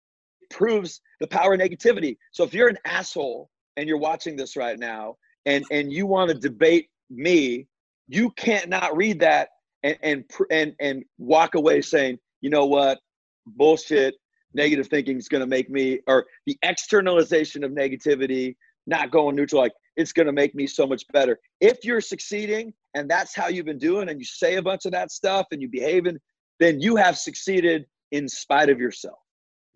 proves 0.50 1.00
the 1.20 1.26
power 1.26 1.54
of 1.54 1.60
negativity. 1.60 2.16
So 2.32 2.44
if 2.44 2.54
you're 2.54 2.68
an 2.68 2.78
asshole 2.84 3.50
and 3.76 3.88
you're 3.88 3.98
watching 3.98 4.36
this 4.36 4.56
right 4.56 4.78
now 4.78 5.16
and 5.46 5.64
and 5.70 5.92
you 5.92 6.06
want 6.06 6.30
to 6.30 6.34
debate 6.38 6.88
me, 7.08 7.66
you 8.08 8.30
can't 8.30 8.68
not 8.68 8.96
read 8.96 9.20
that 9.20 9.50
and 9.82 9.96
and 10.02 10.24
and 10.50 10.74
and 10.80 11.04
walk 11.18 11.54
away 11.54 11.80
saying, 11.80 12.18
you 12.40 12.50
know 12.50 12.66
what, 12.66 12.98
bullshit. 13.46 14.14
Negative 14.52 14.88
thinking 14.88 15.16
is 15.16 15.28
going 15.28 15.42
to 15.42 15.46
make 15.46 15.70
me, 15.70 16.00
or 16.08 16.26
the 16.44 16.58
externalization 16.62 17.62
of 17.62 17.70
negativity, 17.70 18.56
not 18.86 19.12
going 19.12 19.36
neutral. 19.36 19.62
Like 19.62 19.72
it's 19.96 20.12
going 20.12 20.26
to 20.26 20.32
make 20.32 20.56
me 20.56 20.66
so 20.66 20.88
much 20.88 21.04
better. 21.12 21.38
If 21.60 21.84
you're 21.84 22.00
succeeding 22.00 22.74
and 22.94 23.08
that's 23.08 23.34
how 23.34 23.46
you've 23.46 23.66
been 23.66 23.78
doing, 23.78 24.08
and 24.08 24.18
you 24.18 24.24
say 24.24 24.56
a 24.56 24.62
bunch 24.62 24.86
of 24.86 24.92
that 24.92 25.12
stuff 25.12 25.46
and 25.52 25.62
you 25.62 25.68
behaving, 25.68 26.18
then 26.58 26.80
you 26.80 26.96
have 26.96 27.16
succeeded 27.16 27.86
in 28.10 28.28
spite 28.28 28.68
of 28.68 28.80
yourself. 28.80 29.18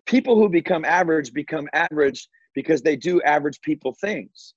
People 0.05 0.35
who 0.35 0.49
become 0.49 0.83
average 0.83 1.31
become 1.31 1.69
average 1.73 2.27
because 2.53 2.81
they 2.81 2.97
do 2.97 3.21
average 3.21 3.61
people 3.61 3.95
things. 4.01 4.53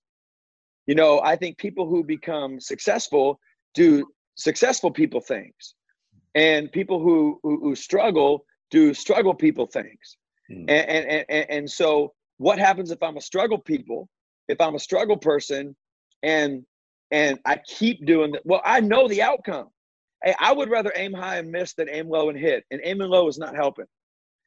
You 0.87 0.95
know, 0.95 1.21
I 1.21 1.37
think 1.37 1.59
people 1.59 1.87
who 1.87 2.03
become 2.03 2.61
successful 2.61 3.39
do 3.75 4.07
successful 4.39 4.91
people 4.91 5.21
things, 5.21 5.75
and 6.35 6.73
people 6.73 7.01
who 7.01 7.39
who, 7.43 7.61
who 7.61 7.75
struggle 7.75 8.45
do 8.71 8.95
struggle 8.95 9.35
people 9.35 9.67
things. 9.67 10.17
Mm. 10.51 10.65
And, 10.69 10.89
and, 10.89 11.25
and 11.29 11.51
and 11.51 11.71
so, 11.71 12.15
what 12.39 12.59
happens 12.59 12.91
if 12.91 13.03
I'm 13.03 13.17
a 13.17 13.21
struggle 13.21 13.59
people? 13.59 14.09
If 14.49 14.61
I'm 14.61 14.75
a 14.75 14.79
struggle 14.79 15.17
person, 15.17 15.77
and 16.23 16.65
and 17.11 17.39
I 17.45 17.61
keep 17.67 18.07
doing 18.07 18.33
that, 18.33 18.43
well, 18.45 18.63
I 18.65 18.81
know 18.81 19.09
the 19.09 19.23
outcome. 19.23 19.69
Hey, 20.25 20.35
I 20.41 20.53
would 20.53 20.71
rather 20.71 20.93
aim 20.97 21.13
high 21.13 21.39
and 21.39 21.51
miss 21.51 21.75
than 21.75 21.89
aim 21.89 22.09
low 22.09 22.29
and 22.29 22.39
hit, 22.39 22.65
and 22.71 22.81
aiming 22.83 23.09
low 23.09 23.29
is 23.29 23.39
not 23.39 23.55
helping. 23.55 23.87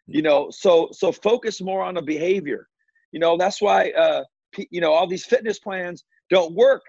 You 0.07 0.21
know, 0.21 0.49
so 0.49 0.89
so 0.91 1.11
focus 1.11 1.61
more 1.61 1.83
on 1.83 1.95
the 1.95 2.01
behavior. 2.01 2.67
You 3.11 3.19
know, 3.19 3.37
that's 3.37 3.61
why 3.61 3.91
uh, 3.91 4.23
you 4.69 4.81
know 4.81 4.91
all 4.91 5.07
these 5.07 5.25
fitness 5.25 5.59
plans 5.59 6.03
don't 6.29 6.53
work. 6.55 6.81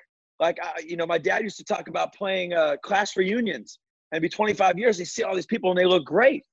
Like, 0.43 0.59
I, 0.61 0.81
you 0.85 0.97
know, 0.97 1.07
my 1.07 1.19
dad 1.19 1.45
used 1.45 1.57
to 1.59 1.65
talk 1.65 1.87
about 1.87 2.13
playing 2.13 2.53
uh, 2.53 2.77
class 2.83 3.17
reunions 3.17 3.79
and 4.11 4.21
be 4.21 4.29
25 4.29 4.77
years. 4.77 4.99
You 4.99 5.05
see 5.05 5.23
all 5.23 5.37
these 5.37 5.47
people 5.47 5.71
and 5.71 5.79
they 5.79 5.85
look 5.85 6.05
great, 6.05 6.45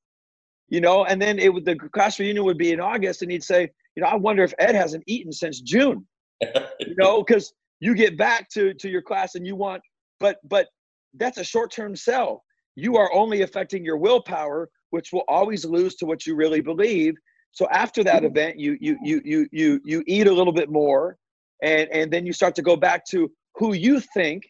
you 0.68 0.80
know. 0.80 1.06
And 1.06 1.20
then 1.20 1.40
it 1.40 1.52
would 1.52 1.66
the 1.66 1.76
class 1.76 2.20
reunion 2.20 2.46
would 2.46 2.60
be 2.60 2.72
in 2.72 2.80
August, 2.80 3.24
and 3.24 3.32
he'd 3.32 3.44
say, 3.44 3.68
you 3.96 4.04
know, 4.04 4.08
I 4.08 4.16
wonder 4.16 4.44
if 4.44 4.54
Ed 4.60 4.76
hasn't 4.76 5.04
eaten 5.08 5.32
since 5.32 5.60
June, 5.60 6.06
you 6.40 6.96
know, 7.00 7.24
because 7.24 7.52
you 7.80 7.96
get 7.96 8.16
back 8.16 8.48
to 8.50 8.76
to 8.76 8.88
your 8.88 9.02
class 9.02 9.34
and 9.34 9.48
you 9.48 9.56
want, 9.56 9.82
but 10.20 10.38
but 10.48 10.68
that's 11.16 11.40
a 11.40 11.44
short 11.44 11.72
term 11.72 11.96
sell. 11.96 12.44
You 12.76 12.96
are 12.96 13.12
only 13.12 13.42
affecting 13.42 13.84
your 13.84 13.98
willpower, 13.98 14.70
which 14.92 15.12
will 15.12 15.26
always 15.28 15.66
lose 15.66 15.96
to 15.96 16.06
what 16.06 16.28
you 16.28 16.36
really 16.36 16.62
believe. 16.62 17.16
So 17.54 17.68
after 17.72 18.04
that 18.04 18.24
event, 18.24 18.60
you 18.60 18.78
you 18.80 19.00
you 19.02 19.22
you 19.26 19.48
you 19.52 19.82
you 19.84 20.04
eat 20.06 20.28
a 20.28 20.32
little 20.32 20.54
bit 20.54 20.70
more 20.70 21.18
and 21.62 21.90
and 21.92 22.12
then 22.12 22.26
you 22.26 22.34
start 22.34 22.56
to 22.56 22.62
go 22.62 22.76
back 22.76 23.06
to 23.06 23.32
who 23.60 23.74
you 23.74 24.00
think 24.00 24.44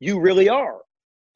you 0.00 0.18
really 0.18 0.48
are. 0.48 0.80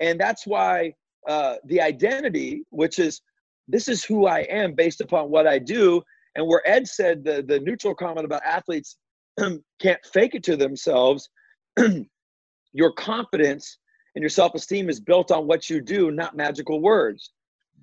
And 0.01 0.19
that's 0.19 0.47
why 0.47 0.95
uh, 1.29 1.57
the 1.67 1.81
identity 1.81 2.65
which 2.71 2.99
is 2.99 3.21
this 3.69 3.87
is 3.87 4.03
who 4.03 4.27
i 4.27 4.41
am 4.41 4.75
based 4.75 5.01
upon 5.01 5.31
what 5.31 5.47
i 5.47 5.59
do. 5.59 6.03
And 6.35 6.47
where 6.47 6.67
ed 6.67 6.89
said 6.89 7.25
the 7.25 7.43
the 7.47 7.61
neutral 7.61 7.95
comment 7.95 8.25
about 8.25 8.43
athletes 8.45 8.97
can't 9.81 10.05
fake 10.13 10.35
it 10.35 10.43
to 10.45 10.57
themselves 10.57 11.29
your 12.73 12.93
confidence 12.93 13.79
and 14.15 14.23
your 14.23 14.31
self-esteem 14.31 14.89
is 14.89 15.01
built 15.01 15.31
on 15.31 15.47
what 15.47 15.71
you 15.71 15.81
do 15.81 16.11
not 16.11 16.37
magical 16.37 16.81
words. 16.81 17.31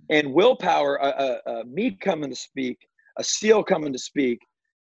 And 0.09 0.33
willpower 0.33 1.01
uh, 1.01 1.37
uh 1.45 1.63
me 1.65 1.91
coming 1.91 2.29
to 2.29 2.35
speak 2.35 2.79
a 3.17 3.23
seal 3.23 3.63
coming 3.63 3.91
to 3.93 3.99
speak. 3.99 4.39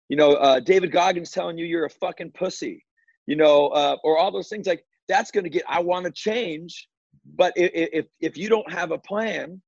You 0.09 0.15
know, 0.15 0.33
uh, 0.33 0.59
David 0.59 0.91
Goggins 0.91 1.31
telling 1.31 1.57
you 1.57 1.65
you're 1.65 1.85
a 1.85 1.89
fucking 1.89 2.31
pussy, 2.31 2.85
you 3.27 3.35
know, 3.35 3.67
uh, 3.67 3.97
or 4.03 4.17
all 4.17 4.31
those 4.31 4.49
things 4.49 4.65
like 4.65 4.83
that's 5.07 5.31
going 5.31 5.43
to 5.43 5.49
get. 5.49 5.63
I 5.69 5.81
want 5.81 6.05
to 6.05 6.11
change, 6.11 6.87
but 7.35 7.53
if, 7.55 8.05
if 8.19 8.37
you 8.37 8.49
don't 8.49 8.71
have 8.71 8.91
a 8.91 8.97
plan, 8.97 9.61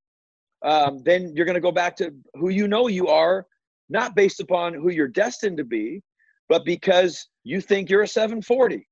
um, 0.63 1.01
then 1.05 1.33
you're 1.35 1.45
going 1.45 1.55
to 1.55 1.61
go 1.61 1.71
back 1.71 1.95
to 1.97 2.13
who 2.33 2.49
you 2.49 2.67
know 2.67 2.87
you 2.87 3.07
are, 3.07 3.45
not 3.89 4.15
based 4.15 4.39
upon 4.39 4.73
who 4.73 4.89
you're 4.89 5.07
destined 5.07 5.57
to 5.57 5.63
be, 5.63 6.01
but 6.47 6.65
because 6.65 7.27
you 7.43 7.61
think 7.61 7.89
you're 7.89 8.01
a 8.01 8.07
740. 8.07 8.85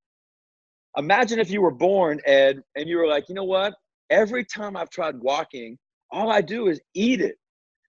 Imagine 0.97 1.39
if 1.39 1.49
you 1.49 1.61
were 1.61 1.71
born, 1.71 2.19
Ed, 2.25 2.61
and 2.75 2.87
you 2.87 2.97
were 2.97 3.07
like, 3.07 3.25
you 3.29 3.35
know 3.35 3.43
what? 3.43 3.73
Every 4.09 4.45
time 4.45 4.77
I've 4.77 4.89
tried 4.89 5.17
walking, 5.17 5.77
all 6.11 6.31
I 6.31 6.41
do 6.41 6.67
is 6.67 6.79
eat 6.93 7.21
it. 7.21 7.35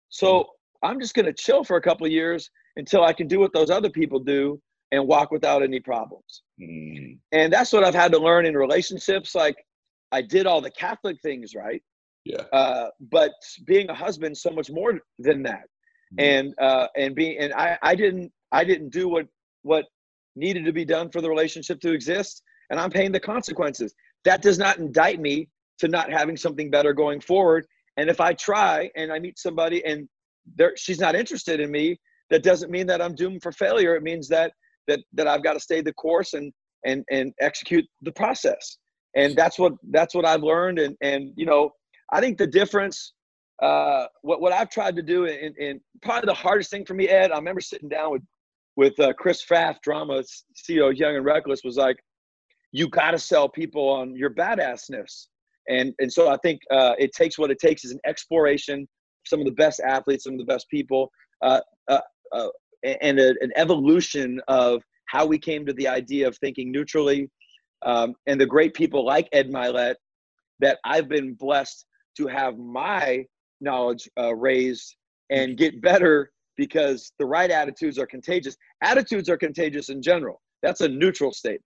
So 0.09 0.47
I'm 0.83 1.01
just 1.01 1.15
going 1.15 1.27
to 1.27 1.33
chill 1.33 1.65
for 1.65 1.77
a 1.77 1.81
couple 1.81 2.07
of 2.07 2.13
years 2.13 2.51
until 2.77 3.05
I 3.05 3.13
can 3.13 3.29
do 3.29 3.39
what 3.39 3.53
those 3.53 3.71
other 3.71 3.91
people 3.91 4.19
do 4.19 4.61
and 4.93 5.07
walk 5.07 5.31
without 5.31 5.63
any 5.63 5.81
problems. 5.81 6.43
Mm. 6.61 7.19
And 7.33 7.53
that's 7.53 7.73
what 7.73 7.85
I've 7.85 7.95
had 7.95 8.13
to 8.13 8.19
learn 8.19 8.47
in 8.47 8.57
relationships. 8.57 9.35
Like 9.35 9.57
I 10.13 10.23
did 10.23 10.47
all 10.47 10.61
the 10.61 10.71
Catholic 10.71 11.21
things 11.21 11.55
right. 11.55 11.83
Yeah. 12.25 12.43
Uh, 12.53 12.89
but 13.11 13.33
being 13.67 13.89
a 13.91 13.95
husband, 13.95 14.37
so 14.37 14.51
much 14.51 14.71
more 14.71 15.01
than 15.19 15.43
that. 15.45 15.65
Mm. 16.19 16.23
And 16.23 16.55
uh, 16.61 16.87
and 16.97 17.15
being 17.15 17.39
and 17.39 17.53
I, 17.53 17.79
I 17.83 17.95
didn't 17.95 18.33
I 18.53 18.65
didn't 18.65 18.91
do 18.91 19.09
what 19.09 19.27
what 19.63 19.85
needed 20.37 20.65
to 20.65 20.73
be 20.73 20.85
done 20.85 21.11
for 21.11 21.21
the 21.21 21.29
relationship 21.29 21.81
to 21.81 21.93
exist, 21.93 22.43
and 22.71 22.81
I'm 22.81 22.91
paying 22.91 23.13
the 23.13 23.21
consequences. 23.21 23.95
That 24.25 24.43
does 24.43 24.59
not 24.59 24.79
indict 24.79 25.21
me 25.21 25.49
to 25.79 25.89
not 25.89 26.11
having 26.11 26.37
something 26.37 26.71
better 26.71 26.93
going 26.93 27.21
forward. 27.21 27.67
And 27.97 28.09
if 28.09 28.21
I 28.21 28.33
try 28.33 28.91
and 28.97 29.13
I 29.13 29.19
meet 29.19 29.39
somebody 29.39 29.85
and 29.85 30.09
there 30.57 30.73
she's 30.77 30.99
not 30.99 31.15
interested 31.15 31.61
in 31.61 31.71
me, 31.71 31.99
that 32.31 32.43
doesn't 32.43 32.71
mean 32.71 32.87
that 32.87 33.03
I'm 33.03 33.15
doomed 33.15 33.43
for 33.43 33.53
failure. 33.53 33.95
It 33.97 34.03
means 34.03 34.29
that 34.29 34.53
that 34.89 35.01
that 35.13 35.29
I've 35.29 35.43
got 35.43 35.53
to 35.55 35.61
stay 35.61 35.81
the 35.81 35.93
course 35.95 36.35
and 36.35 36.53
and 36.85 37.05
and 37.11 37.33
execute 37.41 37.85
the 38.03 38.13
process. 38.13 38.79
And 39.17 39.37
that's 39.37 39.59
what 39.59 39.73
that's 39.91 40.15
what 40.15 40.25
I've 40.25 40.43
learned. 40.43 40.79
And 40.79 40.97
and 41.01 41.33
you 41.37 41.47
know, 41.47 41.71
I 42.13 42.21
think 42.21 42.39
the 42.39 42.47
difference. 42.47 43.13
Uh, 43.61 44.07
what 44.23 44.41
what 44.41 44.53
I've 44.53 44.71
tried 44.71 44.95
to 44.95 45.03
do, 45.03 45.27
and, 45.27 45.81
probably 46.01 46.27
the 46.27 46.35
hardest 46.35 46.71
thing 46.71 46.85
for 46.85 46.95
me, 46.95 47.09
Ed. 47.09 47.33
I 47.33 47.37
remember 47.37 47.61
sitting 47.61 47.89
down 47.89 48.13
with 48.13 48.23
with 48.77 48.99
uh, 49.01 49.13
Chris 49.15 49.45
Pfaff, 49.45 49.83
drama 49.83 50.23
CEO, 50.55 50.97
Young 50.97 51.17
and 51.17 51.25
Reckless, 51.25 51.65
was 51.65 51.77
like, 51.77 51.97
you 52.71 52.89
got 52.89 53.11
to 53.11 53.19
sell 53.19 53.49
people 53.49 53.89
on 53.89 54.15
your 54.15 54.31
badassness. 54.31 55.27
And 55.69 55.93
and 55.99 56.13
so 56.13 56.29
I 56.29 56.37
think 56.39 56.61
uh, 56.71 56.95
it 56.99 57.13
takes 57.13 57.37
what 57.37 57.51
it 57.51 57.59
takes 57.59 57.85
is 57.85 57.91
an 57.91 57.99
exploration. 58.07 58.87
Some 59.27 59.41
of 59.41 59.47
the 59.47 59.53
best 59.53 59.81
athletes, 59.81 60.25
some 60.25 60.35
of 60.35 60.39
the 60.39 60.45
best 60.45 60.69
people. 60.71 61.11
Uh, 61.43 61.61
uh, 61.89 62.01
uh, 62.33 62.49
and 62.85 63.19
a, 63.19 63.35
an 63.41 63.53
evolution 63.57 64.41
of 64.49 64.83
how 65.07 65.27
we 65.27 65.39
came 65.39 65.67
to 65.67 65.73
the 65.73 65.89
idea 65.89 66.27
of 66.29 66.37
thinking 66.39 66.71
neutrally. 66.71 67.31
Um, 67.85 68.15
and 68.27 68.41
the 68.41 68.47
great 68.47 68.75
people 68.75 69.05
like 69.05 69.29
Ed 69.33 69.51
Mylett 69.51 69.95
that 70.61 70.79
I've 70.85 71.09
been 71.09 71.35
blessed 71.35 71.87
to 72.17 72.27
have 72.27 72.59
my 72.59 73.25
knowledge 73.61 74.09
uh, 74.19 74.35
raised 74.35 74.97
and 75.31 75.57
get 75.57 75.81
better 75.81 76.33
because 76.57 77.13
the 77.19 77.27
right 77.27 77.51
attitudes 77.51 77.99
are 77.99 78.07
contagious. 78.07 78.57
Attitudes 78.83 79.29
are 79.29 79.37
contagious 79.37 79.89
in 79.89 80.03
general. 80.03 80.41
That's 80.63 80.81
a 80.81 80.89
neutral 80.89 81.33
statement, 81.33 81.63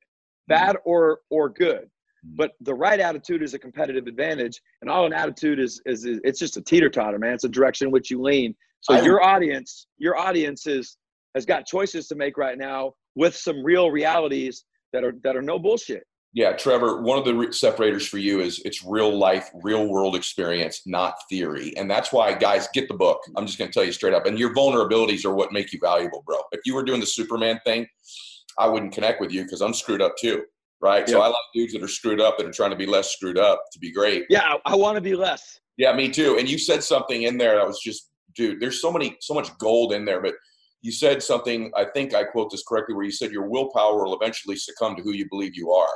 bad 0.49 0.77
or 0.85 1.21
or 1.31 1.49
good. 1.49 1.89
But 2.25 2.53
the 2.61 2.75
right 2.75 3.01
attitude 3.01 3.43
is 3.43 3.55
a 3.55 3.59
competitive 3.59 4.07
advantage, 4.07 4.61
and 4.83 4.91
all 4.91 5.07
an 5.07 5.13
attitude 5.13 5.59
is 5.59 5.81
is, 5.87 6.05
is 6.05 6.21
it's 6.25 6.39
just 6.39 6.57
a 6.59 6.61
teeter 6.61 6.91
totter, 6.91 7.19
man. 7.19 7.33
It's 7.35 7.45
a 7.45 7.49
direction 7.49 7.89
in 7.89 7.93
which 7.93 8.11
you 8.11 8.21
lean. 8.21 8.55
So 8.81 9.01
your 9.01 9.23
audience, 9.23 9.87
your 9.99 10.19
audience 10.19 10.67
is 10.67 10.97
has 11.35 11.47
got 11.47 11.67
choices 11.67 12.09
to 12.09 12.15
make 12.15 12.37
right 12.37 12.59
now 12.59 12.93
with 13.15 13.37
some 13.37 13.63
real 13.65 13.91
realities 13.91 14.65
that 14.93 15.05
are 15.05 15.15
that 15.25 15.37
are 15.37 15.43
no 15.43 15.59
bullshit. 15.59 16.05
Yeah, 16.35 16.53
Trevor, 16.53 17.03
one 17.03 17.19
of 17.19 17.27
the 17.27 17.35
re- 17.35 17.53
separators 17.53 18.09
for 18.09 18.17
you 18.17 18.41
is 18.41 18.63
it's 18.65 18.83
real 18.83 19.15
life, 19.15 19.51
real 19.63 19.87
world 19.87 20.17
experience, 20.17 20.81
not 20.87 21.15
theory. 21.29 21.77
And 21.77 21.91
that's 21.91 22.11
why 22.11 22.33
guys 22.33 22.69
get 22.73 22.89
the 22.89 22.95
book. 22.95 23.21
I'm 23.37 23.45
just 23.45 23.59
going 23.59 23.71
to 23.71 23.75
tell 23.75 23.85
you 23.85 23.93
straight 23.93 24.15
up. 24.15 24.25
And 24.25 24.39
your 24.39 24.55
vulnerabilities 24.55 25.27
are 25.27 25.35
what 25.35 25.53
make 25.53 25.75
you 25.75 25.79
valuable, 25.79 26.23
bro. 26.27 26.39
If 26.53 26.61
you 26.65 26.75
were 26.75 26.85
doing 26.85 27.01
the 27.01 27.07
Superman 27.07 27.61
thing, 27.67 27.87
I 28.59 28.67
wouldn't 28.67 28.93
connect 28.93 29.21
with 29.21 29.31
you 29.31 29.43
because 29.43 29.61
I'm 29.61 29.75
screwed 29.75 30.01
up 30.01 30.15
too. 30.19 30.45
Right. 30.81 31.07
Yeah. 31.07 31.13
So 31.13 31.21
I 31.21 31.27
like 31.27 31.37
dudes 31.55 31.75
that 31.75 31.83
are 31.83 31.89
screwed 31.89 32.21
up 32.21 32.39
that 32.39 32.47
are 32.47 32.53
trying 32.53 32.71
to 32.71 32.77
be 32.77 32.87
less 32.87 33.13
screwed 33.13 33.39
up 33.39 33.63
to 33.73 33.79
be 33.79 33.93
great. 33.93 34.25
Yeah, 34.31 34.55
I, 34.65 34.73
I 34.73 34.75
want 34.75 34.97
to 34.97 35.03
be 35.03 35.15
less. 35.15 35.61
Yeah, 35.77 35.95
me 35.95 36.09
too. 36.09 36.39
And 36.39 36.51
you 36.51 36.57
said 36.57 36.83
something 36.83 37.25
in 37.25 37.37
there 37.37 37.57
that 37.57 37.67
was 37.67 37.79
just 37.79 38.09
dude, 38.35 38.61
there's 38.61 38.81
so 38.81 38.91
many, 38.91 39.17
so 39.21 39.35
much 39.35 39.57
gold 39.59 39.93
in 39.93 40.05
there. 40.05 40.23
But 40.23 40.35
you 40.83 40.91
said 40.91 41.23
something, 41.23 41.71
I 41.77 41.85
think 41.85 42.13
I 42.13 42.25
quote 42.25 42.51
this 42.51 42.65
correctly, 42.65 42.95
where 42.95 43.05
you 43.05 43.13
said 43.13 43.31
your 43.31 43.49
willpower 43.49 44.05
will 44.05 44.15
eventually 44.15 44.57
succumb 44.57 44.97
to 44.97 45.03
who 45.03 45.13
you 45.13 45.27
believe 45.31 45.55
you 45.55 45.71
are. 45.71 45.95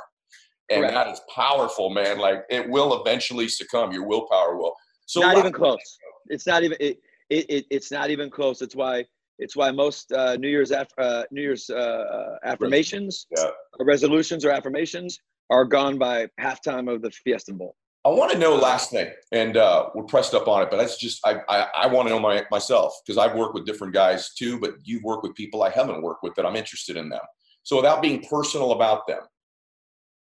And 0.71 0.81
Correct. 0.81 0.95
that 0.95 1.09
is 1.09 1.21
powerful, 1.35 1.91
man. 1.91 2.19
Like 2.19 2.45
it 2.49 2.69
will 2.69 3.01
eventually 3.03 3.49
succumb. 3.49 3.93
Your 3.93 4.07
willpower 4.07 4.57
will. 4.57 4.75
So 5.07 5.21
not 5.21 5.37
even 5.37 5.53
close. 5.53 5.99
It's 6.27 6.47
not 6.47 6.65
even 6.65 6.77
it, 6.81 6.99
it, 7.31 7.47
it, 7.49 7.67
it's 7.71 7.93
not 7.93 8.11
even 8.11 8.31
close. 8.31 8.63
It's 8.63 8.75
why 8.75 9.05
it's 9.39 9.55
why 9.55 9.71
most 9.71 10.13
uh, 10.13 10.37
New 10.37 10.49
Year's 10.49 10.73
aff- 10.73 10.99
uh, 10.99 11.25
New 11.31 11.43
Year's 11.43 11.69
uh, 11.71 11.75
uh 11.77 12.37
affirmations, 12.45 13.27
yeah. 13.37 13.51
resolutions 13.81 14.45
or 14.45 14.51
affirmations 14.51 15.19
are 15.51 15.65
gone 15.65 15.99
by 15.99 16.27
halftime 16.41 16.93
of 16.93 17.03
the 17.03 17.11
Fiesta 17.11 17.53
Bowl. 17.53 17.77
I 18.07 18.11
want 18.11 18.31
to 18.31 18.39
know 18.39 18.55
last 18.55 18.93
thing, 18.93 19.11
and 19.33 19.57
uh, 19.57 19.89
we're 19.93 20.05
pressed 20.05 20.33
up 20.33 20.47
on 20.47 20.63
it, 20.63 20.71
but 20.71 20.77
that's 20.77 20.97
just 20.97 21.27
I 21.27 21.41
I, 21.49 21.67
I 21.75 21.87
want 21.89 22.07
to 22.07 22.15
know 22.15 22.21
my, 22.21 22.45
myself 22.53 22.95
because 23.05 23.19
I've 23.19 23.35
worked 23.35 23.55
with 23.55 23.67
different 23.67 23.95
guys 23.95 24.33
too, 24.35 24.61
but 24.61 24.75
you've 24.85 25.03
worked 25.03 25.25
with 25.25 25.35
people 25.35 25.65
I 25.65 25.71
haven't 25.71 26.03
worked 26.03 26.23
with 26.23 26.37
that 26.37 26.47
I'm 26.47 26.55
interested 26.55 26.97
in 26.97 27.09
them. 27.09 27.23
So 27.65 27.75
without 27.75 28.01
being 28.01 28.23
personal 28.23 28.71
about 28.71 29.09
them, 29.09 29.23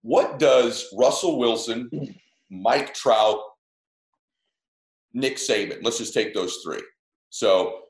what 0.02 0.40
does 0.40 0.88
Russell 0.98 1.38
Wilson, 1.38 1.92
Mike 2.50 2.96
Trout, 2.96 3.38
Nick 5.14 5.36
Saban? 5.36 5.84
Let's 5.84 6.00
just 6.00 6.16
take 6.16 6.34
those 6.34 6.58
three. 6.64 6.82
So 7.30 7.82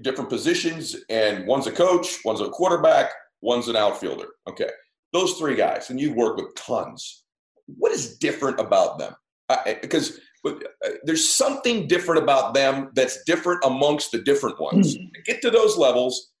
different 0.00 0.30
positions, 0.30 0.96
and 1.10 1.46
one's 1.46 1.66
a 1.66 1.72
coach, 1.72 2.20
one's 2.24 2.40
a 2.40 2.48
quarterback, 2.48 3.10
one's 3.42 3.68
an 3.68 3.76
outfielder. 3.76 4.28
Okay, 4.48 4.70
those 5.12 5.34
three 5.34 5.54
guys, 5.54 5.90
and 5.90 6.00
you've 6.00 6.16
worked 6.16 6.40
with 6.40 6.54
tons. 6.54 7.24
What 7.66 7.92
is 7.92 8.16
different 8.16 8.58
about 8.58 8.98
them? 8.98 9.14
Because 9.80 10.20
uh, 10.46 10.52
there's 11.04 11.28
something 11.28 11.86
different 11.86 12.22
about 12.22 12.54
them 12.54 12.90
that's 12.94 13.22
different 13.24 13.60
amongst 13.64 14.12
the 14.12 14.22
different 14.22 14.60
ones. 14.60 14.96
Mm. 14.96 15.10
get 15.24 15.40
to 15.42 15.50
those 15.50 15.76
levels, 15.76 16.32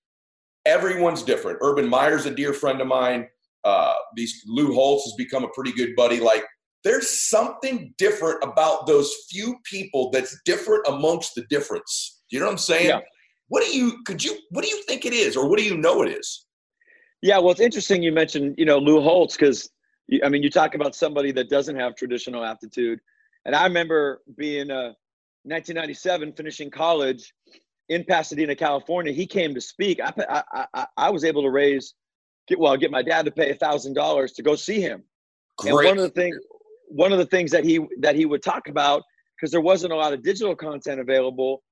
everyone's 0.66 1.22
different. 1.22 1.58
Urban 1.60 1.88
Meyer's 1.88 2.26
a 2.26 2.34
dear 2.34 2.52
friend 2.52 2.80
of 2.80 2.86
mine. 2.86 3.26
Uh, 3.64 3.94
these 4.14 4.42
Lou 4.46 4.74
Holtz 4.74 5.04
has 5.04 5.14
become 5.14 5.44
a 5.44 5.48
pretty 5.48 5.72
good 5.72 5.96
buddy. 5.96 6.20
Like 6.20 6.44
there's 6.84 7.28
something 7.28 7.94
different 7.96 8.44
about 8.44 8.86
those 8.86 9.12
few 9.30 9.56
people 9.64 10.10
that's 10.10 10.38
different 10.44 10.86
amongst 10.86 11.34
the 11.34 11.44
difference. 11.48 12.22
You 12.30 12.40
know 12.40 12.46
what 12.46 12.52
I'm 12.52 12.58
saying? 12.58 12.88
Yeah. 12.88 13.00
What 13.48 13.64
do 13.64 13.76
you 13.76 14.02
could 14.04 14.22
you 14.22 14.36
what 14.50 14.64
do 14.64 14.70
you 14.70 14.82
think 14.84 15.04
it 15.04 15.12
is, 15.12 15.36
or 15.36 15.48
what 15.48 15.58
do 15.58 15.64
you 15.64 15.76
know 15.76 16.02
it 16.02 16.10
is? 16.10 16.46
Yeah, 17.22 17.38
well, 17.38 17.52
it's 17.52 17.60
interesting 17.60 18.02
you 18.02 18.12
mentioned 18.12 18.54
you 18.58 18.64
know 18.64 18.78
Lou 18.78 19.00
Holtz 19.00 19.36
because 19.36 19.70
I 20.22 20.28
mean, 20.28 20.42
you 20.42 20.50
talk 20.50 20.74
about 20.74 20.94
somebody 20.94 21.32
that 21.32 21.48
doesn't 21.48 21.76
have 21.76 21.96
traditional 21.96 22.44
aptitude. 22.44 23.00
And 23.44 23.54
I 23.54 23.64
remember 23.64 24.22
being 24.36 24.70
uh, 24.70 24.92
1997, 25.44 26.32
finishing 26.32 26.70
college 26.70 27.32
in 27.88 28.04
Pasadena, 28.04 28.54
California. 28.54 29.12
He 29.12 29.26
came 29.26 29.54
to 29.54 29.60
speak. 29.60 30.00
I, 30.00 30.12
I, 30.52 30.66
I, 30.74 30.86
I 30.96 31.10
was 31.10 31.24
able 31.24 31.42
to 31.42 31.50
raise, 31.50 31.94
get, 32.48 32.58
well, 32.58 32.76
get 32.76 32.90
my 32.90 33.02
dad 33.02 33.24
to 33.26 33.30
pay 33.30 33.50
a 33.50 33.54
thousand 33.54 33.94
dollars 33.94 34.32
to 34.32 34.42
go 34.42 34.54
see 34.54 34.80
him. 34.80 35.02
Great. 35.58 35.70
And 35.70 35.98
one 35.98 35.98
of 35.98 36.14
the 36.14 36.20
things, 36.20 36.36
one 36.88 37.12
of 37.12 37.18
the 37.18 37.26
things 37.26 37.50
that 37.50 37.64
he 37.64 37.80
that 38.00 38.14
he 38.14 38.26
would 38.26 38.42
talk 38.42 38.68
about, 38.68 39.02
because 39.36 39.50
there 39.50 39.60
wasn't 39.60 39.92
a 39.92 39.96
lot 39.96 40.12
of 40.12 40.22
digital 40.22 40.56
content 40.56 41.00
available, 41.00 41.62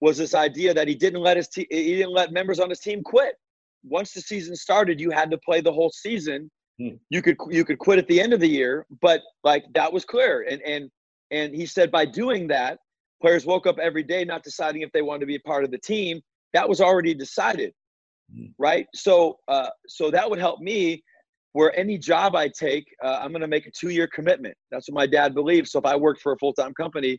was 0.00 0.18
this 0.18 0.34
idea 0.34 0.74
that 0.74 0.88
he 0.88 0.94
didn't 0.94 1.20
let 1.20 1.36
his 1.36 1.48
te- 1.48 1.66
he 1.70 1.96
didn't 1.96 2.12
let 2.12 2.32
members 2.32 2.60
on 2.60 2.68
his 2.68 2.80
team 2.80 3.02
quit. 3.02 3.34
Once 3.82 4.12
the 4.12 4.20
season 4.20 4.54
started, 4.54 5.00
you 5.00 5.10
had 5.10 5.30
to 5.30 5.38
play 5.38 5.60
the 5.60 5.72
whole 5.72 5.90
season. 5.90 6.50
You 7.10 7.22
could 7.22 7.36
you 7.50 7.64
could 7.64 7.78
quit 7.78 7.98
at 7.98 8.08
the 8.08 8.20
end 8.20 8.32
of 8.32 8.40
the 8.40 8.48
year, 8.48 8.86
but 9.02 9.20
like 9.44 9.64
that 9.74 9.92
was 9.92 10.04
clear. 10.04 10.46
And 10.48 10.62
and 10.62 10.90
and 11.30 11.54
he 11.54 11.66
said 11.66 11.90
by 11.90 12.04
doing 12.06 12.48
that, 12.48 12.78
players 13.20 13.44
woke 13.44 13.66
up 13.66 13.78
every 13.78 14.02
day 14.02 14.24
not 14.24 14.42
deciding 14.42 14.82
if 14.82 14.90
they 14.92 15.02
wanted 15.02 15.20
to 15.20 15.26
be 15.26 15.36
a 15.36 15.40
part 15.40 15.64
of 15.64 15.70
the 15.70 15.78
team. 15.78 16.20
That 16.54 16.68
was 16.68 16.80
already 16.80 17.14
decided, 17.14 17.72
hmm. 18.34 18.46
right? 18.58 18.86
So 18.94 19.38
uh, 19.46 19.68
so 19.88 20.10
that 20.10 20.28
would 20.28 20.38
help 20.38 20.60
me. 20.60 21.02
Where 21.52 21.76
any 21.76 21.98
job 21.98 22.36
I 22.36 22.46
take, 22.46 22.86
uh, 23.02 23.18
I'm 23.20 23.32
going 23.32 23.40
to 23.40 23.48
make 23.48 23.66
a 23.66 23.72
two-year 23.72 24.06
commitment. 24.06 24.54
That's 24.70 24.88
what 24.88 24.94
my 24.94 25.08
dad 25.08 25.34
believes. 25.34 25.72
So 25.72 25.80
if 25.80 25.84
I 25.84 25.96
worked 25.96 26.22
for 26.22 26.30
a 26.30 26.38
full-time 26.38 26.72
company, 26.74 27.18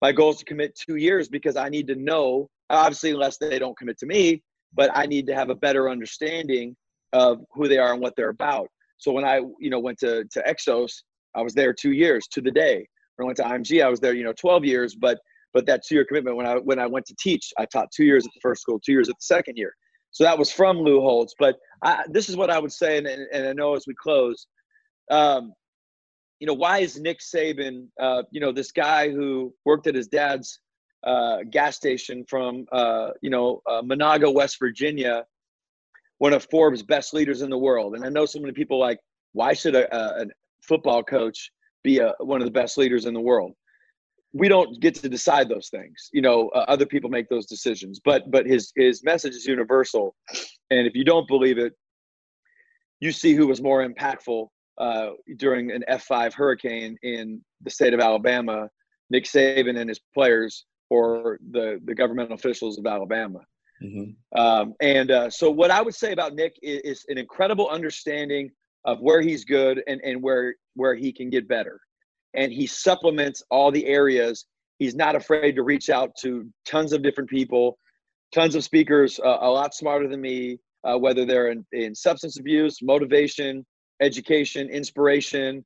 my 0.00 0.12
goal 0.12 0.30
is 0.30 0.38
to 0.38 0.46
commit 0.46 0.74
two 0.74 0.96
years 0.96 1.28
because 1.28 1.56
I 1.56 1.68
need 1.68 1.86
to 1.88 1.94
know. 1.94 2.48
Obviously, 2.70 3.10
unless 3.10 3.36
they 3.36 3.58
don't 3.58 3.76
commit 3.76 3.98
to 3.98 4.06
me, 4.06 4.42
but 4.72 4.90
I 4.94 5.04
need 5.04 5.26
to 5.26 5.34
have 5.34 5.50
a 5.50 5.54
better 5.54 5.90
understanding 5.90 6.74
of 7.12 7.44
who 7.52 7.68
they 7.68 7.76
are 7.76 7.92
and 7.92 8.00
what 8.00 8.14
they're 8.16 8.30
about. 8.30 8.68
So 8.98 9.12
when 9.12 9.24
I, 9.24 9.36
you 9.58 9.70
know, 9.70 9.78
went 9.78 9.98
to, 9.98 10.24
to 10.24 10.42
Exos, 10.42 10.92
I 11.34 11.42
was 11.42 11.54
there 11.54 11.72
two 11.72 11.92
years 11.92 12.26
to 12.32 12.40
the 12.40 12.50
day. 12.50 12.86
When 13.16 13.24
I 13.24 13.26
went 13.26 13.36
to 13.38 13.44
IMG, 13.44 13.84
I 13.84 13.88
was 13.88 14.00
there, 14.00 14.14
you 14.14 14.24
know, 14.24 14.32
12 14.32 14.64
years, 14.64 14.94
but 14.94 15.18
but 15.52 15.64
that 15.64 15.80
two 15.88 15.94
year 15.94 16.04
commitment 16.04 16.36
when 16.36 16.46
I 16.46 16.56
when 16.56 16.78
I 16.78 16.86
went 16.86 17.06
to 17.06 17.14
teach, 17.18 17.50
I 17.56 17.64
taught 17.64 17.88
two 17.90 18.04
years 18.04 18.26
at 18.26 18.32
the 18.34 18.40
first 18.42 18.60
school, 18.60 18.78
two 18.78 18.92
years 18.92 19.08
at 19.08 19.14
the 19.14 19.24
second 19.24 19.56
year. 19.56 19.72
So 20.10 20.22
that 20.24 20.38
was 20.38 20.52
from 20.52 20.78
Lou 20.78 21.00
Holtz. 21.00 21.34
But 21.38 21.56
I, 21.82 22.04
this 22.10 22.28
is 22.28 22.36
what 22.36 22.50
I 22.50 22.58
would 22.58 22.72
say, 22.72 22.98
and, 22.98 23.06
and 23.06 23.48
I 23.48 23.52
know 23.54 23.74
as 23.74 23.86
we 23.86 23.94
close, 23.94 24.46
um, 25.10 25.54
you 26.40 26.46
know, 26.46 26.54
why 26.54 26.80
is 26.80 27.00
Nick 27.00 27.20
Saban, 27.20 27.86
uh, 27.98 28.22
you 28.30 28.40
know, 28.40 28.52
this 28.52 28.70
guy 28.72 29.10
who 29.10 29.54
worked 29.64 29.86
at 29.86 29.94
his 29.94 30.08
dad's 30.08 30.60
uh, 31.06 31.38
gas 31.50 31.76
station 31.76 32.24
from, 32.28 32.66
uh, 32.72 33.10
you 33.22 33.30
know, 33.30 33.62
uh, 33.66 33.80
Monongah, 33.80 34.32
West 34.32 34.58
Virginia, 34.58 35.24
one 36.18 36.32
of 36.32 36.46
Forbes' 36.50 36.82
best 36.82 37.14
leaders 37.14 37.42
in 37.42 37.50
the 37.50 37.58
world. 37.58 37.94
And 37.94 38.04
I 38.04 38.08
know 38.08 38.26
so 38.26 38.40
many 38.40 38.52
people 38.52 38.78
like, 38.78 38.98
why 39.32 39.52
should 39.52 39.74
a, 39.74 39.94
a, 40.22 40.26
football 40.62 41.02
coach 41.02 41.50
be 41.84 41.98
a, 41.98 42.14
one 42.18 42.40
of 42.40 42.46
the 42.46 42.52
best 42.52 42.78
leaders 42.78 43.04
in 43.04 43.14
the 43.14 43.20
world? 43.20 43.52
We 44.32 44.48
don't 44.48 44.80
get 44.80 44.94
to 44.96 45.08
decide 45.08 45.48
those 45.48 45.68
things. 45.68 46.10
You 46.12 46.22
know, 46.22 46.48
uh, 46.48 46.64
other 46.68 46.86
people 46.86 47.10
make 47.10 47.28
those 47.28 47.46
decisions. 47.46 48.00
But 48.04 48.30
but 48.30 48.44
his 48.44 48.72
his 48.76 49.02
message 49.04 49.34
is 49.34 49.46
universal, 49.46 50.14
and 50.70 50.86
if 50.86 50.94
you 50.94 51.04
don't 51.04 51.28
believe 51.28 51.58
it, 51.58 51.72
you 53.00 53.12
see 53.12 53.34
who 53.34 53.46
was 53.46 53.62
more 53.62 53.86
impactful 53.86 54.48
uh, 54.78 55.10
during 55.36 55.70
an 55.70 55.84
F5 55.88 56.34
hurricane 56.34 56.96
in 57.02 57.40
the 57.62 57.70
state 57.70 57.94
of 57.94 58.00
Alabama, 58.00 58.68
Nick 59.08 59.24
Saban 59.24 59.78
and 59.78 59.88
his 59.88 60.00
players, 60.12 60.66
or 60.90 61.38
the 61.52 61.80
the 61.84 61.94
government 61.94 62.32
officials 62.32 62.78
of 62.78 62.86
Alabama. 62.86 63.40
Mm-hmm. 63.82 64.38
Um, 64.38 64.74
and 64.80 65.10
uh, 65.10 65.30
so, 65.30 65.50
what 65.50 65.70
I 65.70 65.82
would 65.82 65.94
say 65.94 66.12
about 66.12 66.34
Nick 66.34 66.56
is, 66.62 66.80
is, 66.82 67.04
an 67.08 67.18
incredible 67.18 67.68
understanding 67.68 68.50
of 68.84 69.00
where 69.00 69.20
he's 69.20 69.44
good 69.44 69.82
and, 69.86 70.00
and 70.02 70.22
where 70.22 70.54
where 70.74 70.94
he 70.94 71.12
can 71.12 71.28
get 71.28 71.48
better. 71.48 71.80
And 72.34 72.52
he 72.52 72.66
supplements 72.66 73.42
all 73.50 73.70
the 73.70 73.86
areas. 73.86 74.46
He's 74.78 74.94
not 74.94 75.16
afraid 75.16 75.56
to 75.56 75.62
reach 75.62 75.90
out 75.90 76.10
to 76.20 76.46
tons 76.66 76.92
of 76.92 77.02
different 77.02 77.30
people, 77.30 77.78
tons 78.34 78.54
of 78.54 78.64
speakers, 78.64 79.18
uh, 79.24 79.38
a 79.40 79.50
lot 79.50 79.74
smarter 79.74 80.06
than 80.06 80.20
me, 80.20 80.58
uh, 80.84 80.98
whether 80.98 81.24
they're 81.24 81.48
in, 81.48 81.64
in, 81.72 81.94
substance 81.94 82.38
abuse, 82.38 82.78
motivation, 82.82 83.64
education, 84.00 84.68
inspiration, 84.68 85.64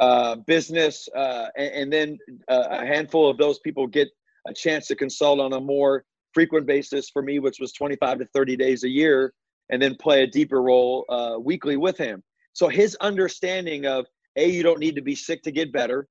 uh, 0.00 0.36
business, 0.46 1.08
uh, 1.14 1.46
and, 1.56 1.72
and, 1.72 1.92
then 1.92 2.18
uh, 2.48 2.68
a 2.70 2.86
handful 2.86 3.28
of 3.28 3.36
those 3.36 3.58
people 3.60 3.86
get 3.86 4.08
a 4.46 4.54
chance 4.54 4.86
to 4.86 4.96
consult 4.96 5.40
on 5.40 5.52
a 5.52 5.60
more 5.60 6.04
frequent 6.38 6.66
basis 6.66 7.10
for 7.10 7.20
me, 7.20 7.40
which 7.40 7.58
was 7.58 7.72
25 7.72 8.20
to 8.20 8.24
30 8.32 8.56
days 8.56 8.84
a 8.84 8.88
year, 8.88 9.34
and 9.70 9.82
then 9.82 9.96
play 9.96 10.22
a 10.22 10.26
deeper 10.28 10.62
role 10.62 11.04
uh, 11.08 11.36
weekly 11.36 11.76
with 11.76 11.98
him. 11.98 12.22
So 12.52 12.68
his 12.68 12.96
understanding 13.00 13.86
of 13.86 14.06
a 14.36 14.48
you 14.48 14.62
don't 14.62 14.78
need 14.78 14.94
to 14.94 15.02
be 15.02 15.16
sick 15.16 15.42
to 15.42 15.50
get 15.50 15.72
better. 15.72 16.06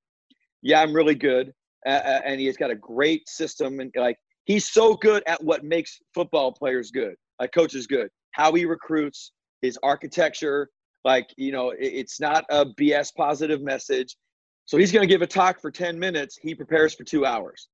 Yeah, 0.60 0.82
I'm 0.82 0.92
really 0.92 1.14
good, 1.14 1.54
uh, 1.86 2.20
and 2.26 2.38
he's 2.38 2.58
got 2.58 2.70
a 2.70 2.74
great 2.74 3.26
system, 3.26 3.80
and 3.80 3.90
like 3.96 4.18
he's 4.44 4.68
so 4.68 4.96
good 4.96 5.22
at 5.26 5.42
what 5.42 5.64
makes 5.64 5.98
football 6.12 6.52
players 6.52 6.90
good, 6.90 7.14
like 7.40 7.52
coaches 7.54 7.86
good. 7.86 8.10
How 8.32 8.52
he 8.52 8.66
recruits, 8.66 9.32
his 9.62 9.78
architecture, 9.82 10.68
like 11.06 11.32
you 11.38 11.52
know, 11.52 11.70
it, 11.70 11.78
it's 11.80 12.20
not 12.20 12.44
a 12.50 12.66
BS 12.66 13.14
positive 13.16 13.62
message. 13.62 14.14
So 14.66 14.76
he's 14.76 14.92
going 14.92 15.08
to 15.08 15.10
give 15.10 15.22
a 15.22 15.26
talk 15.26 15.58
for 15.58 15.70
10 15.70 15.98
minutes. 15.98 16.36
He 16.38 16.54
prepares 16.54 16.94
for 16.94 17.04
two 17.04 17.24
hours 17.24 17.70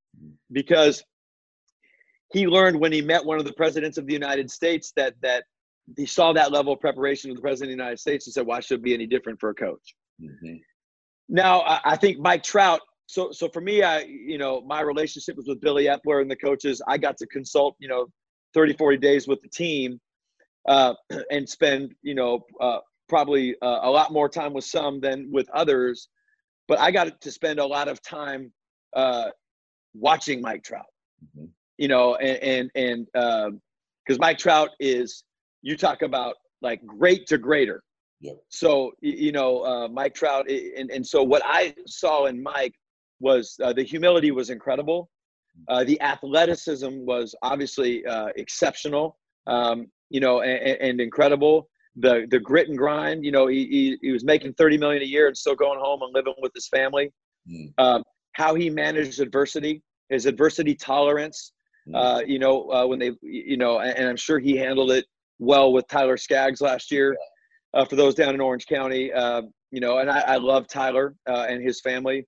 because 0.52 1.02
he 2.32 2.46
learned 2.46 2.78
when 2.78 2.92
he 2.92 3.02
met 3.02 3.24
one 3.24 3.38
of 3.38 3.44
the 3.44 3.52
presidents 3.52 3.98
of 3.98 4.06
the 4.06 4.12
United 4.12 4.50
States 4.50 4.92
that 4.96 5.14
that 5.22 5.44
he 5.96 6.06
saw 6.06 6.32
that 6.32 6.50
level 6.50 6.72
of 6.72 6.80
preparation 6.80 7.30
of 7.30 7.36
the 7.36 7.42
president 7.42 7.72
of 7.72 7.76
the 7.76 7.82
United 7.82 8.00
States 8.00 8.26
and 8.26 8.32
said, 8.34 8.46
"Why 8.46 8.60
should 8.60 8.80
it 8.80 8.82
be 8.82 8.94
any 8.94 9.06
different 9.06 9.38
for 9.38 9.50
a 9.50 9.54
coach?" 9.54 9.94
Mm-hmm. 10.20 10.56
Now, 11.28 11.60
I, 11.60 11.80
I 11.84 11.96
think 11.96 12.18
Mike 12.18 12.42
Trout. 12.42 12.80
So, 13.06 13.30
so 13.32 13.48
for 13.48 13.60
me, 13.60 13.82
I 13.82 14.00
you 14.00 14.38
know 14.38 14.62
my 14.62 14.80
relationship 14.80 15.36
was 15.36 15.46
with 15.46 15.60
Billy 15.60 15.84
Eppler 15.84 16.22
and 16.22 16.30
the 16.30 16.36
coaches. 16.36 16.80
I 16.88 16.96
got 16.96 17.16
to 17.18 17.26
consult, 17.26 17.76
you 17.78 17.88
know, 17.88 18.06
30, 18.54 18.74
40 18.74 18.96
days 18.96 19.28
with 19.28 19.42
the 19.42 19.48
team, 19.48 20.00
uh, 20.68 20.94
and 21.30 21.48
spend 21.48 21.94
you 22.02 22.14
know 22.14 22.40
uh, 22.60 22.78
probably 23.08 23.54
uh, 23.60 23.80
a 23.82 23.90
lot 23.90 24.12
more 24.12 24.28
time 24.28 24.54
with 24.54 24.64
some 24.64 25.00
than 25.00 25.30
with 25.30 25.48
others. 25.50 26.08
But 26.66 26.80
I 26.80 26.90
got 26.90 27.20
to 27.20 27.30
spend 27.30 27.58
a 27.58 27.66
lot 27.66 27.88
of 27.88 28.00
time 28.00 28.50
uh, 28.96 29.28
watching 29.92 30.40
Mike 30.40 30.62
Trout. 30.62 30.86
Mm-hmm 31.22 31.44
you 31.78 31.88
know, 31.88 32.14
and 32.16 32.70
and 32.74 33.06
and 33.14 33.52
because 34.06 34.16
um, 34.16 34.20
Mike 34.20 34.38
Trout 34.38 34.70
is 34.80 35.24
you 35.62 35.76
talk 35.76 36.02
about 36.02 36.36
like 36.62 36.84
great 36.86 37.26
to 37.28 37.38
greater. 37.38 37.82
Yep. 38.20 38.36
So 38.48 38.92
you 39.00 39.32
know, 39.32 39.64
uh, 39.64 39.88
Mike 39.88 40.14
Trout, 40.14 40.48
and 40.48 40.90
and 40.90 41.06
so 41.06 41.22
what 41.22 41.42
I 41.44 41.74
saw 41.86 42.26
in 42.26 42.42
Mike 42.42 42.74
was 43.20 43.56
uh, 43.62 43.72
the 43.72 43.82
humility 43.82 44.30
was 44.30 44.50
incredible. 44.50 45.10
Uh, 45.68 45.84
the 45.84 46.00
athleticism 46.00 47.04
was 47.04 47.34
obviously 47.42 48.04
uh, 48.06 48.28
exceptional, 48.36 49.16
um, 49.46 49.86
you 50.10 50.20
know, 50.20 50.40
and, 50.40 50.78
and, 50.80 51.00
incredible. 51.00 51.68
The 51.96 52.26
the 52.30 52.40
grit 52.40 52.68
and 52.68 52.76
grind, 52.76 53.24
you 53.24 53.30
know, 53.30 53.46
he, 53.46 53.66
he, 53.66 53.98
he 54.02 54.10
was 54.10 54.24
making 54.24 54.54
thirty 54.54 54.76
million 54.76 55.02
a 55.02 55.06
year 55.06 55.28
and 55.28 55.36
still 55.36 55.54
going 55.54 55.78
home 55.78 56.02
and 56.02 56.12
living 56.12 56.34
with 56.42 56.52
his 56.54 56.66
family. 56.66 57.12
Mm. 57.48 57.72
Um, 57.78 58.02
how 58.32 58.54
he 58.54 58.68
managed 58.68 59.20
adversity, 59.20 59.82
his 60.08 60.26
adversity 60.26 60.74
tolerance. 60.74 61.52
Uh, 61.92 62.22
you 62.26 62.38
know, 62.38 62.70
uh, 62.70 62.86
when 62.86 62.98
they, 62.98 63.12
you 63.22 63.56
know, 63.56 63.80
and 63.80 64.08
I'm 64.08 64.16
sure 64.16 64.38
he 64.38 64.56
handled 64.56 64.90
it 64.90 65.04
well 65.38 65.72
with 65.72 65.86
Tyler 65.88 66.16
Skaggs 66.16 66.60
last 66.60 66.90
year. 66.90 67.16
Uh, 67.74 67.84
for 67.84 67.96
those 67.96 68.14
down 68.14 68.34
in 68.34 68.40
Orange 68.40 68.66
County, 68.66 69.12
uh, 69.12 69.42
you 69.72 69.80
know, 69.80 69.98
and 69.98 70.08
I, 70.08 70.20
I 70.20 70.36
love 70.36 70.68
Tyler 70.68 71.16
uh, 71.28 71.46
and 71.48 71.60
his 71.62 71.80
family. 71.80 72.24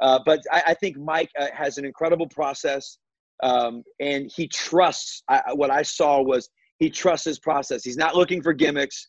Uh, 0.00 0.20
but 0.26 0.42
I, 0.52 0.62
I, 0.68 0.74
think 0.74 0.98
Mike 0.98 1.30
has 1.54 1.78
an 1.78 1.86
incredible 1.86 2.28
process, 2.28 2.98
um, 3.42 3.82
and 4.00 4.30
he 4.34 4.46
trusts. 4.46 5.22
I, 5.28 5.54
what 5.54 5.70
I 5.70 5.82
saw 5.82 6.20
was 6.20 6.50
he 6.78 6.90
trusts 6.90 7.24
his 7.24 7.38
process. 7.38 7.82
He's 7.82 7.96
not 7.96 8.14
looking 8.14 8.42
for 8.42 8.52
gimmicks. 8.52 9.08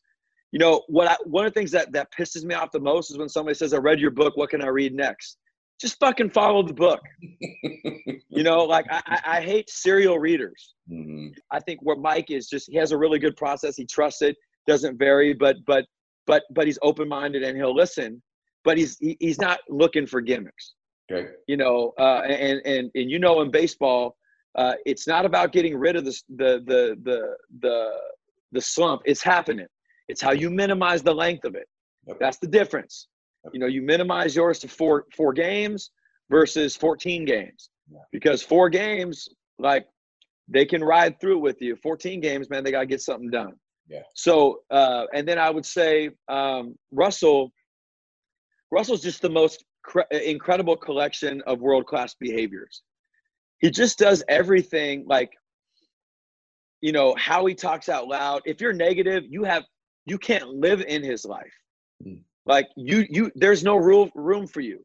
You 0.52 0.60
know 0.60 0.84
what? 0.88 1.10
I, 1.10 1.18
one 1.26 1.46
of 1.46 1.54
the 1.54 1.60
things 1.60 1.72
that 1.72 1.92
that 1.92 2.08
pisses 2.18 2.46
me 2.46 2.56
off 2.56 2.72
the 2.72 2.80
most 2.80 3.12
is 3.12 3.18
when 3.18 3.28
somebody 3.28 3.56
says, 3.56 3.74
"I 3.74 3.78
read 3.78 4.00
your 4.00 4.12
book. 4.12 4.38
What 4.38 4.52
can 4.52 4.62
I 4.62 4.68
read 4.68 4.94
next?" 4.94 5.38
Just 5.80 6.00
fucking 6.00 6.30
follow 6.30 6.64
the 6.64 6.74
book. 6.74 7.02
you 8.30 8.44
know, 8.44 8.64
like 8.64 8.86
I, 8.90 9.22
I 9.26 9.42
hate 9.42 9.70
serial 9.70 10.20
readers. 10.20 10.74
Mm-hmm. 10.90 11.38
I 11.52 11.60
think 11.60 11.82
what 11.82 12.00
Mike 12.00 12.32
is 12.32 12.48
just 12.48 12.70
he 12.70 12.78
has 12.78 12.92
a 12.92 12.98
really 12.98 13.20
good 13.20 13.36
process. 13.36 13.76
He 13.76 13.86
trusts 13.86 14.22
it. 14.22 14.38
Doesn't 14.68 14.98
vary, 14.98 15.34
but 15.34 15.58
but 15.68 15.86
but 16.26 16.44
but 16.52 16.66
he's 16.66 16.80
open 16.82 17.08
minded 17.08 17.44
and 17.44 17.58
he'll 17.58 17.76
listen 17.76 18.22
but 18.66 18.78
he's 18.78 18.98
he, 19.00 19.16
he's 19.22 19.40
not 19.40 19.60
looking 19.70 20.06
for 20.06 20.20
gimmicks. 20.20 20.74
Okay. 21.10 21.30
You 21.48 21.56
know, 21.56 21.94
uh, 21.98 22.22
and 22.26 22.62
and 22.66 22.92
and 22.94 23.10
you 23.10 23.20
know, 23.20 23.42
in 23.42 23.52
baseball, 23.52 24.18
uh, 24.56 24.74
it's 24.86 25.08
not 25.08 25.24
about 25.24 25.54
getting 25.54 25.78
rid 25.78 25.96
of 25.96 26.04
the 26.04 26.20
the 26.36 26.64
the 26.66 26.98
the 27.04 27.36
the 27.62 27.92
the 28.52 28.62
slump. 28.62 29.04
It's 29.06 29.24
happening. 29.24 29.68
It's 30.10 30.22
how 30.22 30.32
you 30.32 30.50
minimize 30.50 31.04
the 31.04 31.14
length 31.14 31.46
of 31.46 31.56
it. 31.56 31.68
Yep. 32.08 32.18
That's 32.20 32.40
the 32.40 32.48
difference. 32.48 33.08
You 33.54 33.60
know, 33.60 33.68
you 33.68 33.82
minimize 33.82 34.36
yours 34.36 34.60
to 34.60 34.68
four 34.68 35.06
four 35.16 35.34
games 35.34 35.92
versus 36.30 36.76
14 36.76 37.26
games. 37.26 37.70
Because 38.12 38.42
four 38.42 38.70
games, 38.70 39.30
like 39.60 39.86
they 40.48 40.66
can 40.66 40.84
ride 40.84 41.20
through 41.20 41.40
with 41.40 41.62
you. 41.62 41.76
14 41.76 42.20
games, 42.20 42.50
man, 42.50 42.64
they 42.64 42.72
gotta 42.72 42.86
get 42.86 43.02
something 43.02 43.30
done. 43.30 43.54
Yeah. 43.88 44.02
So, 44.16 44.62
uh, 44.72 45.06
and 45.14 45.28
then 45.28 45.38
I 45.38 45.50
would 45.50 45.66
say 45.66 46.10
um, 46.28 46.76
Russell 46.92 47.52
Russell's 48.72 49.02
just 49.02 49.22
the 49.22 49.30
most 49.30 49.64
cre- 49.84 50.02
incredible 50.12 50.76
collection 50.76 51.42
of 51.46 51.62
world 51.62 51.86
class 51.86 52.16
behaviors. 52.16 52.82
He 53.60 53.70
just 53.70 53.98
does 53.98 54.24
everything 54.28 55.06
like, 55.08 55.32
you 56.82 56.92
know, 56.92 57.16
how 57.18 57.46
he 57.46 57.56
talks 57.56 57.90
out 57.90 58.08
loud. 58.08 58.42
If 58.46 58.60
you're 58.60 58.74
negative, 58.74 59.24
you 59.30 59.44
have 59.44 59.64
you 60.06 60.18
can't 60.18 60.50
live 60.50 60.82
in 60.82 61.04
his 61.04 61.26
life. 61.26 61.54
Mm. 62.06 62.20
Like 62.46 62.68
you 62.76 63.06
you 63.10 63.32
there's 63.36 63.64
no 63.64 63.76
rule, 63.76 64.10
room 64.16 64.48
for 64.48 64.62
you. 64.62 64.84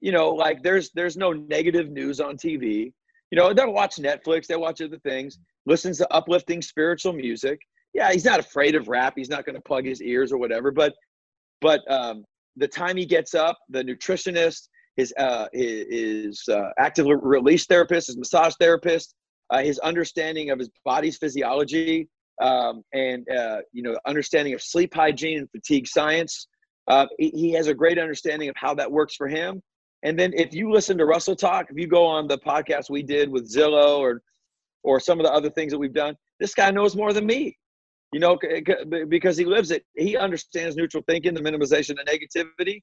You 0.00 0.12
know, 0.12 0.30
like 0.30 0.62
there's 0.62 0.90
there's 0.94 1.16
no 1.16 1.32
negative 1.32 1.90
news 1.90 2.20
on 2.20 2.36
TV. 2.36 2.92
You 3.30 3.38
know, 3.38 3.52
they'll 3.54 3.72
watch 3.72 3.96
Netflix, 3.96 4.46
they 4.46 4.56
watch 4.56 4.82
other 4.82 4.98
things, 4.98 5.38
listens 5.64 5.98
to 5.98 6.12
uplifting 6.12 6.60
spiritual 6.60 7.12
music. 7.12 7.60
Yeah, 7.94 8.12
he's 8.12 8.24
not 8.24 8.40
afraid 8.40 8.74
of 8.74 8.88
rap. 8.88 9.14
He's 9.16 9.28
not 9.28 9.44
going 9.44 9.56
to 9.56 9.62
plug 9.62 9.84
his 9.84 10.02
ears 10.02 10.32
or 10.32 10.38
whatever. 10.38 10.70
But 10.70 10.94
but 11.60 11.80
um, 11.90 12.24
the 12.56 12.68
time 12.68 12.96
he 12.96 13.06
gets 13.06 13.34
up, 13.34 13.58
the 13.68 13.82
nutritionist, 13.82 14.68
his 14.96 15.14
uh, 15.18 15.46
his, 15.52 16.42
uh, 16.50 16.68
active 16.78 17.06
release 17.08 17.66
therapist, 17.66 18.08
his 18.08 18.16
massage 18.18 18.54
therapist, 18.60 19.14
uh, 19.50 19.62
his 19.62 19.78
understanding 19.80 20.50
of 20.50 20.58
his 20.58 20.70
body's 20.84 21.16
physiology, 21.16 22.08
um, 22.42 22.82
and 22.92 23.26
uh, 23.30 23.58
you 23.72 23.82
know, 23.82 23.96
understanding 24.06 24.54
of 24.54 24.62
sleep 24.62 24.94
hygiene 24.94 25.38
and 25.38 25.50
fatigue 25.50 25.86
science. 25.86 26.48
Uh, 26.88 27.06
he, 27.18 27.52
has 27.52 27.68
a 27.68 27.74
great 27.74 27.98
understanding 27.98 28.48
of 28.48 28.56
how 28.56 28.74
that 28.74 28.90
works 28.90 29.14
for 29.14 29.28
him. 29.28 29.62
And 30.02 30.18
then 30.18 30.32
if 30.34 30.52
you 30.52 30.70
listen 30.72 30.98
to 30.98 31.04
Russell 31.04 31.36
talk, 31.36 31.66
if 31.70 31.78
you 31.78 31.86
go 31.86 32.04
on 32.04 32.26
the 32.26 32.38
podcast 32.38 32.90
we 32.90 33.02
did 33.02 33.28
with 33.30 33.52
Zillow 33.52 33.98
or 33.98 34.22
or 34.84 34.98
some 34.98 35.20
of 35.20 35.24
the 35.24 35.32
other 35.32 35.48
things 35.48 35.70
that 35.70 35.78
we've 35.78 35.94
done, 35.94 36.16
this 36.40 36.54
guy 36.54 36.72
knows 36.72 36.96
more 36.96 37.12
than 37.12 37.24
me 37.24 37.56
you 38.12 38.20
know, 38.20 38.38
because 39.08 39.38
he 39.38 39.44
lives 39.44 39.70
it. 39.70 39.84
He 39.96 40.16
understands 40.16 40.76
neutral 40.76 41.02
thinking, 41.08 41.32
the 41.32 41.40
minimization 41.40 41.98
of 41.98 42.06
negativity, 42.06 42.82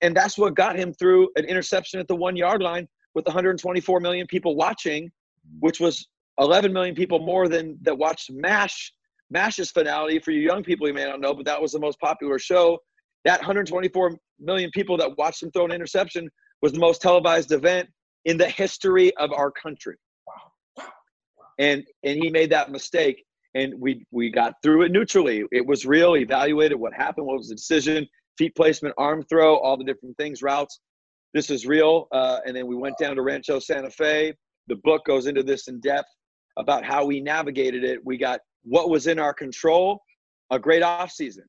and 0.00 0.16
that's 0.16 0.38
what 0.38 0.54
got 0.54 0.76
him 0.76 0.92
through 0.94 1.30
an 1.36 1.44
interception 1.44 1.98
at 1.98 2.06
the 2.06 2.14
one 2.14 2.36
yard 2.36 2.62
line 2.62 2.86
with 3.14 3.26
124 3.26 4.00
million 4.00 4.26
people 4.28 4.54
watching, 4.54 5.10
which 5.58 5.80
was 5.80 6.06
11 6.38 6.72
million 6.72 6.94
people 6.94 7.18
more 7.18 7.48
than 7.48 7.76
that 7.82 7.98
watched 7.98 8.30
MASH. 8.32 8.92
MASH's 9.30 9.72
finale 9.72 10.20
for 10.20 10.30
you 10.30 10.40
young 10.40 10.62
people, 10.62 10.86
you 10.86 10.94
may 10.94 11.04
not 11.04 11.20
know, 11.20 11.34
but 11.34 11.44
that 11.44 11.60
was 11.60 11.72
the 11.72 11.80
most 11.80 11.98
popular 11.98 12.38
show. 12.38 12.78
That 13.26 13.40
124 13.40 14.16
million 14.38 14.70
people 14.72 14.96
that 14.98 15.18
watched 15.18 15.42
him 15.42 15.50
throw 15.50 15.64
an 15.64 15.72
interception 15.72 16.30
was 16.62 16.72
the 16.72 16.78
most 16.78 17.02
televised 17.02 17.50
event 17.50 17.88
in 18.24 18.38
the 18.38 18.48
history 18.48 19.14
of 19.16 19.32
our 19.32 19.50
country. 19.50 19.96
And 21.58 21.84
and 22.04 22.22
he 22.22 22.30
made 22.30 22.50
that 22.50 22.70
mistake 22.70 23.24
and 23.56 23.74
we 23.80 24.06
we 24.12 24.30
got 24.30 24.54
through 24.62 24.82
it 24.82 24.92
neutrally. 24.92 25.44
It 25.50 25.66
was 25.66 25.84
real. 25.84 26.16
Evaluated 26.16 26.78
what 26.78 26.92
happened, 26.94 27.26
what 27.26 27.38
was 27.38 27.48
the 27.48 27.56
decision, 27.56 28.06
feet 28.38 28.54
placement, 28.54 28.94
arm 28.96 29.24
throw, 29.28 29.56
all 29.56 29.76
the 29.76 29.84
different 29.84 30.16
things, 30.18 30.40
routes. 30.40 30.78
This 31.34 31.50
is 31.50 31.66
real. 31.66 32.06
Uh, 32.12 32.38
and 32.46 32.54
then 32.54 32.66
we 32.68 32.76
went 32.76 32.96
down 32.96 33.16
to 33.16 33.22
Rancho 33.22 33.58
Santa 33.58 33.90
Fe. 33.90 34.34
The 34.68 34.76
book 34.76 35.04
goes 35.04 35.26
into 35.26 35.42
this 35.42 35.66
in 35.66 35.80
depth 35.80 36.08
about 36.58 36.84
how 36.84 37.04
we 37.04 37.20
navigated 37.20 37.82
it. 37.82 37.98
We 38.04 38.18
got 38.18 38.40
what 38.62 38.88
was 38.88 39.08
in 39.08 39.18
our 39.18 39.34
control, 39.34 40.00
a 40.50 40.58
great 40.60 40.82
off 40.82 41.10
season. 41.10 41.44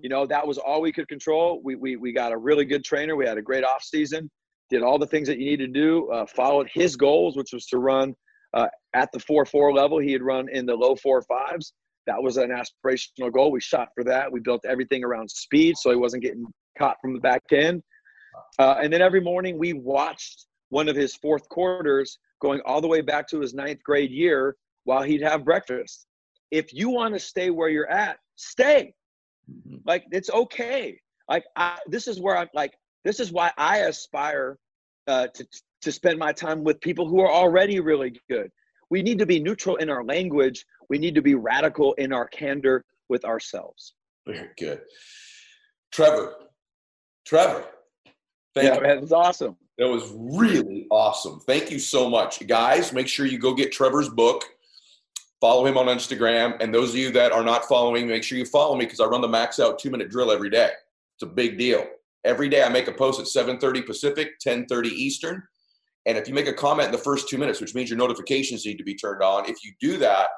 You 0.00 0.08
know, 0.08 0.26
that 0.26 0.46
was 0.46 0.58
all 0.58 0.80
we 0.80 0.92
could 0.92 1.08
control. 1.08 1.60
We, 1.62 1.74
we, 1.74 1.96
we 1.96 2.12
got 2.12 2.32
a 2.32 2.36
really 2.36 2.64
good 2.64 2.84
trainer. 2.84 3.16
We 3.16 3.26
had 3.26 3.38
a 3.38 3.42
great 3.42 3.64
off 3.64 3.82
season, 3.82 4.30
did 4.70 4.82
all 4.82 4.98
the 4.98 5.06
things 5.06 5.28
that 5.28 5.38
you 5.38 5.44
need 5.44 5.58
to 5.58 5.66
do, 5.66 6.10
uh, 6.10 6.26
followed 6.26 6.68
his 6.72 6.96
goals, 6.96 7.36
which 7.36 7.52
was 7.52 7.66
to 7.66 7.78
run 7.78 8.14
uh, 8.54 8.66
at 8.94 9.10
the 9.12 9.20
4 9.20 9.46
4 9.46 9.72
level, 9.72 9.98
he 9.98 10.12
had 10.12 10.22
run 10.22 10.48
in 10.50 10.66
the 10.66 10.74
low 10.74 10.94
four 10.94 11.22
fives. 11.22 11.72
That 12.06 12.22
was 12.22 12.36
an 12.36 12.50
aspirational 12.50 13.32
goal. 13.32 13.50
We 13.50 13.60
shot 13.60 13.88
for 13.94 14.04
that. 14.04 14.30
We 14.30 14.40
built 14.40 14.64
everything 14.68 15.04
around 15.04 15.30
speed 15.30 15.76
so 15.78 15.90
he 15.90 15.96
wasn't 15.96 16.22
getting 16.22 16.44
caught 16.78 16.96
from 17.00 17.14
the 17.14 17.20
back 17.20 17.42
end. 17.52 17.82
Uh, 18.58 18.76
and 18.82 18.92
then 18.92 19.00
every 19.02 19.20
morning 19.20 19.58
we 19.58 19.72
watched 19.72 20.46
one 20.70 20.88
of 20.88 20.96
his 20.96 21.14
fourth 21.14 21.48
quarters 21.48 22.18
going 22.40 22.60
all 22.66 22.80
the 22.80 22.88
way 22.88 23.00
back 23.00 23.28
to 23.28 23.40
his 23.40 23.54
ninth 23.54 23.82
grade 23.84 24.10
year 24.10 24.56
while 24.84 25.02
he'd 25.02 25.22
have 25.22 25.44
breakfast. 25.44 26.06
If 26.50 26.74
you 26.74 26.90
want 26.90 27.14
to 27.14 27.20
stay 27.20 27.50
where 27.50 27.68
you're 27.68 27.90
at, 27.90 28.18
stay. 28.36 28.94
Mm-hmm. 29.52 29.76
Like 29.84 30.04
it's 30.10 30.30
okay. 30.30 30.98
Like 31.28 31.44
I, 31.56 31.78
this 31.86 32.08
is 32.08 32.20
where 32.20 32.36
I'm 32.36 32.48
like 32.54 32.72
this 33.04 33.20
is 33.20 33.32
why 33.32 33.52
I 33.56 33.78
aspire 33.78 34.58
uh, 35.06 35.28
to 35.34 35.46
to 35.82 35.92
spend 35.92 36.18
my 36.18 36.32
time 36.32 36.62
with 36.64 36.80
people 36.80 37.08
who 37.08 37.20
are 37.20 37.30
already 37.30 37.80
really 37.80 38.20
good. 38.30 38.50
We 38.90 39.02
need 39.02 39.18
to 39.18 39.26
be 39.26 39.40
neutral 39.40 39.76
in 39.76 39.90
our 39.90 40.04
language. 40.04 40.64
We 40.88 40.98
need 40.98 41.14
to 41.14 41.22
be 41.22 41.34
radical 41.34 41.94
in 41.94 42.12
our 42.12 42.28
candor 42.28 42.84
with 43.08 43.24
ourselves. 43.24 43.94
Very 44.26 44.50
good. 44.58 44.82
Trevor, 45.90 46.34
Trevor, 47.26 47.64
thank 48.54 48.68
yeah, 48.68 48.74
you. 48.76 48.82
Man, 48.82 49.00
was 49.00 49.12
awesome. 49.12 49.56
That 49.78 49.88
was 49.88 50.12
really 50.14 50.86
awesome. 50.90 51.40
Thank 51.40 51.70
you 51.70 51.78
so 51.78 52.08
much. 52.08 52.46
Guys, 52.46 52.92
make 52.92 53.08
sure 53.08 53.26
you 53.26 53.38
go 53.38 53.54
get 53.54 53.72
Trevor's 53.72 54.08
book. 54.08 54.44
Follow 55.42 55.66
him 55.66 55.76
on 55.76 55.86
Instagram. 55.86 56.56
And 56.60 56.72
those 56.72 56.90
of 56.90 56.96
you 56.96 57.10
that 57.10 57.32
are 57.32 57.42
not 57.42 57.64
following, 57.64 58.06
make 58.06 58.22
sure 58.22 58.38
you 58.38 58.44
follow 58.44 58.76
me 58.76 58.84
because 58.84 59.00
I 59.00 59.06
run 59.06 59.22
the 59.22 59.28
max 59.28 59.58
out 59.58 59.76
two 59.76 59.90
minute 59.90 60.08
drill 60.08 60.30
every 60.30 60.48
day. 60.48 60.70
It's 61.16 61.24
a 61.24 61.26
big 61.26 61.58
deal. 61.58 61.84
Every 62.24 62.48
day 62.48 62.62
I 62.62 62.68
make 62.68 62.86
a 62.86 62.92
post 62.92 63.18
at 63.18 63.26
7:30 63.26 63.84
Pacific, 63.84 64.38
10:30 64.38 64.90
Eastern. 64.90 65.42
And 66.06 66.16
if 66.16 66.28
you 66.28 66.34
make 66.34 66.46
a 66.46 66.52
comment 66.52 66.86
in 66.86 66.92
the 66.92 66.98
first 66.98 67.28
two 67.28 67.38
minutes, 67.38 67.60
which 67.60 67.74
means 67.74 67.90
your 67.90 67.98
notifications 67.98 68.64
need 68.64 68.78
to 68.78 68.84
be 68.84 68.94
turned 68.94 69.20
on, 69.20 69.50
if 69.50 69.64
you 69.64 69.72
do 69.80 69.96
that, 69.98 70.28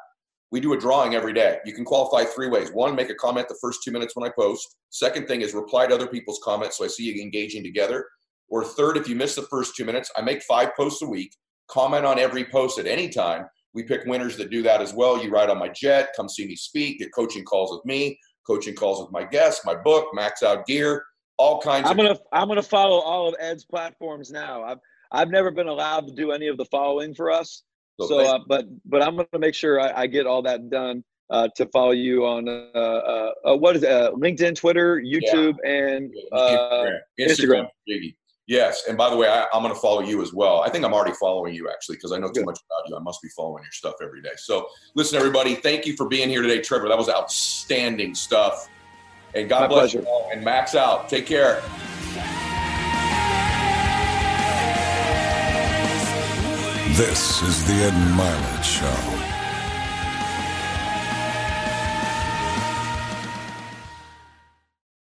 we 0.51 0.59
do 0.59 0.73
a 0.73 0.79
drawing 0.79 1.15
every 1.15 1.35
day. 1.35 1.59
You 1.67 1.75
can 1.75 1.85
qualify 1.85 2.25
three 2.25 2.49
ways. 2.49 2.73
One, 2.73 2.95
make 2.95 3.11
a 3.11 3.15
comment 3.15 3.49
the 3.49 3.59
first 3.61 3.81
two 3.85 3.93
minutes 3.93 4.17
when 4.17 4.27
I 4.27 4.33
post. 4.33 4.77
Second 4.89 5.29
thing 5.29 5.43
is 5.43 5.53
reply 5.53 5.87
to 5.87 5.95
other 5.95 6.07
people's 6.07 6.41
comments 6.43 6.79
so 6.79 6.85
I 6.85 6.89
see 6.89 7.13
you 7.13 7.21
engaging 7.21 7.63
together. 7.63 8.07
Or 8.49 8.65
third, 8.65 8.97
if 8.97 9.07
you 9.07 9.17
miss 9.17 9.35
the 9.35 9.43
first 9.43 9.77
two 9.77 9.85
minutes, 9.85 10.11
I 10.17 10.23
make 10.23 10.43
five 10.45 10.75
posts 10.75 11.03
a 11.03 11.07
week. 11.07 11.37
Comment 11.69 12.07
on 12.07 12.19
every 12.19 12.47
post 12.47 12.79
at 12.79 12.87
any 12.87 13.11
time. 13.11 13.47
We 13.75 13.83
pick 13.83 14.05
winners 14.07 14.37
that 14.37 14.51
do 14.51 14.63
that 14.63 14.81
as 14.81 14.95
well. 14.95 15.23
You 15.23 15.31
ride 15.31 15.51
on 15.51 15.59
my 15.59 15.69
jet, 15.69 16.11
come 16.17 16.29
see 16.29 16.47
me 16.47 16.57
speak, 16.57 17.01
get 17.01 17.13
coaching 17.13 17.45
calls 17.45 17.73
with 17.73 17.85
me, 17.85 18.19
coaching 18.47 18.75
calls 18.75 19.01
with 19.01 19.11
my 19.11 19.25
guests, 19.25 19.65
my 19.65 19.75
book, 19.75 20.09
Max 20.15 20.43
Out 20.43 20.65
Gear, 20.67 21.05
all 21.39 21.61
kinds. 21.61 21.89
I'm 21.89 21.97
gonna 21.97 22.19
I'm 22.33 22.49
gonna 22.49 22.63
follow 22.63 23.01
all 23.01 23.29
of 23.29 23.35
Ed's 23.41 23.65
platforms 23.65 24.31
now. 24.31 24.63
I've 24.63 24.79
I've 25.11 25.31
never 25.31 25.51
been 25.51 25.69
allowed 25.69 26.07
to 26.09 26.13
do 26.13 26.33
any 26.33 26.49
of 26.49 26.57
the 26.57 26.65
following 26.67 27.15
for 27.15 27.31
us. 27.31 27.63
So, 28.01 28.09
so 28.09 28.19
uh, 28.21 28.39
but 28.49 28.67
but 28.85 29.03
I'm 29.03 29.17
going 29.17 29.29
to 29.33 29.39
make 29.39 29.55
sure 29.55 29.81
I, 29.81 30.03
I, 30.03 30.07
get 30.09 30.27
all 30.27 30.43
that 30.43 30.69
done 30.69 31.05
uh, 31.31 31.49
to 31.57 31.67
follow 31.67 31.93
you 31.93 32.27
on 32.27 32.49
uh, 32.49 32.53
uh, 32.75 33.33
uh 33.47 33.57
what 33.57 33.77
is 33.77 33.85
it, 33.85 33.91
uh, 33.91 34.11
LinkedIn, 34.13 34.57
Twitter, 34.57 35.01
YouTube, 35.01 35.55
yeah. 35.63 35.71
and 35.71 36.15
Instagram. 36.33 36.99
Instagram. 37.21 37.69
Instagram. 37.89 38.15
Yes, 38.47 38.85
and 38.89 38.99
by 38.99 39.09
the 39.09 39.17
way, 39.17 39.27
I, 39.27 39.47
am 39.55 39.63
going 39.63 39.73
to 39.73 39.81
follow 39.81 40.01
you 40.01 40.21
as 40.21 40.35
well. 40.35 40.61
I 40.61 40.69
think 40.69 40.85
I'm 40.85 40.93
already 40.93 41.15
following 41.15 41.55
you 41.55 41.71
actually 41.71 41.97
because 41.97 42.13
I 42.13 42.19
know 42.19 42.27
too 42.27 42.41
Good. 42.41 42.47
much 42.47 42.61
about 42.71 42.89
you. 42.89 42.97
I 42.97 43.01
must 43.01 43.23
be 43.23 43.29
following 43.31 43.65
your 43.65 43.73
stuff 43.73 43.95
every 44.03 44.21
day. 44.21 44.33
So, 44.37 44.69
listen, 44.95 45.17
everybody, 45.17 45.55
thank 45.55 45.87
you 45.87 45.97
for 45.97 46.07
being 46.07 46.29
here 46.29 46.43
today, 46.43 46.61
Trevor. 46.61 46.89
That 46.89 46.99
was 46.99 47.09
outstanding 47.09 48.15
stuff. 48.15 48.69
And 49.35 49.49
God 49.49 49.63
My 49.63 49.67
bless 49.69 49.93
pleasure. 49.93 50.01
you 50.01 50.07
all. 50.07 50.29
And 50.31 50.45
max 50.45 50.75
out. 50.75 51.09
Take 51.09 51.27
care. 51.27 51.63
This 56.97 57.43
is 57.43 57.67
the 57.67 57.73
Ed 57.73 57.93
Mylett 58.15 58.63
Show. 58.63 59.24